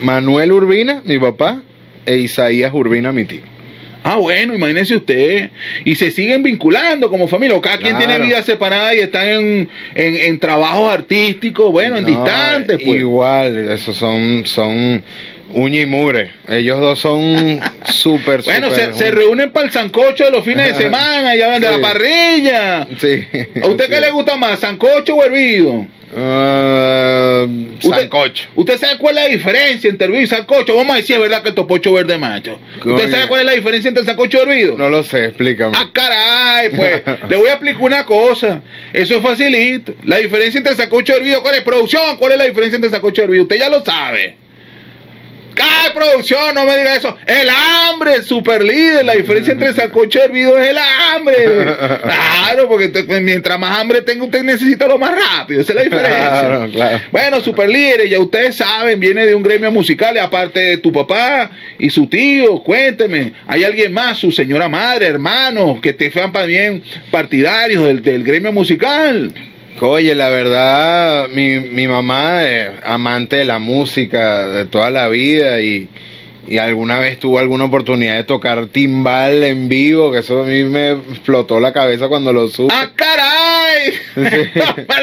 Manuel 0.00 0.50
Urbina, 0.52 1.00
mi 1.04 1.18
papá, 1.18 1.62
e 2.06 2.16
Isaías 2.16 2.72
Urbina, 2.72 3.12
mi 3.12 3.24
tío. 3.24 3.54
Ah, 4.06 4.16
bueno, 4.16 4.54
imagínese 4.54 4.96
usted. 4.96 5.50
Y 5.82 5.94
se 5.94 6.10
siguen 6.10 6.42
vinculando 6.42 7.08
como 7.08 7.26
familia. 7.26 7.56
O 7.56 7.60
cada 7.62 7.78
quien 7.78 7.96
tiene 7.96 8.18
vida 8.18 8.42
separada 8.42 8.94
y 8.94 8.98
están 8.98 9.26
en, 9.26 9.68
en, 9.94 10.16
en 10.16 10.38
trabajos 10.38 10.92
artísticos, 10.92 11.72
bueno, 11.72 11.96
en 11.96 12.04
distantes, 12.04 12.78
pues. 12.84 13.00
Igual, 13.00 13.70
esos 13.70 13.96
son, 13.96 14.44
son 14.44 15.02
uña 15.54 15.80
y 15.80 15.86
mugre. 15.86 16.32
Ellos 16.48 16.80
dos 16.80 16.98
son 16.98 17.60
súper, 17.86 18.42
Bueno, 18.42 18.70
se, 18.70 18.92
se 18.94 19.10
reúnen 19.10 19.50
para 19.50 19.66
el 19.66 19.72
sancocho 19.72 20.24
de 20.24 20.30
los 20.30 20.44
fines 20.44 20.76
de 20.76 20.82
semana, 20.84 21.34
ya 21.36 21.48
van 21.48 21.60
de 21.62 21.68
Sí. 21.68 21.74
la 21.74 21.80
parrilla. 21.80 22.88
Sí. 23.00 23.26
¿A 23.62 23.66
usted 23.68 23.88
qué 23.88 24.00
le 24.00 24.10
gusta 24.10 24.36
más, 24.36 24.60
sancocho 24.60 25.14
o 25.16 25.24
hervido? 25.24 25.86
Ah, 26.16 27.44
Usted- 27.82 27.90
sancocho. 27.90 28.44
¿Usted 28.54 28.78
sabe 28.78 28.98
cuál 28.98 29.18
es 29.18 29.24
la 29.24 29.30
diferencia 29.30 29.90
entre 29.90 30.06
hervido 30.06 30.22
y 30.22 30.26
sancocho? 30.26 30.76
Vamos 30.76 30.94
a 30.94 30.96
decir, 30.98 31.16
es 31.16 31.22
verdad 31.22 31.42
que 31.42 31.48
el 31.48 31.54
topocho 31.54 31.92
verde 31.92 32.18
macho. 32.18 32.58
¿Usted 32.84 33.10
sabe 33.10 33.26
cuál 33.26 33.40
es 33.40 33.46
la 33.46 33.52
diferencia 33.52 33.88
entre 33.88 34.04
sancocho 34.04 34.38
y 34.38 34.40
hervido? 34.42 34.76
No 34.78 34.88
lo 34.90 35.02
sé, 35.02 35.26
explícame. 35.26 35.76
Ah, 35.76 35.88
caray, 35.92 36.68
pues. 36.70 37.02
Le 37.28 37.36
voy 37.36 37.48
a 37.48 37.52
explicar 37.52 37.82
una 37.82 38.04
cosa. 38.04 38.60
Eso 38.92 39.16
es 39.16 39.22
facilito. 39.22 39.94
La 40.04 40.18
diferencia 40.18 40.58
entre 40.58 40.74
sancocho 40.76 41.12
y 41.14 41.16
hervido, 41.16 41.42
¿cuál 41.42 41.56
es? 41.56 41.62
Producción, 41.62 42.16
¿cuál 42.16 42.32
es 42.32 42.38
la 42.38 42.44
diferencia 42.44 42.76
entre 42.76 42.90
sancocho 42.90 43.22
y 43.22 43.24
hervido? 43.24 43.42
Usted 43.44 43.58
ya 43.58 43.68
lo 43.68 43.84
sabe. 43.84 44.36
¡Ay, 45.62 45.90
producción! 45.94 46.54
No 46.54 46.64
me 46.64 46.76
diga 46.76 46.96
eso. 46.96 47.16
El 47.26 47.48
hambre, 47.48 48.22
super 48.22 48.62
líder. 48.62 49.04
La 49.04 49.14
diferencia 49.14 49.52
entre 49.52 49.72
sancocho 49.74 50.18
y 50.18 50.22
hervido 50.22 50.58
es 50.58 50.68
el 50.70 50.78
hambre. 50.78 51.34
Claro, 52.44 52.68
porque 52.68 52.88
te- 52.88 53.04
pues, 53.04 53.20
mientras 53.22 53.58
más 53.58 53.78
hambre 53.78 54.02
tenga, 54.02 54.24
usted 54.24 54.42
necesita 54.42 54.86
lo 54.86 54.98
más 54.98 55.12
rápido. 55.12 55.60
Esa 55.60 55.72
es 55.72 55.76
la 55.76 55.82
diferencia. 55.84 56.18
Claro, 56.30 56.68
claro. 56.72 57.00
Bueno, 57.10 57.40
super 57.40 57.68
líderes, 57.68 58.10
ya 58.10 58.18
ustedes 58.20 58.56
saben, 58.56 59.00
viene 59.00 59.26
de 59.26 59.34
un 59.34 59.42
gremio 59.42 59.70
musical, 59.72 60.14
y 60.16 60.18
aparte 60.18 60.60
de 60.60 60.76
tu 60.78 60.92
papá 60.92 61.50
y 61.78 61.90
su 61.90 62.06
tío, 62.06 62.62
cuénteme, 62.62 63.32
¿hay 63.46 63.64
alguien 63.64 63.92
más, 63.92 64.18
su 64.18 64.30
señora 64.30 64.68
madre, 64.68 65.06
hermanos, 65.06 65.80
que 65.80 65.92
te 65.92 66.10
sean 66.10 66.32
también 66.32 66.82
partidarios 67.10 67.84
del, 67.84 68.02
del 68.02 68.22
gremio 68.24 68.52
musical? 68.52 69.32
Oye, 69.80 70.14
la 70.14 70.28
verdad, 70.28 71.28
mi, 71.30 71.58
mi 71.58 71.88
mamá 71.88 72.44
es 72.44 72.70
amante 72.84 73.36
de 73.36 73.44
la 73.44 73.58
música 73.58 74.46
de 74.46 74.66
toda 74.66 74.90
la 74.90 75.08
vida 75.08 75.60
y, 75.60 75.88
y 76.46 76.58
alguna 76.58 76.98
vez 76.98 77.18
tuvo 77.18 77.38
alguna 77.38 77.64
oportunidad 77.64 78.16
de 78.16 78.24
tocar 78.24 78.66
timbal 78.66 79.42
en 79.42 79.68
vivo, 79.68 80.12
que 80.12 80.18
eso 80.18 80.42
a 80.42 80.46
mí 80.46 80.64
me 80.64 80.92
explotó 80.92 81.60
la 81.60 81.72
cabeza 81.72 82.08
cuando 82.08 82.32
lo 82.32 82.48
supe. 82.48 82.74
¡Ah, 82.74 82.90
caray! 82.94 83.92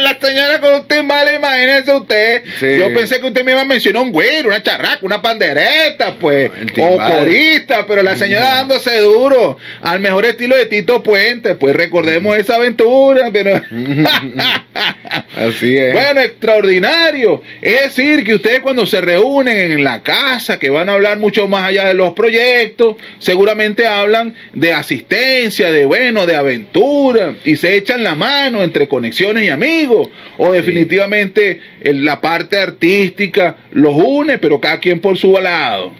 la 0.01 0.17
señora 0.19 0.59
con 0.59 0.73
un 0.73 0.87
timbal, 0.87 1.35
imagínese 1.35 1.93
usted. 1.93 2.43
Sí. 2.59 2.77
Yo 2.77 2.93
pensé 2.93 3.19
que 3.19 3.27
usted 3.27 3.43
me 3.43 3.51
iba 3.51 3.61
a 3.61 3.65
mencionar 3.65 4.03
un 4.03 4.11
güero, 4.11 4.49
una 4.49 4.61
charraca, 4.61 4.99
una 5.01 5.21
pandereta, 5.21 6.15
pues, 6.19 6.51
o 6.77 6.97
corista, 6.97 7.85
pero 7.87 8.03
la 8.03 8.15
señora 8.15 8.55
dándose 8.55 8.99
duro, 8.99 9.57
al 9.81 9.99
mejor 9.99 10.25
estilo 10.25 10.55
de 10.55 10.65
Tito 10.65 11.01
Puente, 11.03 11.55
pues 11.55 11.75
recordemos 11.75 12.37
esa 12.37 12.55
aventura, 12.55 13.29
pero... 13.31 13.61
Así 15.35 15.77
es. 15.77 15.93
Bueno, 15.93 16.21
extraordinario. 16.21 17.41
Es 17.61 17.95
decir, 17.95 18.23
que 18.23 18.35
ustedes 18.35 18.59
cuando 18.59 18.85
se 18.85 19.01
reúnen 19.01 19.71
en 19.71 19.83
la 19.83 20.01
casa, 20.01 20.59
que 20.59 20.69
van 20.69 20.89
a 20.89 20.93
hablar 20.93 21.19
mucho 21.19 21.30
más 21.47 21.63
allá 21.63 21.87
de 21.87 21.93
los 21.93 22.13
proyectos, 22.13 22.95
seguramente 23.19 23.87
hablan 23.87 24.35
de 24.53 24.73
asistencia, 24.73 25.71
de 25.71 25.85
bueno, 25.85 26.25
de 26.25 26.35
aventura, 26.35 27.35
y 27.43 27.55
se 27.55 27.75
echan 27.75 28.03
la 28.03 28.15
mano 28.15 28.63
entre 28.63 28.87
conexiones 28.87 29.43
y 29.43 29.49
amigos. 29.49 30.09
O 30.37 30.51
definitivamente 30.51 31.61
en 31.81 32.05
la 32.05 32.21
parte 32.21 32.57
artística 32.57 33.57
los 33.71 33.95
une, 33.95 34.37
pero 34.37 34.59
cada 34.59 34.79
quien 34.79 34.99
por 34.99 35.17
su 35.17 35.31
lado. 35.33 35.93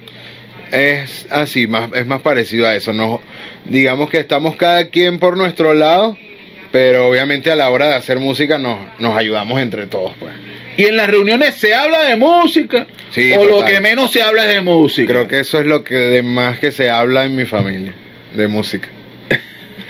Es 0.72 1.28
así, 1.30 1.68
más, 1.68 1.90
es 1.94 2.06
más 2.06 2.22
parecido 2.22 2.68
a 2.68 2.76
eso. 2.76 2.94
No, 2.94 3.22
digamos 3.66 4.10
que 4.10 4.20
estamos 4.20 4.56
cada 4.56 4.88
quien 4.90 5.20
por 5.20 5.38
nuestro 5.38 5.74
lado, 5.74 6.18
pero 6.72 7.08
obviamente 7.08 7.52
a 7.52 7.56
la 7.56 7.70
hora 7.70 7.88
de 7.90 7.96
hacer 7.96 8.20
música 8.20 8.58
nos, 8.58 8.78
nos 9.00 9.18
ayudamos 9.18 9.62
entre 9.62 9.88
todos. 9.88 10.14
Pues. 10.20 10.34
Y 10.78 10.86
en 10.86 10.98
las 10.98 11.10
reuniones 11.10 11.56
se 11.56 11.76
habla 11.76 12.04
de 12.04 12.16
música, 12.16 12.88
Sí, 13.12 13.34
o 13.34 13.44
lo 13.44 13.66
que 13.66 13.82
menos 13.82 14.12
se 14.12 14.22
habla 14.22 14.46
es 14.46 14.56
de 14.56 14.62
música. 14.62 15.12
Creo 15.12 15.28
que 15.28 15.42
eso 15.42 15.60
es 15.60 15.66
lo 15.66 15.84
que 15.84 15.96
de 15.96 16.24
más 16.24 16.60
que 16.60 16.72
se 16.72 16.90
habla 16.90 17.26
en 17.26 17.36
mi 17.36 17.46
familia, 17.46 17.94
de 18.34 18.48
música. 18.48 18.88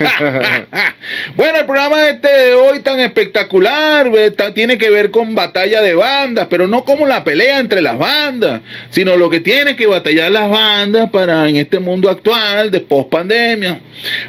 bueno, 1.36 1.60
el 1.60 1.66
programa 1.66 2.10
este 2.10 2.28
de 2.28 2.54
hoy 2.54 2.80
tan 2.80 3.00
espectacular 3.00 4.10
eh, 4.16 4.34
tiene 4.54 4.78
que 4.78 4.90
ver 4.90 5.12
con 5.12 5.36
batalla 5.36 5.82
de 5.82 5.94
bandas, 5.94 6.48
pero 6.50 6.68
no 6.68 6.84
como 6.84 7.06
la 7.06 7.24
pelea 7.24 7.60
entre 7.60 7.82
las 7.82 7.98
bandas, 7.98 8.62
sino 8.90 9.16
lo 9.18 9.30
que 9.30 9.40
tiene 9.40 9.76
que 9.76 9.88
batallar 9.88 10.32
las 10.32 10.50
bandas 10.50 11.10
para 11.10 11.48
en 11.48 11.58
este 11.58 11.80
mundo 11.80 12.10
actual 12.10 12.72
de 12.72 12.80
post 12.82 13.10
pandemia, 13.10 13.80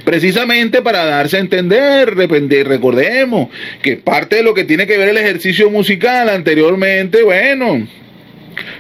precisamente 0.05 0.83
para 0.83 1.05
darse 1.05 1.37
a 1.37 1.41
entender, 1.41 2.15
recordemos 2.15 3.49
que 3.83 3.97
parte 3.97 4.37
de 4.37 4.43
lo 4.43 4.55
que 4.55 4.65
tiene 4.65 4.87
que 4.87 4.99
ver 4.99 5.09
el 5.09 5.19
ejercicio 5.19 5.71
musical 5.71 6.29
anteriormente, 6.29 7.23
bueno, 7.23 7.87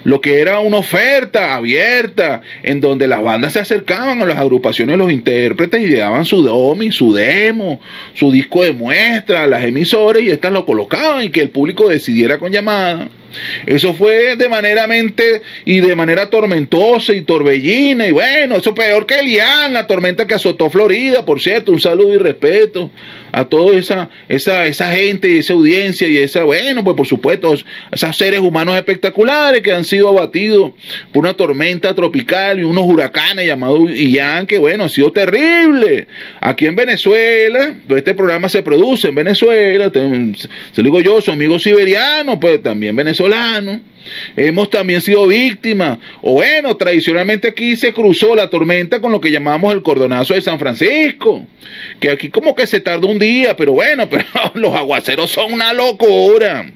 lo 0.04 0.20
que 0.20 0.40
era 0.40 0.60
una 0.60 0.78
oferta 0.78 1.54
abierta 1.54 2.42
en 2.62 2.80
donde 2.80 3.06
las 3.06 3.22
bandas 3.22 3.52
se 3.52 3.60
acercaban 3.60 4.22
a 4.22 4.26
las 4.26 4.38
agrupaciones, 4.38 4.98
los 4.98 5.12
intérpretes 5.12 5.82
y 5.82 5.86
le 5.86 5.98
daban 5.98 6.24
su 6.24 6.42
domi, 6.42 6.92
su 6.92 7.12
demo, 7.12 7.80
su 8.14 8.30
disco 8.32 8.62
de 8.62 8.72
muestra 8.72 9.46
las 9.46 9.64
emisoras 9.64 10.22
y 10.22 10.30
estas 10.30 10.52
lo 10.52 10.66
colocaban 10.66 11.24
y 11.24 11.30
que 11.30 11.40
el 11.40 11.50
público 11.50 11.88
decidiera 11.88 12.38
con 12.38 12.52
llamada. 12.52 13.08
Eso 13.66 13.94
fue 13.94 14.36
de 14.36 14.48
manera 14.48 14.86
mente 14.86 15.42
y 15.64 15.80
de 15.80 15.94
manera 15.94 16.30
tormentosa 16.30 17.12
y 17.12 17.22
torbellina 17.22 18.06
y 18.06 18.12
bueno, 18.12 18.56
eso 18.56 18.74
peor 18.74 19.06
que 19.06 19.20
Elian, 19.20 19.72
la 19.72 19.86
tormenta 19.86 20.26
que 20.26 20.34
azotó 20.34 20.70
Florida, 20.70 21.24
por 21.24 21.40
cierto, 21.40 21.72
un 21.72 21.80
saludo 21.80 22.14
y 22.14 22.18
respeto 22.18 22.90
a 23.32 23.46
toda 23.46 23.78
esa, 23.78 24.10
esa, 24.28 24.66
esa 24.66 24.92
gente 24.92 25.30
y 25.30 25.38
esa 25.38 25.54
audiencia 25.54 26.06
y 26.06 26.18
esa, 26.18 26.44
bueno, 26.44 26.84
pues 26.84 26.96
por 26.96 27.06
supuesto, 27.06 27.54
esos 27.90 28.16
seres 28.16 28.40
humanos 28.40 28.76
espectaculares 28.76 29.62
que 29.62 29.72
han 29.72 29.84
sido 29.84 30.08
abatidos 30.10 30.72
por 31.12 31.22
una 31.24 31.34
tormenta 31.34 31.94
tropical 31.94 32.60
y 32.60 32.64
unos 32.64 32.84
huracanes 32.84 33.46
llamados 33.46 33.90
Ian, 33.94 34.46
que 34.46 34.58
bueno, 34.58 34.84
ha 34.84 34.88
sido 34.88 35.12
terrible. 35.12 36.06
Aquí 36.40 36.66
en 36.66 36.76
Venezuela, 36.76 37.74
pues 37.88 37.98
este 37.98 38.14
programa 38.14 38.48
se 38.48 38.62
produce 38.62 39.08
en 39.08 39.14
Venezuela, 39.14 39.90
se 39.92 40.82
lo 40.82 40.84
digo 40.84 41.00
yo, 41.00 41.20
su 41.20 41.32
amigo 41.32 41.58
siberiano, 41.58 42.38
pues 42.38 42.62
también 42.62 42.94
venezolano. 43.28 43.91
Hemos 44.36 44.70
también 44.70 45.00
sido 45.00 45.26
víctimas, 45.26 45.98
o 46.20 46.34
bueno, 46.34 46.76
tradicionalmente 46.76 47.48
aquí 47.48 47.76
se 47.76 47.92
cruzó 47.92 48.34
la 48.34 48.48
tormenta 48.48 49.00
con 49.00 49.12
lo 49.12 49.20
que 49.20 49.30
llamamos 49.30 49.72
el 49.72 49.82
cordonazo 49.82 50.34
de 50.34 50.42
San 50.42 50.58
Francisco, 50.58 51.46
que 52.00 52.10
aquí 52.10 52.30
como 52.30 52.54
que 52.54 52.66
se 52.66 52.80
tardó 52.80 53.08
un 53.08 53.18
día, 53.18 53.56
pero 53.56 53.72
bueno, 53.72 54.08
pero 54.10 54.24
los 54.54 54.74
aguaceros 54.74 55.30
son 55.30 55.52
una 55.52 55.72
locura. 55.72 56.66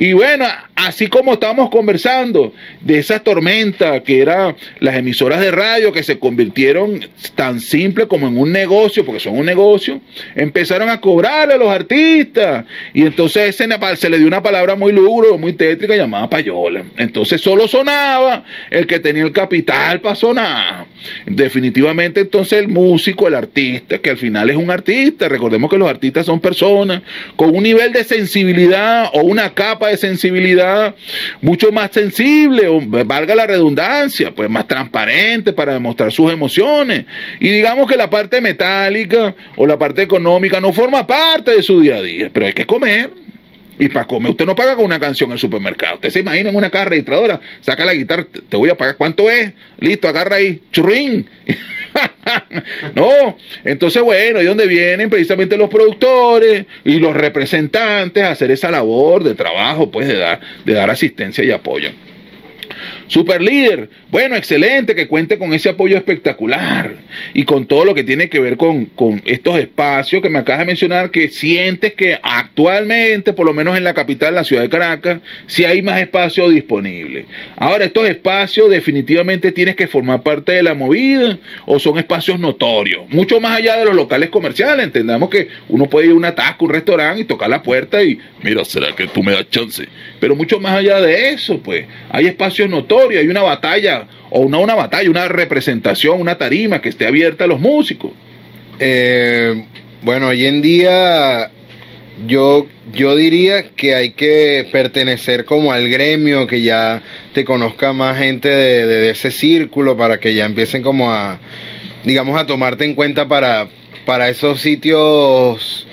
Y 0.00 0.12
bueno, 0.12 0.46
así 0.76 1.08
como 1.08 1.32
estamos 1.32 1.70
conversando 1.70 2.52
de 2.80 3.00
esas 3.00 3.24
tormentas 3.24 4.00
que 4.02 4.20
eran 4.20 4.54
las 4.78 4.94
emisoras 4.94 5.40
de 5.40 5.50
radio 5.50 5.90
que 5.90 6.04
se 6.04 6.20
convirtieron 6.20 7.04
tan 7.34 7.58
simple 7.58 8.06
como 8.06 8.28
en 8.28 8.38
un 8.38 8.52
negocio, 8.52 9.04
porque 9.04 9.18
son 9.18 9.36
un 9.36 9.44
negocio, 9.44 10.00
empezaron 10.36 10.88
a 10.88 11.00
cobrar 11.00 11.50
a 11.50 11.56
los 11.56 11.68
artistas. 11.68 12.64
Y 12.94 13.02
entonces 13.02 13.56
se, 13.56 14.08
le 14.08 14.18
dio 14.18 14.28
una 14.28 14.40
palabra 14.40 14.76
muy 14.76 14.92
lúgubre, 14.92 15.36
muy 15.36 15.52
tétrica 15.52 15.96
llamada 15.96 16.30
Entonces 16.96 17.40
solo 17.40 17.68
sonaba 17.68 18.44
el 18.70 18.86
que 18.86 18.98
tenía 18.98 19.22
el 19.22 19.32
capital 19.32 20.00
para 20.00 20.14
sonar. 20.14 20.86
Definitivamente 21.26 22.20
entonces 22.20 22.58
el 22.58 22.68
músico, 22.68 23.28
el 23.28 23.34
artista, 23.34 23.98
que 23.98 24.10
al 24.10 24.16
final 24.16 24.50
es 24.50 24.56
un 24.56 24.70
artista, 24.70 25.28
recordemos 25.28 25.70
que 25.70 25.78
los 25.78 25.88
artistas 25.88 26.26
son 26.26 26.40
personas 26.40 27.02
con 27.36 27.54
un 27.54 27.62
nivel 27.62 27.92
de 27.92 28.04
sensibilidad 28.04 29.10
o 29.12 29.22
una 29.22 29.54
capa 29.54 29.88
de 29.88 29.96
sensibilidad 29.96 30.94
mucho 31.40 31.70
más 31.72 31.90
sensible, 31.92 32.68
o 32.68 32.80
valga 32.80 33.34
la 33.34 33.46
redundancia, 33.46 34.32
pues 34.34 34.48
más 34.50 34.66
transparente 34.66 35.52
para 35.52 35.74
demostrar 35.74 36.12
sus 36.12 36.32
emociones. 36.32 37.04
Y 37.40 37.48
digamos 37.48 37.88
que 37.88 37.96
la 37.96 38.10
parte 38.10 38.40
metálica 38.40 39.34
o 39.56 39.66
la 39.66 39.78
parte 39.78 40.02
económica 40.02 40.60
no 40.60 40.72
forma 40.72 41.06
parte 41.06 41.52
de 41.52 41.62
su 41.62 41.80
día 41.80 41.96
a 41.96 42.02
día, 42.02 42.30
pero 42.32 42.46
hay 42.46 42.52
que 42.52 42.66
comer. 42.66 43.27
Y 43.78 43.88
para 43.88 44.06
comer, 44.06 44.30
usted 44.32 44.46
no 44.46 44.56
paga 44.56 44.74
con 44.74 44.84
una 44.84 44.98
canción 44.98 45.30
en 45.30 45.34
el 45.34 45.38
supermercado. 45.38 45.96
Usted 45.96 46.10
se 46.10 46.20
imagina 46.20 46.50
en 46.50 46.56
una 46.56 46.70
caja 46.70 46.86
registradora, 46.86 47.40
saca 47.60 47.84
la 47.84 47.94
guitarra, 47.94 48.26
te 48.48 48.56
voy 48.56 48.70
a 48.70 48.76
pagar. 48.76 48.96
¿Cuánto 48.96 49.30
es? 49.30 49.52
Listo, 49.78 50.08
agarra 50.08 50.36
ahí, 50.36 50.62
churrín. 50.72 51.28
no, 52.94 53.36
entonces 53.64 54.02
bueno, 54.02 54.42
¿y 54.42 54.44
dónde 54.44 54.66
vienen 54.66 55.08
precisamente 55.08 55.56
los 55.56 55.70
productores 55.70 56.66
y 56.84 56.98
los 56.98 57.14
representantes 57.14 58.22
a 58.22 58.32
hacer 58.32 58.50
esa 58.50 58.70
labor 58.70 59.22
de 59.22 59.34
trabajo, 59.34 59.90
pues 59.90 60.08
dar, 60.18 60.40
de 60.64 60.72
dar 60.74 60.90
asistencia 60.90 61.44
y 61.44 61.50
apoyo? 61.50 61.90
Super 63.08 63.40
líder, 63.40 63.88
bueno, 64.10 64.36
excelente 64.36 64.94
que 64.94 65.08
cuente 65.08 65.38
con 65.38 65.54
ese 65.54 65.70
apoyo 65.70 65.96
espectacular 65.96 66.92
y 67.32 67.44
con 67.44 67.64
todo 67.64 67.86
lo 67.86 67.94
que 67.94 68.04
tiene 68.04 68.28
que 68.28 68.38
ver 68.38 68.58
con, 68.58 68.84
con 68.84 69.22
estos 69.24 69.58
espacios 69.58 70.20
que 70.20 70.28
me 70.28 70.38
acabas 70.38 70.60
de 70.60 70.66
mencionar, 70.66 71.10
que 71.10 71.30
sientes 71.30 71.94
que 71.94 72.18
actualmente, 72.22 73.32
por 73.32 73.46
lo 73.46 73.54
menos 73.54 73.78
en 73.78 73.84
la 73.84 73.94
capital, 73.94 74.34
la 74.34 74.44
ciudad 74.44 74.60
de 74.60 74.68
Caracas, 74.68 75.20
sí 75.46 75.64
hay 75.64 75.80
más 75.80 75.98
espacio 76.02 76.50
disponible. 76.50 77.24
Ahora, 77.56 77.86
estos 77.86 78.06
espacios 78.06 78.68
definitivamente 78.68 79.52
tienes 79.52 79.74
que 79.74 79.88
formar 79.88 80.22
parte 80.22 80.52
de 80.52 80.62
la 80.62 80.74
movida 80.74 81.38
o 81.64 81.78
son 81.78 81.98
espacios 81.98 82.38
notorios, 82.38 83.08
mucho 83.08 83.40
más 83.40 83.56
allá 83.56 83.78
de 83.78 83.86
los 83.86 83.94
locales 83.94 84.28
comerciales. 84.28 84.84
Entendamos 84.84 85.30
que 85.30 85.48
uno 85.70 85.86
puede 85.86 86.08
ir 86.08 86.12
a 86.12 86.16
un 86.16 86.26
atasco, 86.26 86.66
un 86.66 86.72
restaurante 86.72 87.22
y 87.22 87.24
tocar 87.24 87.48
la 87.48 87.62
puerta 87.62 88.02
y, 88.02 88.18
mira, 88.42 88.66
¿será 88.66 88.94
que 88.94 89.06
tú 89.06 89.22
me 89.22 89.32
das 89.32 89.48
chance? 89.48 89.88
Pero 90.20 90.36
mucho 90.36 90.60
más 90.60 90.72
allá 90.72 91.00
de 91.00 91.30
eso, 91.30 91.58
pues, 91.62 91.86
hay 92.10 92.26
espacios 92.26 92.68
notorios 92.68 92.97
hay 93.10 93.28
una 93.28 93.42
batalla, 93.42 94.06
o 94.30 94.48
no 94.48 94.60
una 94.60 94.74
batalla, 94.74 95.10
una 95.10 95.28
representación, 95.28 96.20
una 96.20 96.36
tarima 96.36 96.80
que 96.80 96.88
esté 96.88 97.06
abierta 97.06 97.44
a 97.44 97.46
los 97.46 97.60
músicos. 97.60 98.12
Eh, 98.78 99.64
bueno, 100.02 100.28
hoy 100.28 100.46
en 100.46 100.62
día 100.62 101.50
yo, 102.26 102.66
yo 102.92 103.16
diría 103.16 103.70
que 103.70 103.94
hay 103.94 104.10
que 104.10 104.66
pertenecer 104.72 105.44
como 105.44 105.72
al 105.72 105.88
gremio, 105.88 106.46
que 106.46 106.62
ya 106.62 107.02
te 107.32 107.44
conozca 107.44 107.92
más 107.92 108.18
gente 108.18 108.48
de, 108.48 109.10
ese 109.10 109.30
círculo 109.30 109.96
para 109.96 110.18
que 110.18 110.34
ya 110.34 110.46
empiecen 110.46 110.82
como 110.82 111.12
a, 111.12 111.38
digamos, 112.04 112.40
a 112.40 112.46
tomarte 112.46 112.84
en 112.84 112.94
cuenta 112.94 113.28
para, 113.28 113.68
para 114.04 114.28
esos 114.28 114.60
sitios, 114.60 115.86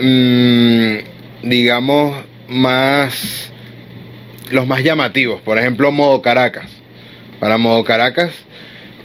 mm, 0.00 0.96
digamos, 1.42 2.24
más 2.48 3.52
los 4.50 4.66
más 4.66 4.82
llamativos, 4.82 5.40
por 5.40 5.58
ejemplo, 5.58 5.90
Modo 5.92 6.22
Caracas. 6.22 6.70
Para 7.40 7.58
Modo 7.58 7.84
Caracas, 7.84 8.32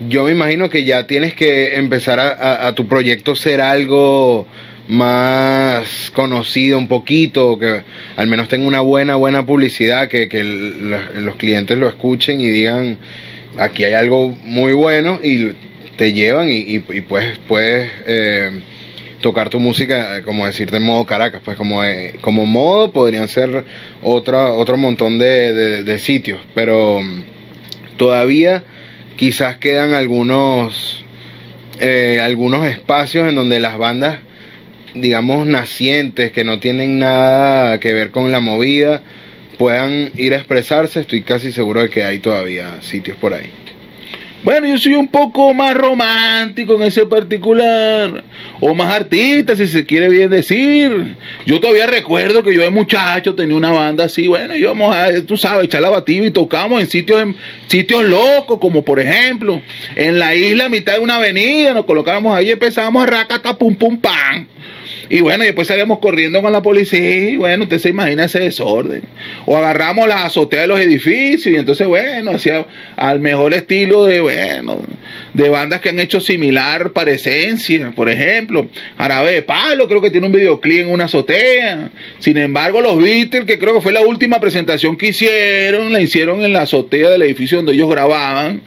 yo 0.08 0.24
me 0.24 0.32
imagino 0.32 0.70
que 0.70 0.84
ya 0.84 1.06
tienes 1.06 1.34
que 1.34 1.76
empezar 1.76 2.20
a, 2.20 2.74
tu 2.74 2.88
proyecto 2.88 3.36
ser 3.36 3.62
algo 3.62 4.48
más 4.88 6.12
conocido 6.12 6.78
un 6.78 6.88
poquito, 6.88 7.60
que 7.60 7.84
al 8.16 8.28
menos 8.28 8.48
tenga 8.48 8.68
una 8.68 8.82
buena, 8.82 9.16
buena 9.16 9.46
publicidad, 9.46 10.08
que, 10.08 10.28
los 11.16 11.36
clientes 11.36 11.78
lo 11.78 11.88
escuchen 11.88 12.42
y 12.42 12.50
digan, 12.50 12.98
aquí 13.58 13.84
hay 13.84 13.94
algo 13.94 14.30
muy 14.44 14.74
bueno 14.74 15.20
y 15.22 15.52
te 15.98 16.14
llevan 16.14 16.50
y, 16.50 16.80
puedes, 16.80 17.38
puedes 17.40 17.92
eh, 18.08 18.62
tocar 19.22 19.50
tu 19.50 19.60
música, 19.60 20.18
eh, 20.18 20.24
como 20.24 20.46
decirte 20.46 20.78
en 20.78 20.84
modo 20.84 21.06
Caracas, 21.06 21.42
pues 21.44 21.56
como, 21.58 21.84
eh, 21.84 22.16
como 22.22 22.46
modo 22.46 22.92
podrían 22.92 23.28
ser 23.28 23.64
otra, 24.02 24.52
otro 24.52 24.78
montón 24.78 25.18
de, 25.20 25.98
sitios, 26.00 26.42
pero 26.54 27.02
mm, 27.02 27.24
todavía 27.98 28.64
quizás 29.16 29.58
quedan 29.58 29.94
algunos, 29.94 31.06
eh, 31.80 32.20
algunos 32.22 32.66
espacios 32.66 33.30
en 33.30 33.36
donde 33.36 33.60
las 33.60 33.78
bandas, 33.78 34.20
digamos, 34.96 35.46
nacientes, 35.46 36.32
que 36.32 36.44
no 36.44 36.60
tienen 36.60 37.00
nada 37.00 37.80
que 37.80 37.94
ver 37.94 38.12
con 38.12 38.32
la 38.32 38.40
movida, 38.40 39.02
puedan 39.58 40.12
ir 40.16 40.34
a 40.34 40.38
expresarse, 40.38 41.02
estoy 41.02 41.22
casi 41.22 41.52
seguro 41.52 41.82
de 41.82 41.90
que 41.90 42.04
hay 42.04 42.20
todavía 42.20 42.82
sitios 42.82 43.16
por 43.18 43.34
ahí. 43.34 43.52
Bueno, 44.44 44.66
yo 44.66 44.78
soy 44.80 44.96
un 44.96 45.08
poco 45.08 45.54
más 45.54 45.76
romántico 45.76 46.74
en 46.74 46.82
ese 46.82 47.06
particular, 47.06 48.24
o 48.60 48.74
más 48.74 48.92
artista, 48.92 49.56
si 49.56 49.68
se 49.68 49.86
quiere 49.86 50.10
bien 50.10 50.32
decir. 50.32 51.16
Yo 51.46 51.60
todavía 51.60 51.86
recuerdo 51.86 52.42
que 52.42 52.52
yo 52.52 52.62
de 52.62 52.72
muchacho 52.72 53.36
tenía 53.36 53.56
una 53.56 53.72
banda 53.72 54.06
así, 54.06 54.28
bueno, 54.28 54.56
íbamos 54.56 54.96
a, 54.96 55.10
tú 55.28 55.38
sabes, 55.38 55.66
echar 55.66 55.84
la 55.84 55.92
batida 55.92 56.26
y 56.26 56.32
tocamos 56.32 56.82
en 56.82 56.88
sitios, 56.88 57.22
en 57.22 57.36
sitios 57.68 58.04
locos, 58.04 58.58
como 58.60 58.84
por 58.84 59.00
ejemplo, 59.00 59.62
en 59.96 60.18
la 60.18 60.34
isla, 60.34 60.66
a 60.66 60.70
mitad 60.70 60.94
de 60.94 61.00
una 61.02 61.18
avenida, 61.18 61.76
nos 61.76 61.86
colocábamos 61.86 62.36
ahí 62.36 62.48
y 62.48 62.52
empezábamos 62.52 63.04
a 63.04 63.06
racata 63.06 63.56
pum 63.56 63.76
pum 63.76 64.00
pam. 64.00 64.48
Y 65.10 65.22
bueno, 65.22 65.44
después 65.44 65.68
salíamos 65.68 66.00
corriendo 66.00 66.42
con 66.42 66.52
la 66.52 66.62
policía 66.62 67.30
y 67.32 67.38
bueno, 67.38 67.64
usted 67.64 67.80
se 67.80 67.90
imagina 67.90 68.26
ese 68.26 68.40
desorden. 68.40 69.04
O 69.46 69.58
agarramos 69.58 70.08
la 70.08 70.26
azotea 70.26 70.62
de 70.62 70.68
los 70.68 70.80
edificios 70.80 71.54
y 71.54 71.58
entonces, 71.58 71.88
bueno, 71.88 72.32
hacía 72.32 72.66
al 72.96 73.20
mejor 73.20 73.54
estilo 73.54 74.06
de, 74.06 74.22
bueno, 74.22 74.82
de 75.34 75.50
bandas 75.50 75.82
que 75.82 75.90
han 75.90 76.00
hecho 76.00 76.20
similar 76.20 76.92
parecencia, 76.92 77.92
por 77.96 78.10
ejemplo, 78.10 78.68
Árabe 78.98 79.32
de 79.32 79.42
Palo, 79.42 79.88
creo 79.88 80.02
que 80.02 80.12
tiene 80.12 80.28
un 80.28 80.34
videoclip 80.34 80.82
en 80.82 80.92
una 80.92 81.06
azotea. 81.06 81.90
Sin 82.20 82.38
embargo, 82.38 82.82
los 82.82 83.02
Beatles, 83.02 83.46
que 83.46 83.58
creo 83.58 83.74
que 83.74 83.82
fue 83.82 83.92
la 83.92 84.02
última 84.02 84.40
presentación 84.40 84.98
que 84.98 85.08
hicieron, 85.08 85.92
la 85.92 86.02
hicieron 86.02 86.44
en 86.44 86.54
la 86.54 86.64
azotea 86.64 87.10
del 87.10 87.24
edificio 87.24 87.58
donde 87.58 87.74
ellos 87.74 87.90
grababan, 87.90 88.62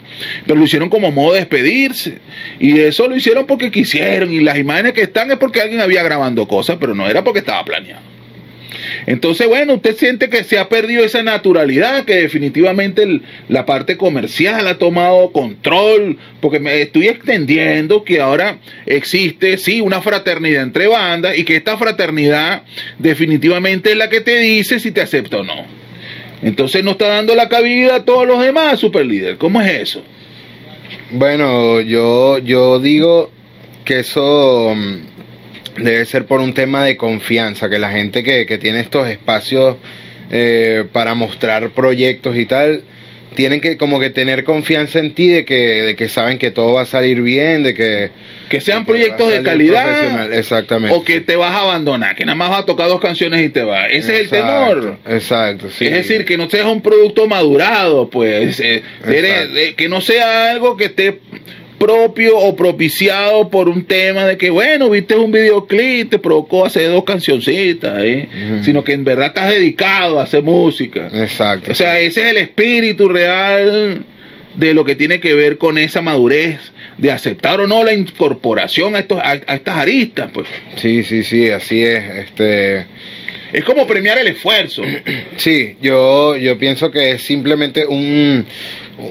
pero 0.47 0.59
lo 0.59 0.65
hicieron 0.65 0.89
como 0.89 1.13
modo 1.13 1.35
de 1.35 1.41
despedirse. 1.41 2.19
Y 2.59 2.81
eso 2.81 3.09
lo 3.09 3.17
hicieron 3.17 3.47
porque 3.47 3.71
quisieron, 3.71 4.33
y 4.33 4.41
las 4.41 4.59
imágenes 4.59 4.95
que 4.95 5.03
están 5.03 5.31
es 5.31 5.37
porque 5.39 5.61
alguien 5.61 5.81
había 5.81 6.03
grabado 6.03 6.49
cosas, 6.49 6.79
pero 6.81 6.95
no 6.95 7.09
era 7.09 7.23
porque 7.23 7.41
estaba 7.41 7.65
planeado. 7.65 8.14
Entonces, 9.07 9.47
bueno, 9.49 9.75
usted 9.75 9.97
siente 9.97 10.31
que 10.31 10.45
se 10.45 10.59
ha 10.59 10.69
perdido 10.69 11.05
esa 11.05 11.23
naturalidad, 11.23 12.05
que 12.05 12.17
definitivamente 12.17 13.21
la 13.49 13.67
parte 13.67 13.97
comercial 13.97 14.67
ha 14.67 14.79
tomado 14.79 15.31
control, 15.33 16.19
porque 16.41 16.59
me 16.59 16.81
estoy 16.81 17.09
extendiendo 17.09 18.05
que 18.05 18.21
ahora 18.21 18.59
existe, 18.87 19.59
sí, 19.59 19.81
una 19.81 20.01
fraternidad 20.01 20.63
entre 20.63 20.87
bandas 20.87 21.37
y 21.37 21.45
que 21.45 21.57
esta 21.57 21.77
fraternidad 21.77 22.63
definitivamente 22.99 23.93
es 23.93 23.97
la 23.97 24.09
que 24.09 24.21
te 24.21 24.39
dice 24.39 24.81
si 24.81 24.91
te 24.91 25.03
acepta 25.03 25.39
o 25.39 25.45
no. 25.45 25.67
Entonces 26.43 26.85
no 26.85 26.93
está 26.93 27.09
dando 27.09 27.35
la 27.35 27.49
cabida 27.49 27.97
a 27.97 28.05
todos 28.05 28.27
los 28.27 28.43
demás, 28.43 28.79
super 28.79 29.07
líder. 29.07 29.39
¿Cómo 29.39 29.61
es 29.63 29.71
eso? 29.71 30.03
Bueno, 31.11 31.81
yo, 31.81 32.39
yo 32.39 32.79
digo 32.81 33.31
que 33.85 34.01
eso 34.01 34.75
mm, 34.75 35.14
debe 35.77 36.05
ser 36.05 36.27
por 36.27 36.41
un 36.41 36.55
tema 36.55 36.85
de 36.85 36.97
confianza, 36.97 37.69
que 37.69 37.79
la 37.79 37.91
gente 37.91 38.23
que, 38.23 38.59
tiene 38.59 38.81
estos 38.81 39.09
espacios 39.09 39.77
eh, 40.31 40.85
para 40.93 41.15
mostrar 41.15 41.71
proyectos 41.71 42.37
y 42.37 42.47
tal, 42.47 42.83
tienen 43.35 43.61
que 43.61 43.77
como 43.77 44.01
que 44.01 44.11
tener 44.11 44.45
confianza 44.45 44.99
en 44.99 45.15
ti 45.15 45.29
de 45.29 45.45
que, 45.45 45.83
de 45.83 45.97
que 45.97 46.09
saben 46.09 46.39
que 46.39 46.51
todo 46.51 46.75
va 46.75 46.83
a 46.83 46.87
salir 46.87 47.21
bien, 47.21 47.63
de 47.63 47.75
que... 47.75 48.11
Que 48.49 48.61
sean 48.61 48.85
proyectos 48.85 49.31
de 49.31 49.43
calidad. 49.43 50.33
Exactamente. 50.33 50.95
O 50.95 51.03
que 51.03 51.21
te 51.21 51.35
vas 51.35 51.53
a 51.53 51.63
abandonar, 51.63 52.15
que 52.15 52.25
nada 52.25 52.37
más 52.37 52.51
vas 52.51 52.61
a 52.61 52.67
tocar 52.67 52.89
dos 52.89 53.01
canciones 53.01 53.45
y 53.45 53.49
te 53.49 53.63
vas. 53.63 53.89
Ese 53.91 54.15
es 54.15 54.21
el 54.23 54.29
temor. 54.31 54.99
Exacto, 55.09 55.67
Es 55.67 55.93
decir, 55.93 56.25
que 56.25 56.37
no 56.37 56.49
seas 56.49 56.67
un 56.67 56.81
producto 56.81 57.27
madurado, 57.27 58.09
pues. 58.09 58.61
Eh, 58.61 58.83
eh, 59.07 59.75
que 59.77 59.89
no 59.89 60.01
sea 60.01 60.51
algo 60.51 60.77
que 60.77 60.85
esté 60.85 61.21
propio 61.79 62.39
o 62.39 62.55
propiciado 62.57 63.49
por 63.49 63.69
un 63.69 63.85
tema 63.85 64.25
de 64.25 64.37
que, 64.37 64.51
bueno, 64.51 64.91
viste 64.91 65.17
un 65.17 65.33
videoclip, 65.33 66.11
te 66.11 66.19
provocó 66.19 66.65
hacer 66.65 66.91
dos 66.91 67.05
cancioncitas, 67.05 68.03
¿eh? 68.03 68.29
sino 68.63 68.85
que 68.85 68.93
en 68.93 69.05
verdad 69.05 69.29
estás 69.29 69.51
dedicado 69.51 70.21
a 70.21 70.25
hacer 70.25 70.43
música. 70.43 71.09
Exacto. 71.13 71.73
O 71.73 71.75
sea, 71.75 72.01
ese 72.01 72.23
es 72.23 72.31
el 72.31 72.37
espíritu 72.39 73.09
real 73.09 74.05
de 74.55 74.75
lo 74.75 74.85
que 74.85 74.95
tiene 74.95 75.21
que 75.21 75.35
ver 75.35 75.59
con 75.59 75.79
esa 75.79 76.01
madurez 76.01 76.61
de 76.99 77.11
aceptar 77.11 77.61
o 77.61 77.67
no 77.67 77.85
la 77.85 77.93
incorporación 77.93 78.95
a 78.95 79.01
estos 79.01 79.19
a, 79.21 79.35
estas 79.35 79.77
aristas 79.77 80.31
pues 80.33 80.47
sí 80.77 81.03
sí 81.03 81.25
sí 81.25 81.51
así 81.51 81.83
es 81.83 82.05
este 82.29 82.87
es 83.53 83.65
como 83.65 83.85
premiar 83.85 84.19
el 84.19 84.29
esfuerzo 84.29 84.83
sí 85.37 85.77
yo 85.83 86.37
yo 86.37 86.57
pienso 86.57 86.93
que 86.93 87.13
es 87.13 87.23
simplemente 87.23 87.85
un 87.85 88.47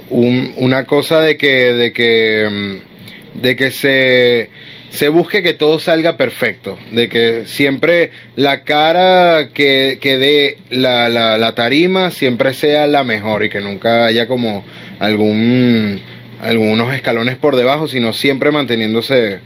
una 0.09 0.85
cosa 0.85 1.21
de 1.21 1.37
que, 1.37 1.73
de 1.73 1.93
que, 1.93 2.49
mm, 2.49 3.41
de 3.41 3.55
que 3.55 3.71
se, 3.71 4.49
se 4.89 5.09
busque 5.09 5.41
que 5.41 5.53
todo 5.53 5.79
salga 5.79 6.17
perfecto, 6.17 6.77
de 6.91 7.09
que 7.09 7.43
siempre 7.45 8.11
la 8.35 8.63
cara 8.63 9.49
que, 9.53 9.97
que 9.99 10.17
dé 10.17 10.57
la, 10.69 11.09
la, 11.09 11.37
la 11.37 11.55
tarima 11.55 12.11
siempre 12.11 12.53
sea 12.53 12.87
la 12.87 13.03
mejor 13.03 13.43
y 13.43 13.49
que 13.49 13.59
nunca 13.59 14.05
haya 14.05 14.27
como 14.27 14.63
algún 14.99 16.01
algunos 16.41 16.93
escalones 16.93 17.37
por 17.37 17.55
debajo, 17.55 17.87
sino 17.87 18.13
siempre 18.13 18.51
manteniéndose 18.51 19.39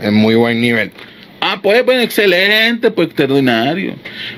en 0.00 0.14
muy 0.14 0.36
buen 0.36 0.60
nivel. 0.60 0.92
Ah, 1.46 1.60
pues, 1.62 1.82
pues, 1.82 2.02
excelente, 2.02 2.90
pues 2.90 3.08
extraordinario. 3.08 3.96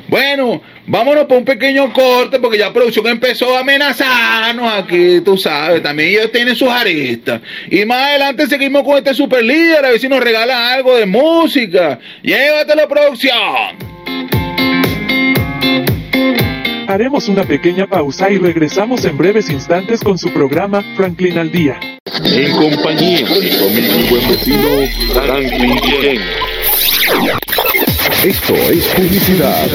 Bueno, 0.08 0.60
vámonos 0.88 1.26
por 1.26 1.38
un 1.38 1.44
pequeño 1.44 1.92
corte 1.92 2.40
porque 2.40 2.58
ya 2.58 2.72
producción 2.72 3.06
empezó 3.06 3.56
a 3.56 3.60
amenazarnos 3.60 4.72
aquí, 4.72 5.20
tú 5.20 5.38
sabes. 5.38 5.84
También 5.84 6.08
ellos 6.08 6.32
tienen 6.32 6.56
sus 6.56 6.68
aristas. 6.68 7.42
Y 7.70 7.84
más 7.84 7.98
adelante 7.98 8.48
seguimos 8.48 8.82
con 8.82 8.98
este 8.98 9.14
super 9.14 9.44
líder, 9.44 9.84
a 9.84 9.90
ver 9.90 10.00
si 10.00 10.08
nos 10.08 10.18
regala 10.18 10.72
algo 10.72 10.96
de 10.96 11.06
música. 11.06 12.00
Llévatelo, 12.24 12.88
producción. 12.88 13.76
Haremos 16.88 17.28
una 17.28 17.44
pequeña 17.44 17.86
pausa 17.86 18.30
y 18.30 18.38
regresamos 18.38 19.04
en 19.04 19.16
breves 19.16 19.48
instantes 19.48 20.00
con 20.00 20.18
su 20.18 20.32
programa 20.32 20.82
Franklin 20.96 21.38
al 21.38 21.52
Día. 21.52 21.78
En 22.24 22.50
compañía 22.56 23.28
de 23.28 23.40
mi 23.40 24.08
buen 24.08 24.28
vecino 24.28 24.68
Franklin 25.12 25.76
Guillén. 25.84 26.55
Esto 28.24 28.54
es 28.54 28.88
publicidad. 28.88 29.68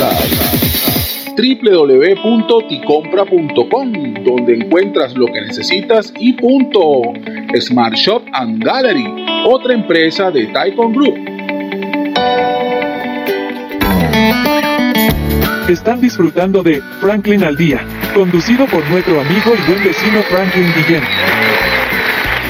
www.ticompra.com, 1.37 3.93
donde 4.25 4.55
encuentras 4.55 5.15
lo 5.15 5.27
que 5.27 5.39
necesitas 5.41 6.11
y 6.19 6.33
punto. 6.33 7.13
Smart 7.57 7.95
Shop 7.95 8.21
and 8.33 8.61
Gallery, 8.61 9.05
otra 9.45 9.73
empresa 9.73 10.29
de 10.29 10.47
Taikon 10.47 10.91
Group. 10.91 11.15
Están 15.69 16.01
disfrutando 16.01 16.61
de 16.63 16.81
Franklin 16.99 17.45
al 17.45 17.55
Día, 17.55 17.79
conducido 18.13 18.65
por 18.65 18.85
nuestro 18.89 19.21
amigo 19.21 19.53
y 19.55 19.61
buen 19.71 19.85
vecino 19.85 20.21
Franklin 20.23 20.67
Guillén. 20.75 21.03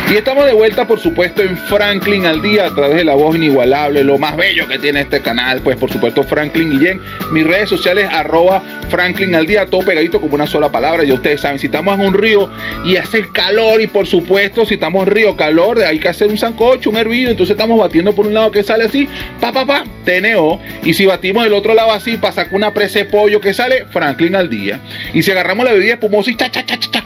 Y 0.09 0.15
estamos 0.15 0.45
de 0.45 0.51
vuelta, 0.51 0.85
por 0.85 0.99
supuesto, 0.99 1.41
en 1.41 1.57
Franklin 1.57 2.25
al 2.25 2.41
día 2.41 2.65
a 2.65 2.75
través 2.75 2.97
de 2.97 3.05
la 3.05 3.13
voz 3.13 3.33
inigualable, 3.33 4.03
lo 4.03 4.17
más 4.17 4.35
bello 4.35 4.67
que 4.67 4.77
tiene 4.77 5.01
este 5.01 5.21
canal, 5.21 5.61
pues 5.61 5.77
por 5.77 5.89
supuesto 5.89 6.23
Franklin 6.23 6.69
Guillén. 6.69 7.01
Mis 7.31 7.47
redes 7.47 7.69
sociales, 7.69 8.09
arroba 8.11 8.61
Franklin 8.89 9.33
al 9.35 9.47
día, 9.47 9.65
todo 9.67 9.85
pegadito 9.85 10.19
como 10.19 10.35
una 10.35 10.47
sola 10.47 10.69
palabra. 10.69 11.05
Ya 11.05 11.13
ustedes 11.13 11.39
saben, 11.39 11.59
si 11.59 11.67
estamos 11.67 11.97
en 11.97 12.07
un 12.07 12.13
río 12.13 12.51
y 12.83 12.97
hace 12.97 13.25
calor, 13.29 13.79
y 13.79 13.87
por 13.87 14.05
supuesto, 14.05 14.65
si 14.65 14.73
estamos 14.73 15.07
en 15.07 15.13
río 15.13 15.37
calor, 15.37 15.81
hay 15.81 15.97
que 15.97 16.09
hacer 16.09 16.27
un 16.27 16.37
sancocho, 16.37 16.89
un 16.89 16.97
hervido. 16.97 17.31
Entonces 17.31 17.53
estamos 17.53 17.79
batiendo 17.79 18.13
por 18.13 18.27
un 18.27 18.33
lado 18.33 18.51
que 18.51 18.63
sale 18.63 18.83
así, 18.83 19.07
pa, 19.39 19.53
pa, 19.53 19.65
pa, 19.65 19.85
TNO. 20.03 20.59
Y 20.83 20.93
si 20.93 21.05
batimos 21.05 21.45
del 21.45 21.53
otro 21.53 21.73
lado 21.73 21.93
así, 21.93 22.17
para 22.17 22.33
sacar 22.33 22.53
una 22.53 22.73
presa 22.73 22.99
de 22.99 23.05
pollo 23.05 23.39
que 23.39 23.53
sale, 23.53 23.85
Franklin 23.91 24.35
al 24.35 24.49
día. 24.49 24.81
Y 25.13 25.23
si 25.23 25.31
agarramos 25.31 25.65
la 25.65 25.71
bebida 25.71 25.93
espumosa 25.93 26.31
y 26.31 26.35
cha, 26.35 26.51
cha, 26.51 26.65
cha, 26.65 26.77
cha, 26.77 26.91
cha, 26.91 27.03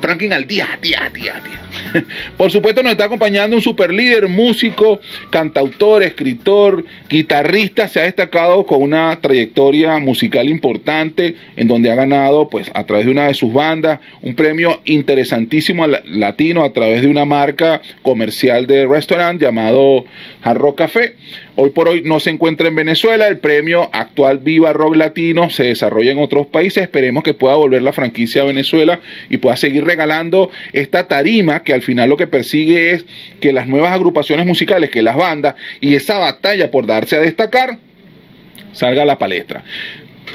Franklin 0.00 0.32
al 0.32 0.46
día, 0.46 0.78
día, 0.80 1.10
día, 1.12 1.42
día. 1.44 1.65
Por 2.36 2.50
supuesto 2.50 2.82
nos 2.82 2.92
está 2.92 3.04
acompañando 3.04 3.56
un 3.56 3.62
super 3.62 3.92
líder, 3.92 4.28
músico, 4.28 5.00
cantautor, 5.30 6.02
escritor, 6.02 6.84
guitarrista, 7.08 7.88
se 7.88 8.00
ha 8.00 8.04
destacado 8.04 8.64
con 8.66 8.82
una 8.82 9.18
trayectoria 9.20 9.98
musical 9.98 10.48
importante 10.48 11.36
en 11.56 11.68
donde 11.68 11.90
ha 11.90 11.94
ganado 11.94 12.48
pues 12.48 12.70
a 12.74 12.84
través 12.84 13.06
de 13.06 13.12
una 13.12 13.28
de 13.28 13.34
sus 13.34 13.52
bandas 13.52 14.00
un 14.22 14.34
premio 14.34 14.80
interesantísimo 14.84 15.86
latino 15.86 16.64
a 16.64 16.72
través 16.72 17.02
de 17.02 17.08
una 17.08 17.24
marca 17.24 17.80
comercial 18.02 18.66
de 18.66 18.86
restaurante 18.86 19.44
llamado 19.44 20.04
Hard 20.42 20.58
Rock 20.58 20.78
Café. 20.78 21.14
Hoy 21.58 21.70
por 21.70 21.88
hoy 21.88 22.02
no 22.04 22.20
se 22.20 22.30
encuentra 22.30 22.68
en 22.68 22.74
Venezuela, 22.74 23.28
el 23.28 23.38
premio 23.38 23.88
actual 23.92 24.38
Viva 24.38 24.74
Rock 24.74 24.96
Latino 24.96 25.48
se 25.48 25.64
desarrolla 25.64 26.12
en 26.12 26.18
otros 26.18 26.46
países, 26.48 26.82
esperemos 26.82 27.22
que 27.22 27.32
pueda 27.32 27.54
volver 27.54 27.82
la 27.82 27.94
franquicia 27.94 28.42
a 28.42 28.46
Venezuela 28.46 29.00
y 29.30 29.38
pueda 29.38 29.56
seguir 29.56 29.84
regalando 29.84 30.50
esta 30.72 31.08
tarima 31.08 31.62
que 31.62 31.72
al 31.76 31.82
final 31.82 32.08
lo 32.08 32.16
que 32.16 32.26
persigue 32.26 32.92
es 32.92 33.04
que 33.40 33.52
las 33.52 33.68
nuevas 33.68 33.92
agrupaciones 33.92 34.44
musicales, 34.46 34.90
que 34.90 35.02
las 35.02 35.16
bandas 35.16 35.54
y 35.80 35.94
esa 35.94 36.18
batalla 36.18 36.70
por 36.70 36.86
darse 36.86 37.16
a 37.16 37.20
destacar 37.20 37.78
salga 38.72 39.02
a 39.02 39.06
la 39.06 39.18
palestra. 39.18 39.62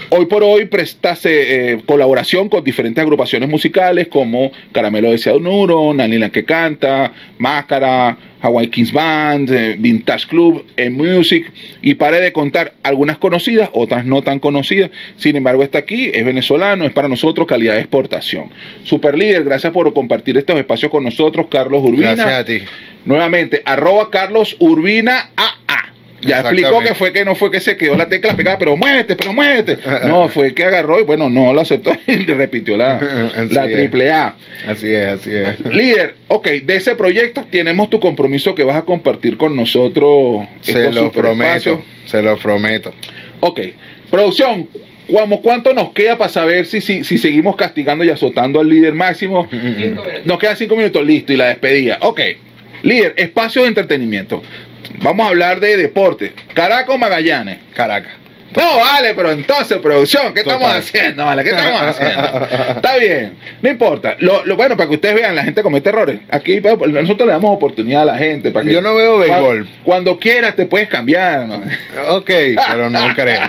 Hoy 0.10 0.26
por 0.26 0.44
hoy 0.44 0.66
prestase 0.66 1.74
eh, 1.74 1.82
colaboración 1.86 2.50
con 2.50 2.64
diferentes 2.64 3.02
agrupaciones 3.02 3.50
musicales 3.50 4.08
como 4.08 4.52
Caramelo 4.72 5.12
de 5.12 5.18
Cianuro, 5.18 5.94
Nanila 5.94 6.30
que 6.30 6.44
canta, 6.44 7.14
Máscara, 7.38 8.18
Hawaii 8.42 8.68
Kings 8.70 8.92
Band, 8.92 9.52
eh, 9.52 9.76
Vintage 9.78 10.28
Club, 10.28 10.66
en 10.76 10.94
Music 10.94 11.52
y 11.82 11.94
pare 11.94 12.20
de 12.20 12.34
contar 12.34 12.74
algunas 12.84 13.18
conocidas, 13.18 13.70
otras 13.74 14.06
no 14.06 14.22
tan 14.22 14.40
conocidas. 14.40 14.92
Sin 15.18 15.36
embargo, 15.36 15.64
está 15.64 15.80
aquí, 15.80 16.12
es 16.14 16.26
venezolano, 16.26 16.86
es 16.86 16.92
para 16.92 17.08
nosotros 17.08 17.48
calidad 17.48 17.76
de 17.76 17.82
exportación. 17.82 18.50
Super 18.84 19.18
líder, 19.18 19.44
gracias 19.44 19.72
por 19.72 19.94
compartir 19.94 20.38
estos 20.38 20.58
espacios 20.58 20.92
con 20.92 21.04
nosotros, 21.04 21.48
Carlos 21.50 21.84
Urbina. 21.84 22.16
Gracias 22.16 22.40
a 22.40 22.46
ti. 22.46 22.62
Nuevamente, 23.06 23.62
arroba 23.66 24.10
Carlos 24.10 24.56
Urbina 24.60 25.32
AA. 25.36 25.91
Ya 26.22 26.40
explicó 26.42 26.70
que 26.90 26.96
fue 26.96 27.14
que 27.14 27.26
no 27.26 27.36
fue 27.36 27.50
que 27.52 27.60
se 27.60 27.76
quedó 27.78 27.96
la 27.96 28.08
tecla 28.08 28.36
pegada, 28.36 28.58
pero 28.58 28.78
muévete, 28.78 29.16
pero 29.16 29.34
muévete. 29.34 29.78
No, 30.08 30.30
fue 30.34 30.54
que 30.54 30.64
agarró 30.64 31.00
y 31.00 31.04
bueno, 31.04 31.30
no 31.30 31.54
lo 31.54 31.62
aceptó 31.62 31.92
y 32.08 32.18
le 32.18 32.34
repitió 32.36 32.78
la, 32.78 33.00
la 33.50 33.68
triple 33.68 34.12
A. 34.12 34.36
Así 34.68 34.88
es, 34.94 35.08
así 35.08 35.32
es. 35.34 35.60
Líder, 35.74 36.16
ok, 36.28 36.48
de 36.64 36.76
ese 36.76 36.96
proyecto 36.96 37.46
tenemos 37.50 37.90
tu 37.90 38.00
compromiso 38.00 38.54
que 38.56 38.64
vas 38.64 38.76
a 38.78 38.84
compartir 38.84 39.38
con 39.38 39.56
nosotros. 39.56 40.46
Se 40.62 40.72
estos 40.74 40.96
lo 40.96 41.12
prometo, 41.12 41.84
se 42.06 42.22
lo 42.22 42.38
prometo. 42.38 42.94
Ok, 43.40 43.60
producción, 44.12 44.68
¿cuámo- 45.08 45.42
¿cuánto 45.42 45.74
nos 45.74 45.92
queda 45.94 46.18
para 46.18 46.30
saber 46.30 46.66
si, 46.68 46.82
si, 46.82 47.04
si 47.04 47.18
seguimos 47.18 47.56
castigando 47.56 48.04
y 48.04 48.10
azotando 48.12 48.60
al 48.60 48.70
líder 48.70 48.94
máximo? 48.94 49.48
Nos 50.26 50.38
quedan 50.38 50.56
cinco 50.58 50.76
minutos, 50.76 51.04
listo, 51.06 51.34
y 51.34 51.38
la 51.38 51.48
despedida. 51.48 51.98
Ok, 52.02 52.20
líder, 52.84 53.14
espacio 53.18 53.64
de 53.64 53.70
entretenimiento. 53.70 54.44
Vamos 55.00 55.26
a 55.26 55.30
hablar 55.30 55.60
de 55.60 55.78
deporte. 55.78 56.34
Caracas 56.54 56.96
o 56.96 56.98
Magallanes. 56.98 57.60
Caracas. 57.74 58.21
No, 58.56 58.78
vale, 58.80 59.14
pero 59.16 59.32
entonces, 59.32 59.78
producción, 59.80 60.34
¿qué 60.34 60.42
estamos 60.42 60.72
haciendo? 60.74 61.26
Vale, 61.26 61.44
¿qué 61.44 61.50
estamos 61.52 61.82
haciendo? 61.82 62.48
Está 62.76 62.98
bien, 62.98 63.34
no 63.62 63.70
importa. 63.70 64.16
Lo, 64.20 64.46
lo 64.46 64.56
bueno, 64.56 64.76
para 64.76 64.90
que 64.90 64.96
ustedes 64.96 65.16
vean, 65.16 65.36
la 65.36 65.44
gente 65.44 65.62
comete 65.64 65.90
errores. 65.90 66.20
Aquí 66.30 66.60
nosotros 66.60 67.28
le 67.28 67.34
damos 67.34 67.56
oportunidad 67.56 68.02
a 68.04 68.06
la 68.06 68.18
gente. 68.18 68.52
Para 68.52 68.66
que, 68.66 68.74
Yo 68.74 68.82
no 68.82 68.96
veo 68.96 69.20
béisbol. 69.20 69.42
Cuando, 69.66 69.70
cuando 69.84 70.20
quieras 70.20 70.56
te 70.56 70.66
puedes 70.66 70.88
cambiar. 70.90 71.48
¿no? 71.48 71.62
Ok, 72.10 72.30
pero 72.70 72.90
no 72.90 73.00
creo. 73.16 73.42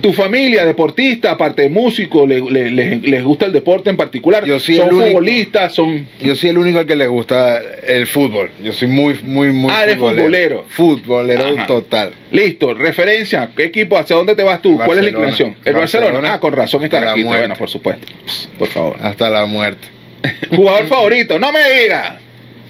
tu 0.00 0.12
familia, 0.12 0.64
deportista, 0.64 1.32
aparte 1.32 1.62
de 1.62 1.68
músico, 1.68 2.26
le- 2.26 2.40
le- 2.40 2.70
les, 2.70 3.02
les 3.02 3.22
gusta 3.24 3.46
el 3.46 3.52
deporte 3.52 3.90
en 3.90 3.96
particular. 3.96 4.44
Yo 4.44 4.58
sí, 4.60 4.76
son 4.76 4.88
el 4.88 4.92
único. 4.94 5.08
futbolistas, 5.10 5.74
son... 5.74 6.06
Yo 6.20 6.34
soy 6.34 6.50
el 6.50 6.58
único 6.58 6.78
al 6.78 6.86
que 6.86 6.96
le 6.96 7.06
gusta 7.06 7.60
el 7.86 8.06
fútbol. 8.06 8.50
Yo 8.62 8.72
soy 8.72 8.88
muy, 8.88 9.18
muy, 9.22 9.48
muy 9.52 9.72
Ah, 9.72 9.84
eres 9.84 9.96
futbolero. 9.98 10.64
Futbolero 10.68 11.44
Ajá. 11.56 11.66
total. 11.66 12.12
Listo, 12.30 12.74
referencia, 12.74 13.41
¿qué 13.56 13.64
equipo? 13.64 13.96
¿Hacia 13.98 14.16
dónde 14.16 14.34
te 14.34 14.42
vas 14.42 14.60
tú? 14.62 14.76
¿Cuál 14.76 14.98
es 14.98 15.04
la 15.04 15.10
inclinación? 15.10 15.56
El 15.64 15.74
Barcelona. 15.74 16.06
Barcelona. 16.12 16.34
Ah, 16.34 16.40
con 16.40 16.52
razón 16.52 16.84
está 16.84 16.98
aquí. 17.12 17.24
muerte. 17.24 17.40
Bueno, 17.42 17.56
por 17.56 17.68
supuesto. 17.68 18.06
Pss, 18.26 18.48
Por 18.58 18.68
favor. 18.68 18.96
Hasta 19.02 19.28
la 19.30 19.46
muerte. 19.46 19.88
Jugador 20.50 20.86
favorito, 20.88 21.38
no 21.38 21.52
me 21.52 21.60
digas. 21.80 22.14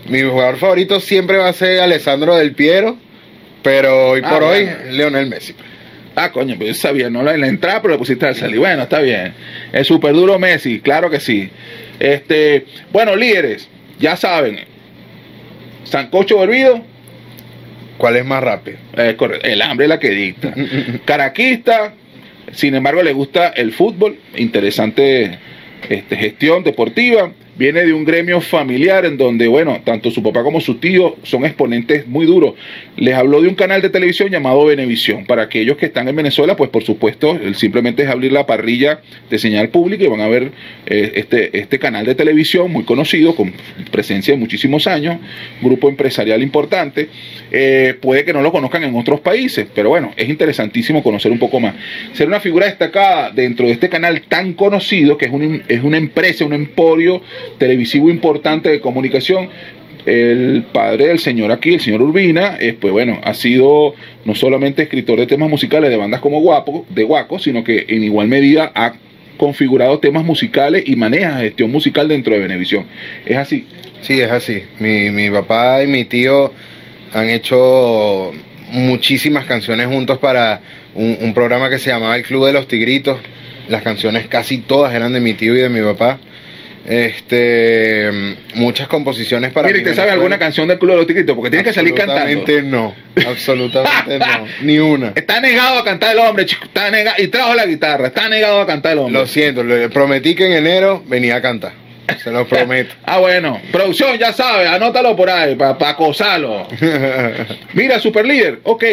Mi 0.09 0.23
jugador 0.23 0.57
favorito 0.57 0.99
siempre 1.01 1.37
va 1.37 1.49
a 1.49 1.53
ser 1.53 1.81
Alessandro 1.81 2.35
Del 2.37 2.53
Piero, 2.55 2.97
pero 3.63 4.11
hoy 4.11 4.23
Ah, 4.25 4.31
por 4.31 4.43
hoy. 4.43 4.69
Leonel 4.91 5.29
Messi. 5.29 5.55
Ah, 6.17 6.31
coño, 6.33 6.57
pues 6.57 6.69
yo 6.69 6.75
sabía, 6.75 7.09
no 7.09 7.23
la, 7.23 7.37
la 7.37 7.47
entrada, 7.47 7.81
pero 7.81 7.95
le 7.95 7.99
pusiste 7.99 8.27
al 8.27 8.35
salir. 8.35 8.59
Bueno, 8.59 8.83
está 8.83 9.01
bien. 9.01 9.33
El 9.73 9.85
super 9.85 10.13
duro 10.13 10.39
Messi, 10.39 10.81
claro 10.81 11.09
que 11.09 11.21
sí. 11.21 11.51
Este, 12.01 12.67
bueno, 12.93 13.15
líderes, 13.17 13.69
ya 13.99 14.17
saben. 14.17 14.61
Sancocho 15.85 16.43
hervido, 16.43 16.83
¿Cuál 17.99 18.17
es 18.17 18.25
más 18.25 18.43
rápido? 18.43 18.79
eh, 18.97 19.17
el 19.43 19.63
hambre 19.63 19.87
es 19.87 19.89
la 19.89 19.99
que 19.99 20.11
dicta. 20.11 20.55
Caraquista, 21.05 21.95
sin 22.53 22.75
embargo, 22.75 23.03
le 23.03 23.13
gusta 23.13 23.49
el 23.49 23.73
fútbol, 23.73 24.19
interesante 24.37 25.39
este, 25.89 26.17
gestión 26.17 26.63
deportiva. 26.65 27.33
Viene 27.55 27.85
de 27.85 27.93
un 27.93 28.05
gremio 28.05 28.41
familiar 28.41 29.05
en 29.05 29.19
donde, 29.19 29.47
bueno, 29.47 29.83
tanto 29.85 30.11
su 30.11 30.23
papá 30.23 30.43
como 30.43 30.59
su 30.61 30.77
tío 30.77 31.17
son 31.23 31.45
exponentes 31.45 32.07
muy 32.07 32.25
duros. 32.25 32.55
Les 32.97 33.15
habló 33.15 33.43
de 33.43 33.49
un 33.49 33.55
canal 33.55 33.83
de 33.83 33.91
televisión 33.91 34.31
llamado 34.31 34.65
Venevisión. 34.65 35.27
Para 35.27 35.43
aquellos 35.43 35.77
que 35.77 35.85
están 35.85 36.09
en 36.09 36.17
Venezuela, 36.17 36.57
pues 36.57 36.71
por 36.71 36.83
supuesto, 36.83 37.39
simplemente 37.55 38.05
es 38.05 38.09
abrir 38.09 38.33
la 38.33 38.47
parrilla 38.47 39.01
de 39.29 39.39
señal 39.39 39.69
pública 39.69 40.03
y 40.03 40.09
van 40.09 40.23
a 40.23 40.29
ver 40.29 40.51
eh, 40.87 41.13
este, 41.17 41.59
este 41.59 41.79
canal 41.79 42.07
de 42.07 42.15
televisión 42.15 42.73
muy 42.73 42.85
conocido, 42.85 43.35
con 43.35 43.53
presencia 43.91 44.33
de 44.33 44.41
muchísimos 44.41 44.87
años, 44.87 45.19
grupo 45.61 45.91
empresarial 45.91 46.43
importante. 46.43 47.11
Eh, 47.51 47.95
puede 48.01 48.25
que 48.25 48.33
no 48.33 48.41
lo 48.41 48.51
conozcan 48.51 48.83
en 48.85 48.97
otros 48.97 49.21
países, 49.21 49.67
pero 49.75 49.91
bueno, 49.91 50.13
es 50.17 50.27
interesantísimo 50.29 51.03
conocer 51.03 51.31
un 51.31 51.39
poco 51.39 51.61
más. 51.61 51.75
Ser 52.15 52.29
una 52.29 52.41
figura 52.41 52.65
destacada 52.65 53.31
dentro 53.31 53.67
de 53.67 53.73
este 53.73 53.91
canal 53.91 54.23
tan 54.23 54.55
conocido, 54.55 55.19
que 55.19 55.27
es, 55.27 55.33
un- 55.33 55.63
es 55.69 55.83
una 55.83 55.99
empresa, 55.99 56.47
un 56.47 56.55
emporio 56.55 57.21
televisivo 57.59 58.11
importante 58.11 58.71
de 58.71 58.81
comunicación, 58.81 59.49
el 60.07 60.65
padre 60.73 61.09
del 61.09 61.19
señor 61.19 61.53
aquí, 61.53 61.75
el 61.75 61.81
señor 61.81 62.03
Urbina, 62.03 62.57
eh, 62.59 62.77
pues 62.79 62.93
bueno, 62.93 63.21
ha 63.23 63.35
sido 63.35 63.95
no 64.25 64.35
solamente 64.35 64.83
escritor 64.83 65.19
de 65.19 65.27
temas 65.27 65.49
musicales 65.49 65.91
de 65.91 65.97
bandas 65.97 66.21
como 66.21 66.41
Guapo, 66.41 66.87
de 66.89 67.05
Guaco, 67.05 67.39
sino 67.39 67.63
que 67.63 67.87
en 67.89 68.03
igual 68.03 68.29
medida 68.29 68.73
ha 68.75 68.95
configurado 69.37 69.99
temas 69.99 70.25
musicales 70.25 70.85
y 70.87 70.97
manejas 70.97 71.41
gestión 71.41 71.71
musical 71.71 72.09
dentro 72.09 72.35
de 72.35 72.41
Venevisión. 72.41 72.87
¿Es 73.25 73.37
así? 73.37 73.67
Sí, 74.01 74.21
es 74.21 74.31
así. 74.31 74.65
Mi, 74.79 75.11
mi 75.11 75.31
papá 75.31 75.83
y 75.83 75.87
mi 75.87 76.05
tío 76.05 76.53
han 77.13 77.31
hecho 77.31 78.33
muchísimas 78.71 79.45
canciones 79.45 79.87
juntos 79.87 80.19
para 80.19 80.61
un 80.95 81.33
programa 81.35 81.71
que 81.71 81.79
se 81.79 81.91
llamaba 81.91 82.17
El 82.17 82.23
Club 82.23 82.47
de 82.47 82.53
los 82.53 82.67
Tigritos. 82.67 83.19
Las 83.69 83.83
canciones 83.83 84.27
casi 84.27 84.59
todas 84.59 84.95
eran 84.95 85.13
de 85.13 85.21
mi 85.21 85.35
tío 85.35 85.55
y 85.55 85.61
de 85.61 85.69
mi 85.69 85.81
papá. 85.81 86.19
Este, 86.85 88.11
muchas 88.55 88.89
composiciones 88.89 89.53
para. 89.53 89.69
Mira, 89.69 89.79
¿y 89.79 89.83
te 89.83 89.91
Venezuela. 89.91 90.13
alguna 90.13 90.39
canción 90.39 90.67
del 90.69 90.79
Club 90.79 90.93
de 90.93 90.97
los 90.99 91.07
Tigritos? 91.07 91.37
Porque 91.37 91.51
tienes 91.51 91.67
que 91.67 91.73
salir 91.73 91.95
cantando. 91.95 92.23
Absolutamente 92.23 92.63
no, 92.63 92.95
absolutamente 93.29 94.19
no, 94.19 94.47
ni 94.63 94.79
una. 94.79 95.13
Está 95.15 95.41
negado 95.41 95.79
a 95.79 95.85
cantar 95.85 96.13
el 96.13 96.19
hombre, 96.19 96.47
chico. 96.47 96.65
Está 96.65 96.91
negado. 96.91 97.23
Y 97.23 97.29
trajo 97.29 97.55
la 97.55 97.67
guitarra. 97.67 98.09
Está 98.09 98.29
negado 98.29 98.61
a 98.61 98.67
cantar 98.67 98.93
el 98.93 98.99
hombre. 98.99 99.21
Lo 99.21 99.27
siento, 99.27 99.63
le 99.63 99.89
prometí 99.91 100.35
que 100.35 100.47
en 100.47 100.53
enero 100.53 101.03
venía 101.07 101.37
a 101.37 101.43
cantar. 101.43 101.73
Se 102.23 102.31
lo 102.31 102.47
prometo. 102.47 102.95
Ah, 103.05 103.19
bueno. 103.19 103.61
Producción, 103.71 104.19
ya 104.19 104.33
sabes, 104.33 104.69
anótalo 104.69 105.15
por 105.17 105.31
ahí 105.31 105.55
para 105.55 105.77
acosarlo. 105.91 106.67
Mira, 107.75 107.99
super 108.01 108.27
líder, 108.27 108.59
ok. 108.65 108.85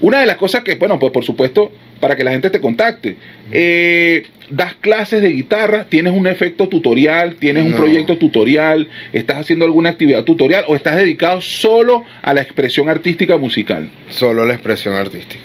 Una 0.00 0.20
de 0.20 0.26
las 0.26 0.36
cosas 0.36 0.62
que, 0.62 0.74
bueno, 0.74 0.98
pues 0.98 1.12
por 1.12 1.24
supuesto, 1.24 1.72
para 2.00 2.14
que 2.16 2.24
la 2.24 2.32
gente 2.32 2.50
te 2.50 2.60
contacte. 2.60 3.16
eh, 3.52 4.24
das 4.50 4.74
clases 4.74 5.22
de 5.22 5.30
guitarra, 5.30 5.84
tienes 5.88 6.12
un 6.12 6.26
efecto 6.26 6.68
tutorial, 6.68 7.36
tienes 7.36 7.64
un 7.64 7.72
proyecto 7.72 8.18
tutorial, 8.18 8.88
estás 9.12 9.38
haciendo 9.38 9.64
alguna 9.64 9.90
actividad 9.90 10.24
tutorial 10.24 10.64
o 10.68 10.76
estás 10.76 10.96
dedicado 10.96 11.40
solo 11.40 12.04
a 12.22 12.34
la 12.34 12.42
expresión 12.42 12.88
artística 12.88 13.36
musical. 13.36 13.90
Solo 14.10 14.44
la 14.44 14.54
expresión 14.54 14.94
artística. 14.94 15.44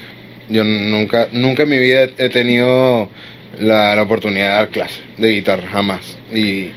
Yo 0.49 0.63
nunca, 0.63 1.27
nunca 1.31 1.63
en 1.63 1.69
mi 1.69 1.77
vida 1.77 2.09
he 2.17 2.29
tenido 2.29 3.09
la, 3.59 3.95
la 3.95 4.01
oportunidad 4.01 4.47
de 4.47 4.53
dar 4.53 4.69
clases 4.69 5.01
de 5.17 5.31
guitarra, 5.31 5.67
jamás. 5.71 6.17
Y, 6.33 6.69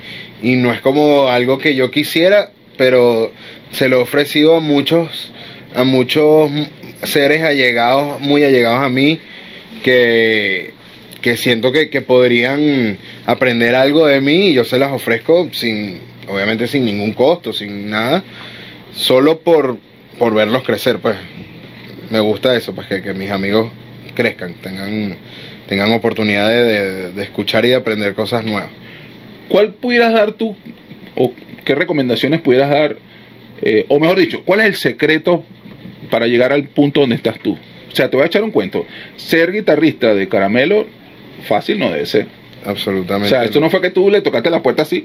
y 0.43 0.57
no 0.57 0.73
es 0.73 0.81
como 0.81 1.29
algo 1.29 1.59
que 1.59 1.75
yo 1.75 1.91
quisiera, 1.91 2.51
pero 2.77 3.33
se 3.71 3.89
lo 3.89 3.99
he 3.99 4.03
ofrecido 4.03 4.57
a 4.57 4.61
muchos, 4.61 5.33
a 5.75 5.85
muchos 5.85 6.51
seres 7.03 7.43
allegados, 7.43 8.21
muy 8.21 8.45
allegados 8.45 8.85
a 8.85 8.89
mí, 8.89 9.21
que, 9.83 10.73
que 11.27 11.37
siento 11.37 11.73
que, 11.73 11.91
que 11.91 12.03
podrían 12.03 12.99
aprender 13.25 13.75
algo 13.75 14.07
de 14.07 14.21
mí 14.21 14.51
y 14.51 14.53
yo 14.53 14.65
se 14.65 14.79
las 14.79 14.93
ofrezco 14.93 15.49
sin, 15.51 15.99
obviamente 16.29 16.69
sin 16.69 16.85
ningún 16.85 17.15
costo, 17.15 17.53
sin 17.53 17.91
nada, 17.91 18.23
solo 18.93 19.41
por, 19.41 19.77
por 20.21 20.33
verlos 20.33 20.63
crecer, 20.63 21.01
pues 21.01 21.17
me 22.11 22.21
gusta 22.21 22.55
eso, 22.55 22.77
pues 22.77 22.87
que, 22.87 23.03
que 23.03 23.13
mis 23.13 23.29
amigos 23.33 23.73
crezcan, 24.15 24.55
tengan, 24.63 25.17
tengan 25.67 25.91
oportunidad 25.95 26.49
de, 26.49 27.21
escuchar 27.21 27.65
y 27.65 27.71
de 27.71 27.75
aprender 27.75 28.15
cosas 28.15 28.45
nuevas. 28.45 28.71
¿Cuál 29.49 29.75
pudieras 29.75 30.13
dar 30.13 30.31
tú, 30.31 30.55
o 31.17 31.33
qué 31.65 31.75
recomendaciones 31.75 32.41
pudieras 32.41 32.71
dar, 32.71 32.99
eh, 33.63 33.85
o 33.89 33.99
mejor 33.99 34.21
dicho, 34.21 34.45
cuál 34.45 34.61
es 34.61 34.67
el 34.67 34.77
secreto 34.77 35.45
para 36.09 36.29
llegar 36.29 36.53
al 36.53 36.69
punto 36.69 37.01
donde 37.01 37.17
estás 37.17 37.41
tú? 37.41 37.55
O 37.91 37.97
sea, 37.97 38.09
te 38.09 38.17
voy 38.17 38.23
a 38.23 38.27
echar 38.27 38.45
un 38.45 38.53
cuento. 38.53 38.87
Ser 39.17 39.51
guitarrista 39.51 40.15
de 40.15 40.29
Caramelo, 40.29 40.87
fácil 41.45 41.79
no 41.79 41.91
debe 41.91 42.07
ser. 42.07 42.27
O 42.65 42.71
Absolutamente. 42.71 43.29
sea, 43.31 43.45
esto 43.45 43.61
no 43.61 43.71
fue 43.71 43.81
que 43.81 43.91
tú 43.91 44.11
le 44.11 44.21
tocaste 44.21 44.51
la 44.51 44.63
puerta 44.63 44.83
así. 44.83 45.05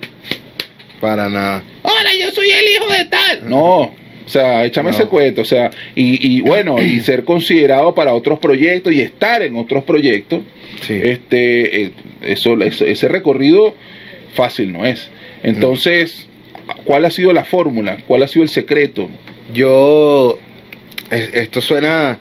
Para 1.00 1.30
nada. 1.30 1.64
Hola, 1.84 2.10
yo 2.20 2.32
soy 2.32 2.50
el 2.52 2.72
hijo 2.72 2.92
de 2.92 3.06
tal. 3.06 3.50
No, 3.50 3.78
o 3.82 3.94
sea, 4.28 4.66
échame 4.66 4.92
No. 4.92 4.98
ese 4.98 5.06
cuento. 5.08 5.42
O 5.42 5.46
sea, 5.46 5.72
y, 5.96 6.38
y 6.38 6.42
bueno, 6.42 6.82
y 6.82 7.00
ser 7.02 7.24
considerado 7.24 7.94
para 7.96 8.14
otros 8.14 8.40
proyectos 8.40 8.94
y 8.94 9.02
estar 9.02 9.42
en 9.42 9.56
otros 9.56 9.84
proyectos. 9.84 10.42
Sí. 10.88 11.00
Este, 11.02 11.84
eh, 11.86 11.92
eso, 12.22 12.56
ese 12.62 13.08
recorrido 13.08 13.76
fácil 14.34 14.72
no 14.72 14.86
es. 14.86 15.10
Entonces, 15.44 16.28
¿cuál 16.86 17.06
ha 17.06 17.12
sido 17.12 17.34
la 17.34 17.46
fórmula? 17.46 17.98
¿Cuál 18.08 18.24
ha 18.24 18.28
sido 18.28 18.44
el 18.44 18.50
secreto? 18.50 19.10
Yo, 19.54 20.38
es- 21.10 21.34
esto 21.34 21.62
suena, 21.62 22.20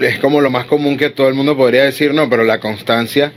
es 0.00 0.18
como 0.18 0.40
lo 0.40 0.50
más 0.50 0.66
común 0.66 0.96
que 0.96 1.10
todo 1.10 1.28
el 1.28 1.34
mundo 1.34 1.56
podría 1.56 1.84
decir, 1.84 2.14
no, 2.14 2.28
pero 2.28 2.44
la 2.44 2.60
constancia 2.60 3.32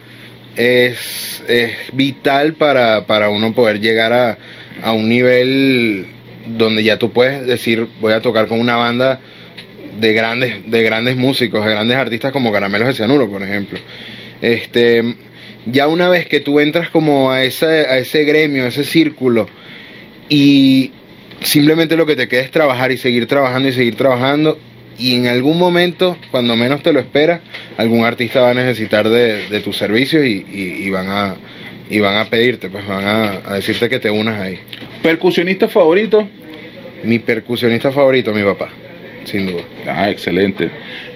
es, 0.56 1.44
es 1.48 1.72
vital 1.94 2.54
para, 2.54 3.06
para 3.06 3.30
uno 3.30 3.54
poder 3.54 3.80
llegar 3.80 4.14
a, 4.14 4.38
a 4.84 4.94
un 4.94 5.10
nivel 5.10 6.08
donde 6.46 6.84
ya 6.84 6.98
tú 6.98 7.12
puedes 7.12 7.46
decir, 7.46 7.88
voy 8.00 8.14
a 8.14 8.22
tocar 8.22 8.48
con 8.48 8.60
una 8.60 8.76
banda 8.76 9.20
de 10.00 10.14
grandes, 10.14 10.70
de 10.70 10.84
grandes 10.84 11.18
músicos, 11.18 11.66
de 11.66 11.72
grandes 11.72 11.98
artistas 11.98 12.32
como 12.32 12.52
Caramelos 12.52 12.88
de 12.88 12.94
Cianuro, 12.94 13.30
por 13.30 13.44
ejemplo. 13.44 13.80
Este, 14.42 15.16
ya 15.66 15.88
una 15.88 16.10
vez 16.10 16.28
que 16.28 16.40
tú 16.40 16.60
entras 16.60 16.90
como 16.90 17.32
a 17.32 17.44
ese, 17.44 17.66
a 17.66 17.98
ese 17.98 18.24
gremio, 18.24 18.66
a 18.66 18.68
ese 18.68 18.84
círculo, 18.84 19.48
y 20.30 20.92
simplemente 21.42 21.96
lo 21.96 22.06
que 22.06 22.16
te 22.16 22.28
queda 22.28 22.42
es 22.42 22.52
trabajar 22.52 22.92
y 22.92 22.98
seguir 22.98 23.28
trabajando 23.28 23.70
y 23.70 23.74
seguir 23.74 23.96
trabajando, 23.96 24.60
y 25.00 25.16
en 25.16 25.28
algún 25.28 25.58
momento, 25.58 26.18
cuando 26.32 26.56
menos 26.56 26.82
te 26.84 26.92
lo 26.94 27.00
esperas, 27.00 27.42
algún 27.78 28.06
artista 28.06 28.42
va 28.42 28.52
a 28.52 28.54
necesitar 28.54 29.08
de, 29.10 29.48
de 29.50 29.60
tus 29.62 29.78
servicios 29.78 30.26
y, 30.26 30.46
y- 30.52 30.84
y 30.86 30.90
van 30.90 31.08
a 31.10 31.36
y 31.90 32.00
van 32.00 32.18
a 32.18 32.26
pedirte, 32.26 32.70
pues 32.70 32.86
van 32.86 33.06
a, 33.06 33.42
a 33.46 33.54
decirte 33.56 33.88
que 33.88 34.00
te 34.00 34.10
unas 34.10 34.40
ahí. 34.42 34.60
¿Percusionista 35.02 35.70
favorito? 35.70 36.28
Mi 37.04 37.20
percusionista 37.20 37.92
favorito, 37.94 38.34
mi 38.34 38.44
papá, 38.44 38.70
sin 39.24 39.46
duda. 39.46 39.62
Ah, 39.88 40.10
excelente. 40.10 40.70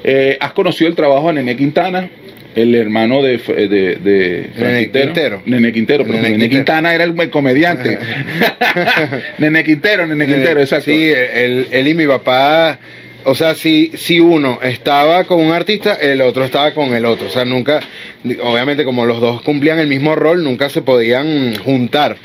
Eh, 0.04 0.38
¿Has 0.40 0.54
conocido 0.54 0.90
el 0.90 0.96
trabajo 0.96 1.28
de 1.28 1.34
Nene 1.34 1.58
Quintana? 1.58 2.10
El 2.56 2.74
hermano 2.76 3.22
de, 3.22 3.38
de, 3.38 4.50
Nene 4.58 4.90
Quintero. 4.92 5.42
Nene 5.46 5.72
Quintero, 5.74 6.04
pero 6.04 6.16
Nene 6.18 6.30
Nene, 6.30 6.40
Quintero. 6.44 6.60
Quintana 6.60 6.94
era 6.96 7.04
el 7.06 7.30
comediante. 7.30 7.98
Nene 9.38 9.64
Quintero, 9.64 10.08
Nene 10.08 10.26
Quintero, 10.26 10.60
exacto. 10.62 10.92
Sí, 10.92 11.12
él, 11.12 11.68
él 11.72 11.88
y 11.88 11.94
mi 11.94 12.06
papá, 12.08 12.80
o 13.26 13.36
sea, 13.36 13.56
si, 13.56 13.92
si 13.96 14.20
uno 14.20 14.60
estaba 14.62 15.24
con 15.26 15.40
un 15.40 15.52
artista, 15.52 15.94
el 15.96 16.22
otro 16.22 16.44
estaba 16.46 16.74
con 16.74 16.94
el 16.94 17.06
otro. 17.06 17.28
O 17.28 17.30
sea, 17.30 17.46
nunca, 17.46 17.80
obviamente 18.44 18.84
como 18.84 19.06
los 19.06 19.20
dos 19.22 19.42
cumplían 19.42 19.80
el 19.80 19.88
mismo 19.88 20.16
rol, 20.16 20.44
nunca 20.44 20.70
se 20.70 20.82
podían 20.82 21.56
juntar. 21.56 22.18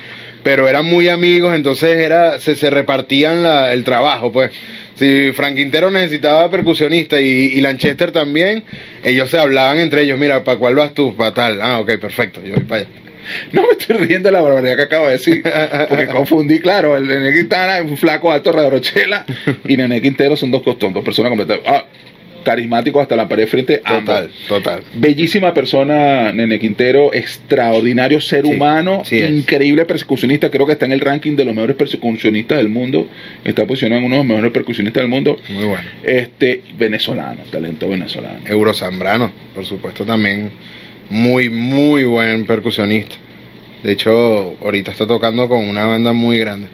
Pero 0.42 0.68
eran 0.68 0.84
muy 0.84 1.08
amigos, 1.08 1.54
entonces 1.56 1.98
era, 1.98 2.38
se, 2.38 2.54
se 2.54 2.70
repartían 2.70 3.42
la- 3.42 3.72
el 3.72 3.82
trabajo, 3.84 4.30
pues. 4.30 4.52
Si 4.94 5.32
Frank 5.32 5.56
Quintero 5.56 5.90
necesitaba 5.90 6.50
percusionista 6.50 7.20
y, 7.20 7.26
y 7.26 7.60
Lanchester 7.60 8.12
también, 8.12 8.62
ellos 9.04 9.28
se 9.28 9.38
hablaban 9.38 9.78
entre 9.78 10.02
ellos, 10.02 10.18
mira, 10.18 10.44
¿para 10.44 10.58
cuál 10.58 10.76
vas 10.76 10.94
tú? 10.94 11.14
Para 11.16 11.34
tal. 11.34 11.60
Ah, 11.60 11.80
ok, 11.80 11.98
perfecto, 11.98 12.40
yo 12.44 12.54
voy 12.54 12.64
para 12.64 12.80
allá. 12.82 12.90
No 13.52 13.62
me 13.62 13.68
estoy 13.78 13.96
riendo 13.96 14.28
de 14.28 14.32
la 14.32 14.40
barbaridad 14.40 14.76
que 14.76 14.82
acabo 14.82 15.06
de 15.06 15.12
decir. 15.12 15.42
Porque 15.88 16.06
confundí, 16.06 16.58
claro, 16.60 16.96
el 16.96 17.06
Nene 17.06 17.32
Quintana 17.32 17.78
es 17.78 17.90
un 17.90 17.96
flaco 17.96 18.30
alto 18.32 18.52
de 18.52 18.70
Rochela 18.70 19.24
y 19.66 19.76
Nene 19.76 20.00
Quintero 20.00 20.36
son 20.36 20.50
dos 20.50 20.62
costón, 20.62 20.92
dos 20.92 21.04
personas 21.04 21.30
completamente. 21.30 21.68
Ah, 21.68 21.84
carismáticos 22.44 23.02
hasta 23.02 23.16
la 23.16 23.26
pared 23.28 23.48
frente. 23.48 23.82
ambos. 23.84 24.04
Total, 24.04 24.30
total. 24.46 24.82
Bellísima 24.94 25.52
persona, 25.52 26.32
Nene 26.32 26.60
Quintero, 26.60 27.12
extraordinario 27.12 28.20
ser 28.20 28.44
Sí, 28.46 28.52
humano, 28.54 29.02
sí 29.04 29.18
increíble 29.18 29.84
percusionista, 29.84 30.48
creo 30.48 30.64
que 30.64 30.74
está 30.74 30.86
en 30.86 30.92
el 30.92 31.00
ranking 31.00 31.34
de 31.34 31.44
los 31.44 31.52
mejores 31.54 31.74
percusionistas 31.74 32.58
del 32.58 32.68
mundo, 32.68 33.08
está 33.44 33.66
posicionado 33.66 33.98
en 34.00 34.06
uno 34.06 34.14
de 34.14 34.18
los 34.20 34.26
mejores 34.28 34.52
percusionistas 34.52 35.02
del 35.02 35.10
mundo, 35.10 35.36
Muy 35.48 35.64
bueno. 35.64 35.82
este 36.04 36.62
venezolano, 36.78 37.40
talento 37.50 37.88
venezolano. 37.88 38.38
Euro 38.46 38.72
Zambrano, 38.72 39.32
por 39.52 39.66
supuesto, 39.66 40.04
también 40.04 40.52
muy, 41.10 41.48
muy 41.48 42.04
buen 42.04 42.46
percusionista. 42.46 43.16
De 43.82 43.92
hecho, 43.92 44.56
ahorita 44.62 44.90
está 44.90 45.06
tocando 45.06 45.48
con 45.48 45.68
una 45.68 45.86
banda 45.86 46.12
muy 46.12 46.38
grande. 46.38 46.68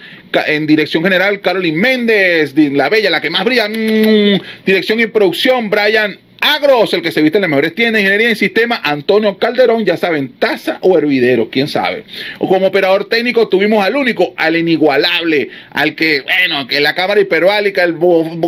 En 0.48 0.68
dirección 0.68 1.04
general, 1.04 1.42
Carolyn 1.42 1.80
Méndez, 1.80 2.54
la 2.58 2.90
bella, 2.90 3.10
la 3.10 3.22
que 3.22 3.30
más 3.30 3.46
brilla. 3.46 3.68
Mm, 3.70 4.42
Dirección 4.66 5.00
y 5.00 5.08
producción, 5.08 5.70
Brian 5.70 6.18
Agros, 6.42 6.94
el 6.94 7.02
que 7.02 7.12
se 7.12 7.22
viste 7.22 7.38
en 7.38 7.42
las 7.42 7.50
mejores 7.50 7.76
tiendas, 7.76 8.02
ingeniería 8.02 8.30
en 8.30 8.36
sistema, 8.36 8.82
Antonio 8.84 9.38
Calderón, 9.38 9.86
ya 9.86 9.98
saben, 9.98 10.34
taza 10.40 10.78
o 10.82 10.98
hervidero, 10.98 11.50
quién 11.50 11.68
sabe. 11.68 12.04
O 12.40 12.48
como 12.48 12.68
operador 12.68 13.06
técnico 13.06 13.48
tuvimos 13.48 13.84
al 13.84 13.96
único, 13.96 14.34
al 14.38 14.56
inigualable, 14.56 15.50
al 15.72 15.96
que, 15.96 16.22
bueno, 16.22 16.68
que 16.68 16.80
la 16.80 16.96
cámara 16.96 17.22
hiperbálica, 17.22 17.84
el 17.84 17.96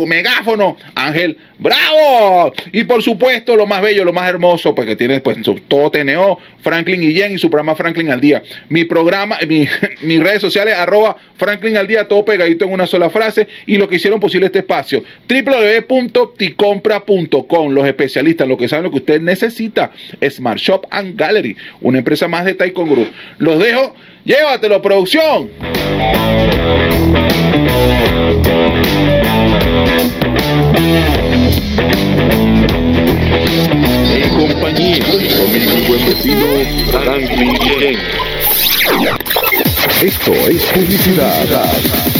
megáfono, 0.06 0.76
Ángel 0.94 1.36
Bravo. 1.60 2.52
Y 2.72 2.84
por 2.84 3.02
supuesto, 3.02 3.54
lo 3.54 3.66
más 3.66 3.82
bello, 3.82 4.02
lo 4.02 4.14
más 4.14 4.26
hermoso, 4.28 4.74
pues 4.74 4.88
que 4.88 4.96
tiene 4.96 5.20
pues 5.20 5.36
todo 5.68 5.90
TNO, 5.90 6.38
Franklin 6.62 7.02
Guillén 7.02 7.34
y 7.34 7.38
su 7.38 7.50
programa 7.50 7.76
Franklin 7.76 8.10
al 8.10 8.20
Día. 8.20 8.42
Mi 8.70 8.84
programa, 8.84 9.38
mi, 9.46 9.68
mis 10.00 10.22
redes 10.22 10.40
sociales, 10.40 10.74
arroba 10.74 11.18
Franklin 11.36 11.76
al 11.76 11.86
Día, 11.86 12.08
todo 12.08 12.24
pegadito 12.24 12.64
en 12.64 12.72
una 12.72 12.86
sola 12.86 13.10
frase. 13.10 13.46
Y 13.66 13.76
lo 13.76 13.86
que 13.88 13.96
hicieron 13.96 14.20
posible 14.20 14.46
este 14.46 14.60
espacio, 14.60 15.04
www.ticompra.com. 15.28 17.74
Los 17.80 17.88
especialistas, 17.88 18.46
lo 18.46 18.58
que 18.58 18.68
saben 18.68 18.84
lo 18.84 18.90
que 18.90 18.98
usted 18.98 19.22
necesita, 19.22 19.90
Smart 20.28 20.58
Shop 20.58 20.86
and 20.90 21.16
Gallery, 21.18 21.56
una 21.80 21.96
empresa 21.96 22.28
más 22.28 22.44
de 22.44 22.52
Taikon 22.52 22.90
Group. 22.90 23.10
Los 23.38 23.58
dejo, 23.58 23.94
llévatelo, 24.22 24.82
producción. 24.82 25.48
En 34.12 34.28
compañía 34.28 34.98
y 34.98 35.88
buen 35.88 36.04
vecino 36.04 36.46
Franklin. 36.90 37.98
Esto 40.02 40.32
es 40.34 40.64
publicidad 40.66 42.19